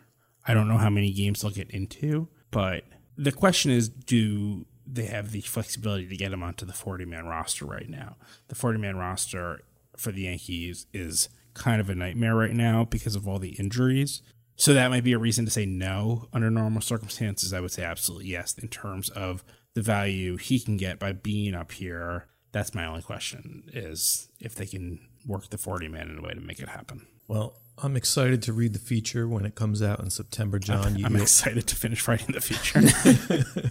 I 0.46 0.54
don't 0.54 0.68
know 0.68 0.78
how 0.78 0.90
many 0.90 1.12
games 1.12 1.42
they'll 1.42 1.50
get 1.50 1.70
into, 1.70 2.28
but 2.50 2.84
the 3.16 3.32
question 3.32 3.70
is 3.70 3.88
do 3.88 4.66
they 4.86 5.06
have 5.06 5.32
the 5.32 5.40
flexibility 5.40 6.06
to 6.06 6.16
get 6.16 6.32
him 6.32 6.42
onto 6.42 6.64
the 6.64 6.72
40 6.72 7.04
man 7.04 7.26
roster 7.26 7.66
right 7.66 7.88
now? 7.88 8.16
The 8.48 8.54
40 8.54 8.78
man 8.78 8.96
roster 8.96 9.62
for 9.96 10.12
the 10.12 10.22
Yankees 10.22 10.86
is 10.92 11.28
kind 11.54 11.80
of 11.80 11.90
a 11.90 11.94
nightmare 11.94 12.34
right 12.34 12.54
now 12.54 12.84
because 12.84 13.16
of 13.16 13.26
all 13.26 13.38
the 13.38 13.56
injuries. 13.58 14.22
So 14.56 14.72
that 14.72 14.90
might 14.90 15.04
be 15.04 15.12
a 15.12 15.18
reason 15.18 15.44
to 15.44 15.50
say 15.50 15.66
no 15.66 16.28
under 16.32 16.50
normal 16.50 16.80
circumstances. 16.80 17.52
I 17.52 17.60
would 17.60 17.72
say 17.72 17.82
absolutely 17.82 18.28
yes 18.28 18.54
in 18.56 18.68
terms 18.68 19.10
of 19.10 19.44
the 19.74 19.82
value 19.82 20.36
he 20.36 20.58
can 20.58 20.76
get 20.76 20.98
by 20.98 21.12
being 21.12 21.54
up 21.54 21.72
here. 21.72 22.26
That's 22.52 22.74
my 22.74 22.86
only 22.86 23.02
question 23.02 23.64
is 23.72 24.28
if 24.40 24.54
they 24.54 24.66
can 24.66 25.00
work 25.26 25.50
the 25.50 25.58
40 25.58 25.88
man 25.88 26.08
in 26.08 26.18
a 26.18 26.22
way 26.22 26.32
to 26.32 26.40
make 26.40 26.60
it 26.60 26.68
happen. 26.68 27.06
Well, 27.28 27.58
I'm 27.78 27.94
excited 27.94 28.42
to 28.42 28.54
read 28.54 28.72
the 28.72 28.78
feature 28.78 29.28
when 29.28 29.44
it 29.44 29.54
comes 29.54 29.82
out 29.82 30.00
in 30.00 30.08
September, 30.08 30.58
John. 30.58 30.96
I'm, 30.96 31.06
I'm 31.06 31.16
excited 31.16 31.66
to 31.66 31.76
finish 31.76 32.08
writing 32.08 32.34
the 32.34 32.40
feature. 32.40 33.70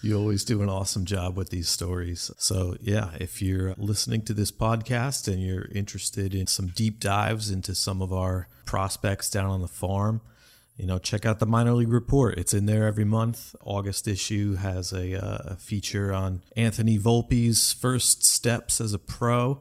you 0.02 0.16
always 0.16 0.44
do 0.44 0.62
an 0.62 0.68
awesome 0.68 1.04
job 1.04 1.36
with 1.36 1.50
these 1.50 1.68
stories. 1.68 2.30
So, 2.38 2.76
yeah, 2.80 3.10
if 3.18 3.42
you're 3.42 3.74
listening 3.76 4.22
to 4.22 4.34
this 4.34 4.52
podcast 4.52 5.26
and 5.26 5.42
you're 5.42 5.66
interested 5.74 6.32
in 6.32 6.46
some 6.46 6.68
deep 6.68 7.00
dives 7.00 7.50
into 7.50 7.74
some 7.74 8.00
of 8.00 8.12
our 8.12 8.46
prospects 8.66 9.28
down 9.28 9.50
on 9.50 9.62
the 9.62 9.68
farm, 9.68 10.20
you 10.76 10.86
know, 10.86 10.98
check 10.98 11.26
out 11.26 11.40
the 11.40 11.46
minor 11.46 11.72
league 11.72 11.92
report. 11.92 12.38
It's 12.38 12.54
in 12.54 12.66
there 12.66 12.86
every 12.86 13.04
month. 13.04 13.56
August 13.62 14.06
issue 14.06 14.54
has 14.54 14.92
a, 14.92 15.22
uh, 15.22 15.54
a 15.54 15.56
feature 15.56 16.12
on 16.12 16.42
Anthony 16.56 16.98
Volpe's 16.98 17.72
first 17.72 18.24
steps 18.24 18.80
as 18.80 18.94
a 18.94 18.98
pro, 18.98 19.60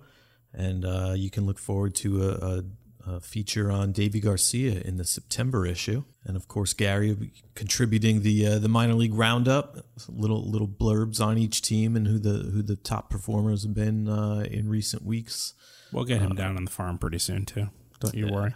and 0.53 0.85
uh, 0.85 1.13
you 1.15 1.29
can 1.31 1.45
look 1.45 1.57
forward 1.59 1.95
to 1.95 2.23
a, 2.23 2.29
a 2.29 2.63
a 3.09 3.19
feature 3.19 3.71
on 3.71 3.93
Deivi 3.93 4.21
Garcia 4.21 4.81
in 4.81 4.97
the 4.97 5.05
September 5.05 5.65
issue, 5.65 6.03
and 6.25 6.35
of 6.37 6.47
course 6.47 6.73
Gary 6.73 7.31
contributing 7.55 8.21
the 8.21 8.45
uh, 8.45 8.59
the 8.59 8.69
minor 8.69 8.93
league 8.93 9.13
roundup, 9.13 9.77
little 10.07 10.43
little 10.49 10.67
blurbs 10.67 11.19
on 11.19 11.37
each 11.37 11.61
team 11.61 11.95
and 11.95 12.07
who 12.07 12.19
the 12.19 12.49
who 12.51 12.61
the 12.61 12.75
top 12.75 13.09
performers 13.09 13.63
have 13.63 13.73
been 13.73 14.07
uh, 14.07 14.45
in 14.49 14.69
recent 14.69 15.03
weeks. 15.03 15.53
We'll 15.91 16.05
get 16.05 16.21
him 16.21 16.33
uh, 16.33 16.35
down 16.35 16.57
on 16.57 16.65
the 16.65 16.71
farm 16.71 16.97
pretty 16.97 17.19
soon 17.19 17.45
too. 17.45 17.69
Don't 17.99 18.15
you 18.15 18.27
yeah, 18.27 18.33
worry. 18.33 18.55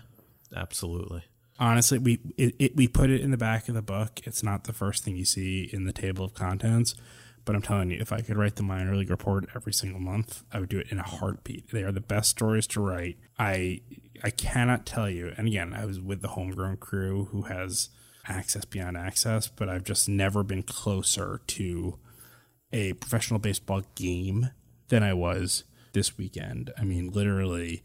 Absolutely. 0.55 1.23
Honestly, 1.59 1.97
we 1.97 2.19
it, 2.37 2.55
it, 2.59 2.75
we 2.75 2.87
put 2.87 3.09
it 3.09 3.21
in 3.21 3.31
the 3.31 3.37
back 3.37 3.67
of 3.67 3.75
the 3.75 3.81
book. 3.81 4.21
It's 4.23 4.43
not 4.43 4.63
the 4.65 4.73
first 4.73 5.03
thing 5.03 5.15
you 5.15 5.25
see 5.25 5.69
in 5.71 5.85
the 5.85 5.93
table 5.93 6.25
of 6.25 6.33
contents. 6.33 6.95
But 7.45 7.55
I'm 7.55 7.61
telling 7.61 7.91
you, 7.91 7.97
if 7.99 8.13
I 8.13 8.21
could 8.21 8.37
write 8.37 8.55
the 8.55 8.63
minor 8.63 8.95
league 8.95 9.09
report 9.09 9.49
every 9.53 9.73
single 9.73 9.99
month, 9.99 10.43
I 10.51 10.59
would 10.59 10.69
do 10.69 10.79
it 10.79 10.91
in 10.91 10.99
a 10.99 11.07
heartbeat. 11.07 11.71
They 11.71 11.83
are 11.83 11.91
the 11.91 11.99
best 11.99 12.29
stories 12.29 12.67
to 12.67 12.81
write. 12.81 13.17
I 13.37 13.81
I 14.23 14.29
cannot 14.29 14.85
tell 14.85 15.09
you. 15.09 15.33
And 15.37 15.47
again, 15.47 15.73
I 15.73 15.85
was 15.85 15.99
with 15.99 16.21
the 16.21 16.29
homegrown 16.29 16.77
crew 16.77 17.25
who 17.31 17.43
has 17.43 17.89
access 18.27 18.63
beyond 18.63 18.95
access, 18.97 19.47
but 19.47 19.67
I've 19.67 19.83
just 19.83 20.07
never 20.07 20.43
been 20.43 20.63
closer 20.63 21.41
to 21.47 21.99
a 22.71 22.93
professional 22.93 23.39
baseball 23.39 23.83
game 23.95 24.51
than 24.87 25.03
I 25.03 25.13
was 25.13 25.65
this 25.91 26.17
weekend. 26.17 26.71
I 26.77 26.83
mean, 26.83 27.11
literally 27.11 27.83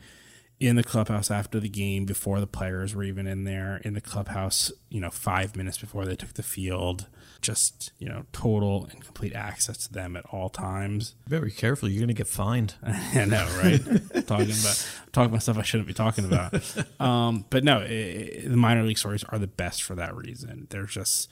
in 0.61 0.77
the 0.77 0.83
clubhouse 0.83 1.31
after 1.31 1.61
the 1.61 1.69
game, 1.69 2.05
before 2.05 2.41
the 2.41 2.47
players 2.47 2.95
were 2.95 3.05
even 3.05 3.27
in 3.27 3.45
there, 3.45 3.81
in 3.85 3.95
the 3.95 4.01
clubhouse, 4.01 4.73
you 4.89 5.01
know, 5.01 5.11
five 5.11 5.57
minutes 5.57 5.79
before 5.79 6.05
they 6.05 6.17
took 6.17 6.35
the 6.35 6.43
field 6.43 7.07
just 7.41 7.93
you 7.99 8.09
know 8.09 8.25
total 8.33 8.89
and 8.91 9.05
complete 9.05 9.33
access 9.35 9.87
to 9.87 9.93
them 9.93 10.17
at 10.17 10.25
all 10.27 10.49
times. 10.49 11.15
Very 11.27 11.51
careful, 11.51 11.89
you're 11.89 12.01
going 12.01 12.09
to 12.09 12.15
get 12.15 12.27
fined. 12.27 12.75
I 12.83 13.25
know, 13.25 13.47
right? 13.63 13.81
talking 14.27 14.51
about 14.51 14.89
talking 15.13 15.31
about 15.31 15.43
stuff 15.43 15.59
I 15.59 15.63
shouldn't 15.63 15.87
be 15.87 15.95
talking 15.95 16.25
about. 16.25 16.55
Um, 16.99 17.45
but 17.49 17.63
no, 17.63 17.81
it, 17.81 17.91
it, 17.91 18.51
the 18.51 18.57
minor 18.57 18.83
league 18.83 18.99
stories 18.99 19.23
are 19.25 19.39
the 19.39 19.47
best 19.47 19.85
for 19.85 19.95
that 19.95 20.17
reason. 20.17 20.67
They're 20.71 20.85
just 20.85 21.31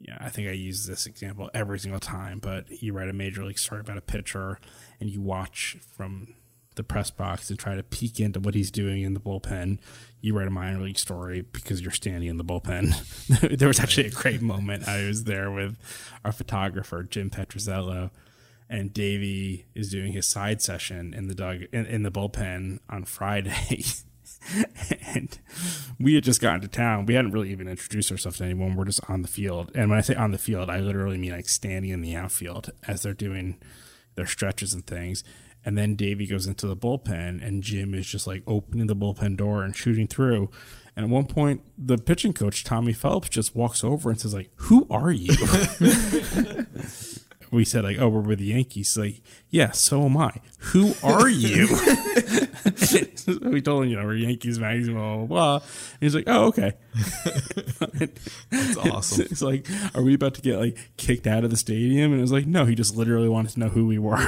yeah, 0.00 0.18
I 0.20 0.28
think 0.28 0.48
I 0.48 0.52
use 0.52 0.86
this 0.86 1.06
example 1.06 1.50
every 1.54 1.78
single 1.78 2.00
time. 2.00 2.40
But 2.40 2.82
you 2.82 2.92
write 2.92 3.08
a 3.08 3.12
major 3.12 3.44
league 3.44 3.58
story 3.58 3.80
about 3.80 3.96
a 3.96 4.02
pitcher, 4.02 4.58
and 4.98 5.08
you 5.08 5.20
watch 5.20 5.76
from 5.96 6.34
the 6.74 6.82
press 6.82 7.10
box 7.10 7.50
and 7.50 7.58
try 7.58 7.74
to 7.74 7.82
peek 7.82 8.20
into 8.20 8.40
what 8.40 8.54
he's 8.54 8.70
doing 8.70 9.02
in 9.02 9.14
the 9.14 9.20
bullpen. 9.20 9.78
You 10.20 10.36
write 10.36 10.48
a 10.48 10.50
minor 10.50 10.80
league 10.80 10.98
story 10.98 11.42
because 11.52 11.80
you're 11.80 11.90
standing 11.90 12.28
in 12.28 12.36
the 12.36 12.44
bullpen. 12.44 13.56
there 13.58 13.68
was 13.68 13.80
actually 13.80 14.06
a 14.06 14.10
great 14.10 14.42
moment. 14.42 14.88
I 14.88 15.06
was 15.06 15.24
there 15.24 15.50
with 15.50 15.76
our 16.24 16.32
photographer 16.32 17.02
Jim 17.02 17.30
Petrozzello, 17.30 18.10
and 18.68 18.92
Deivi 18.92 19.64
is 19.74 19.90
doing 19.90 20.12
his 20.12 20.26
side 20.26 20.62
session 20.62 21.12
in 21.14 21.28
the 21.28 21.34
dug 21.34 21.62
in, 21.72 21.86
in 21.86 22.02
the 22.02 22.10
bullpen 22.10 22.78
on 22.88 23.04
Friday. 23.04 23.84
and 25.14 25.38
we 25.98 26.14
had 26.14 26.24
just 26.24 26.40
gotten 26.40 26.60
to 26.60 26.68
town. 26.68 27.06
We 27.06 27.14
hadn't 27.14 27.32
really 27.32 27.50
even 27.50 27.68
introduced 27.68 28.10
ourselves 28.10 28.38
to 28.38 28.44
anyone. 28.44 28.76
We're 28.76 28.84
just 28.84 29.08
on 29.08 29.22
the 29.22 29.28
field. 29.28 29.70
And 29.74 29.90
when 29.90 29.98
I 29.98 30.02
say 30.02 30.14
on 30.14 30.30
the 30.30 30.38
field, 30.38 30.70
I 30.70 30.80
literally 30.80 31.18
mean 31.18 31.32
like 31.32 31.48
standing 31.48 31.90
in 31.90 32.00
the 32.00 32.16
outfield 32.16 32.70
as 32.86 33.02
they're 33.02 33.14
doing 33.14 33.58
their 34.14 34.26
stretches 34.26 34.74
and 34.74 34.86
things. 34.86 35.24
And 35.64 35.78
then 35.78 35.96
Deivi 35.96 36.28
goes 36.28 36.46
into 36.46 36.66
the 36.66 36.76
bullpen, 36.76 37.46
and 37.46 37.62
Jim 37.62 37.94
is 37.94 38.06
just 38.06 38.26
like 38.26 38.42
opening 38.46 38.86
the 38.88 38.96
bullpen 38.96 39.36
door 39.36 39.62
and 39.62 39.76
shooting 39.76 40.08
through. 40.08 40.50
And 40.96 41.04
at 41.04 41.10
one 41.10 41.26
point, 41.26 41.62
the 41.78 41.96
pitching 41.96 42.32
coach 42.32 42.64
Tommy 42.64 42.92
Phelps 42.92 43.28
just 43.28 43.54
walks 43.54 43.82
over 43.82 44.10
and 44.10 44.20
says, 44.20 44.34
"Like, 44.34 44.50
who 44.56 44.86
are 44.90 45.10
you?" 45.10 45.34
we 47.52 47.64
said 47.64 47.84
like, 47.84 47.98
"Oh, 47.98 48.08
we're 48.08 48.20
with 48.20 48.38
the 48.38 48.46
Yankees." 48.46 48.96
like, 48.96 49.22
yeah, 49.50 49.70
so 49.72 50.04
am 50.04 50.16
I. 50.16 50.40
Who 50.58 50.94
are 51.02 51.28
you? 51.28 51.68
we 53.42 53.60
told 53.60 53.84
him, 53.84 53.90
you 53.90 53.96
know, 53.96 54.04
we're 54.04 54.14
Yankees 54.14 54.58
magazine, 54.58 54.94
blah 54.94 55.16
blah 55.16 55.26
blah. 55.26 55.54
And 55.56 55.62
he's 56.00 56.14
like, 56.14 56.24
"Oh, 56.26 56.46
okay." 56.46 56.72
That's 58.50 58.76
awesome. 58.76 59.26
It's 59.32 59.42
like, 59.42 59.66
are 59.94 60.02
we 60.02 60.14
about 60.14 60.34
to 60.34 60.40
get 60.40 60.58
like 60.58 60.76
kicked 60.96 61.26
out 61.26 61.44
of 61.44 61.50
the 61.50 61.56
stadium? 61.56 62.12
And 62.12 62.18
it 62.18 62.22
was 62.22 62.32
like, 62.32 62.46
no, 62.46 62.64
he 62.64 62.74
just 62.74 62.96
literally 62.96 63.28
wanted 63.28 63.52
to 63.52 63.60
know 63.60 63.68
who 63.68 63.86
we 63.86 63.98
were. 63.98 64.26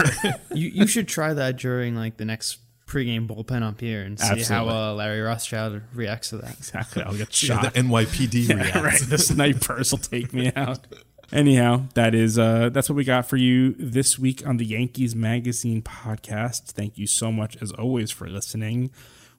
you 0.53 0.68
you 0.68 0.87
should 0.87 1.09
try 1.09 1.33
that 1.35 1.57
during 1.57 1.97
like 1.97 2.16
the 2.16 2.25
next 2.25 2.59
pregame 2.87 3.27
bullpen 3.27 3.62
up 3.62 3.81
here 3.81 4.03
and 4.03 4.18
see 4.20 4.27
Absolutely. 4.27 4.72
how 4.72 4.91
uh, 4.91 4.95
Larry 4.95 5.20
Rothschild 5.20 5.81
reacts 5.95 6.31
to 6.31 6.39
that. 6.39 6.53
Exactly. 6.59 7.03
I'll 7.03 7.14
get 7.14 7.33
shot. 7.33 7.64
Yeah, 7.64 7.70
the 7.70 7.81
NYPD 7.81 8.49
yeah, 8.49 8.81
right. 8.81 9.01
The 9.01 9.18
snipers 9.18 9.91
will 9.91 9.99
take 9.99 10.33
me 10.33 10.53
out. 10.55 10.87
Anyhow, 11.33 11.85
that 11.95 12.14
is 12.14 12.39
uh, 12.39 12.68
that's 12.70 12.89
what 12.89 12.97
we 12.97 13.05
got 13.05 13.27
for 13.27 13.37
you 13.37 13.75
this 13.79 14.18
week 14.18 14.47
on 14.47 14.59
the 14.59 14.64
Yankees 14.64 15.16
Magazine 15.16 15.83
podcast. 15.83 16.72
Thank 16.72 16.99
you 16.99 17.07
so 17.07 17.33
much, 17.33 17.57
as 17.62 17.72
always, 17.72 18.11
for 18.11 18.29
listening. 18.29 18.91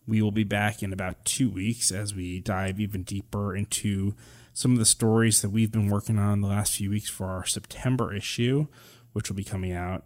We 0.08 0.22
will 0.22 0.32
be 0.32 0.44
back 0.44 0.84
in 0.84 0.92
about 0.94 1.24
two 1.26 1.50
weeks 1.50 1.92
as 1.92 2.14
we 2.14 2.40
dive 2.40 2.80
even 2.80 3.04
deeper 3.04 3.56
into 3.56 4.16
some 4.54 4.74
of 4.74 4.80
the 4.80 4.86
stories 4.86 5.42
that 5.42 5.50
we've 5.50 5.72
been 5.72 5.90
working 5.90 6.18
on 6.18 6.42
the 6.42 6.48
last 6.48 6.76
few 6.76 6.90
weeks 6.90 7.10
for 7.10 7.28
our 7.28 7.46
September 7.46 8.14
issue, 8.14 8.68
which 9.14 9.30
will 9.30 9.36
be 9.36 9.44
coming 9.44 9.74
out 9.74 10.06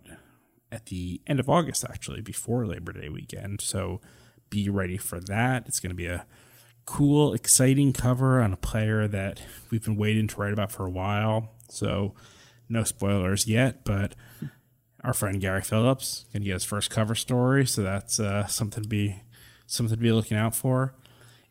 at 0.72 0.88
the 0.88 1.22
end 1.28 1.40
of 1.40 1.50
August, 1.50 1.86
actually, 1.90 2.22
before 2.22 2.66
Labor 2.66 2.94
Day 2.94 3.10
weekend. 3.10 3.62
So 3.62 4.02
be 4.50 4.70
ready 4.70 4.98
for 4.98 5.20
that. 5.20 5.68
It's 5.68 5.80
going 5.80 5.92
to 5.92 5.96
be 5.96 6.08
a 6.08 6.26
cool, 6.86 7.34
exciting 7.34 7.94
cover 7.94 8.42
on 8.42 8.54
a 8.54 8.58
player 8.58 9.08
that 9.08 9.42
we've 9.70 9.84
been 9.84 9.96
waiting 9.96 10.28
to 10.28 10.40
write 10.40 10.54
about 10.54 10.72
for 10.72 10.86
a 10.86 10.90
while. 10.90 11.52
So, 11.72 12.14
no 12.68 12.84
spoilers 12.84 13.48
yet, 13.48 13.84
but 13.84 14.16
our 15.04 15.14
friend 15.14 15.40
Gary 15.40 15.62
Phillips 15.62 16.26
gonna 16.34 16.46
get 16.46 16.54
his 16.54 16.66
first 16.66 16.90
cover 16.90 17.16
story, 17.16 17.66
so 17.66 17.82
that's 17.82 18.20
uh, 18.20 18.48
something 18.48 18.84
to 18.84 18.90
be 18.90 19.24
something 19.66 19.96
to 19.96 20.02
be 20.02 20.12
looking 20.12 20.38
out 20.38 20.56
for. 20.56 20.94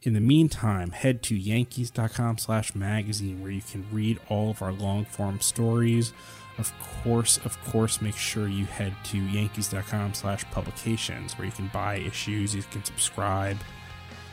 In 0.02 0.12
the 0.12 0.20
meantime, 0.20 0.92
head 0.92 1.22
to 1.24 1.36
yankees.com 1.36 2.38
slash 2.38 2.74
magazine 2.74 3.42
where 3.42 3.50
you 3.50 3.62
can 3.62 3.84
read 3.90 4.20
all 4.28 4.50
of 4.50 4.62
our 4.62 4.72
long 4.72 5.04
form 5.04 5.40
stories. 5.40 6.12
Of 6.56 6.72
course, 7.02 7.38
of 7.38 7.60
course, 7.64 8.00
make 8.00 8.16
sure 8.16 8.48
you 8.48 8.66
head 8.66 8.94
to 9.04 9.18
yankees.com 9.18 10.14
slash 10.14 10.44
publications 10.50 11.36
where 11.36 11.46
you 11.46 11.52
can 11.52 11.68
buy 11.68 11.96
issues, 11.96 12.54
you 12.54 12.62
can 12.64 12.84
subscribe, 12.84 13.58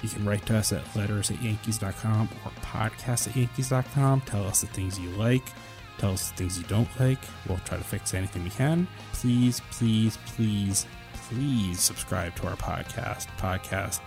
you 0.04 0.10
can 0.10 0.26
write 0.26 0.46
to 0.48 0.58
us 0.58 0.72
at 0.72 0.84
letters 0.96 1.32
at 1.32 1.42
yankees.com 1.42 2.30
or 2.44 2.52
podcast 2.62 3.28
at 3.28 3.36
yankees.com. 3.36 4.22
Tell 4.22 4.46
us 4.46 4.62
the 4.62 4.68
things 4.68 5.00
you 5.00 5.10
like. 5.12 5.48
Tell 5.98 6.12
us 6.12 6.30
the 6.30 6.38
things 6.38 6.58
you 6.58 6.66
don't 6.66 6.88
like. 7.00 7.20
We'll 7.48 7.58
try 7.60 7.78
to 7.78 7.84
fix 7.84 8.14
anything 8.14 8.44
we 8.44 8.50
can. 8.50 8.88
Please, 9.14 9.62
please, 9.72 10.18
please, 10.26 10.86
please 11.14 11.80
subscribe 11.80 12.36
to 12.36 12.48
our 12.48 12.56
podcast. 12.56 13.28
Podcast 13.38 14.02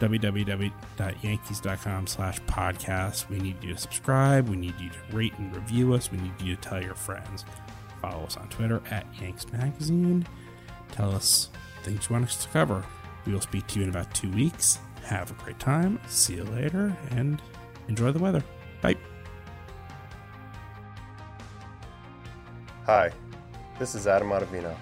www.yankees.com 0.00 2.06
slash 2.08 2.40
podcast. 2.42 3.28
We 3.28 3.38
need 3.38 3.62
you 3.62 3.74
to 3.74 3.80
subscribe. 3.80 4.48
We 4.48 4.56
need 4.56 4.74
you 4.80 4.90
to 4.90 5.16
rate 5.16 5.32
and 5.38 5.54
review 5.54 5.94
us. 5.94 6.10
We 6.10 6.18
need 6.18 6.32
you 6.42 6.56
to 6.56 6.60
tell 6.60 6.82
your 6.82 6.96
friends. 6.96 7.44
Follow 8.00 8.24
us 8.24 8.36
on 8.36 8.48
Twitter 8.48 8.82
at 8.90 9.06
Yanks 9.20 9.50
Magazine. 9.52 10.26
Tell 10.90 11.14
us 11.14 11.50
things 11.84 12.08
you 12.08 12.14
want 12.14 12.24
us 12.26 12.44
to 12.44 12.50
cover. 12.50 12.84
We 13.24 13.32
will 13.32 13.40
speak 13.40 13.68
to 13.68 13.78
you 13.78 13.84
in 13.84 13.90
about 13.90 14.12
two 14.12 14.30
weeks. 14.32 14.80
Have 15.04 15.30
a 15.30 15.34
great 15.34 15.60
time. 15.60 16.00
See 16.08 16.34
you 16.34 16.44
later 16.44 16.96
and 17.12 17.40
enjoy 17.88 18.10
the 18.10 18.18
weather. 18.18 18.42
Bye. 18.80 18.96
Hi, 22.86 23.12
this 23.78 23.94
is 23.94 24.08
Adam 24.08 24.30
Ottavino. 24.30 24.74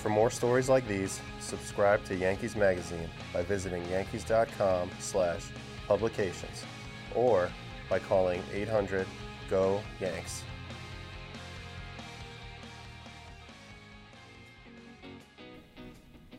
For 0.00 0.08
more 0.08 0.30
stories 0.30 0.68
like 0.68 0.86
these, 0.86 1.20
subscribe 1.40 2.04
to 2.04 2.14
Yankees 2.14 2.54
Magazine 2.54 3.10
by 3.32 3.42
visiting 3.42 3.84
yankees.com 3.90 4.88
slash 5.00 5.46
publications 5.88 6.64
or 7.12 7.50
by 7.90 7.98
calling 7.98 8.40
800 8.52 9.04
GO 9.50 9.80
YANKS. 10.00 10.42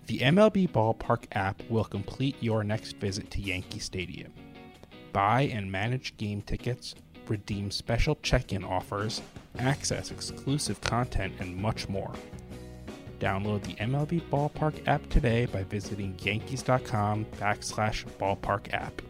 The 0.06 0.20
MLB 0.20 0.70
Ballpark 0.70 1.26
app 1.34 1.62
will 1.70 1.84
complete 1.84 2.38
your 2.40 2.64
next 2.64 2.96
visit 2.96 3.30
to 3.32 3.42
Yankee 3.42 3.80
Stadium. 3.80 4.32
Buy 5.12 5.42
and 5.42 5.70
manage 5.70 6.16
game 6.16 6.42
tickets, 6.42 6.96
redeem 7.30 7.72
special 7.72 8.18
check 8.22 8.54
in 8.54 8.64
offers, 8.64 9.22
access 9.60 10.12
exclusive 10.12 10.80
content, 10.82 11.34
and 11.40 11.56
much 11.56 11.88
more. 11.90 12.14
Download 13.20 13.64
the 13.64 13.74
MLB 13.76 14.22
Ballpark 14.30 14.88
app 14.88 15.08
today 15.10 15.46
by 15.46 15.64
visiting 15.64 16.16
yankees.com 16.20 17.26
backslash 17.38 18.06
ballpark 18.20 18.74
app. 18.74 19.02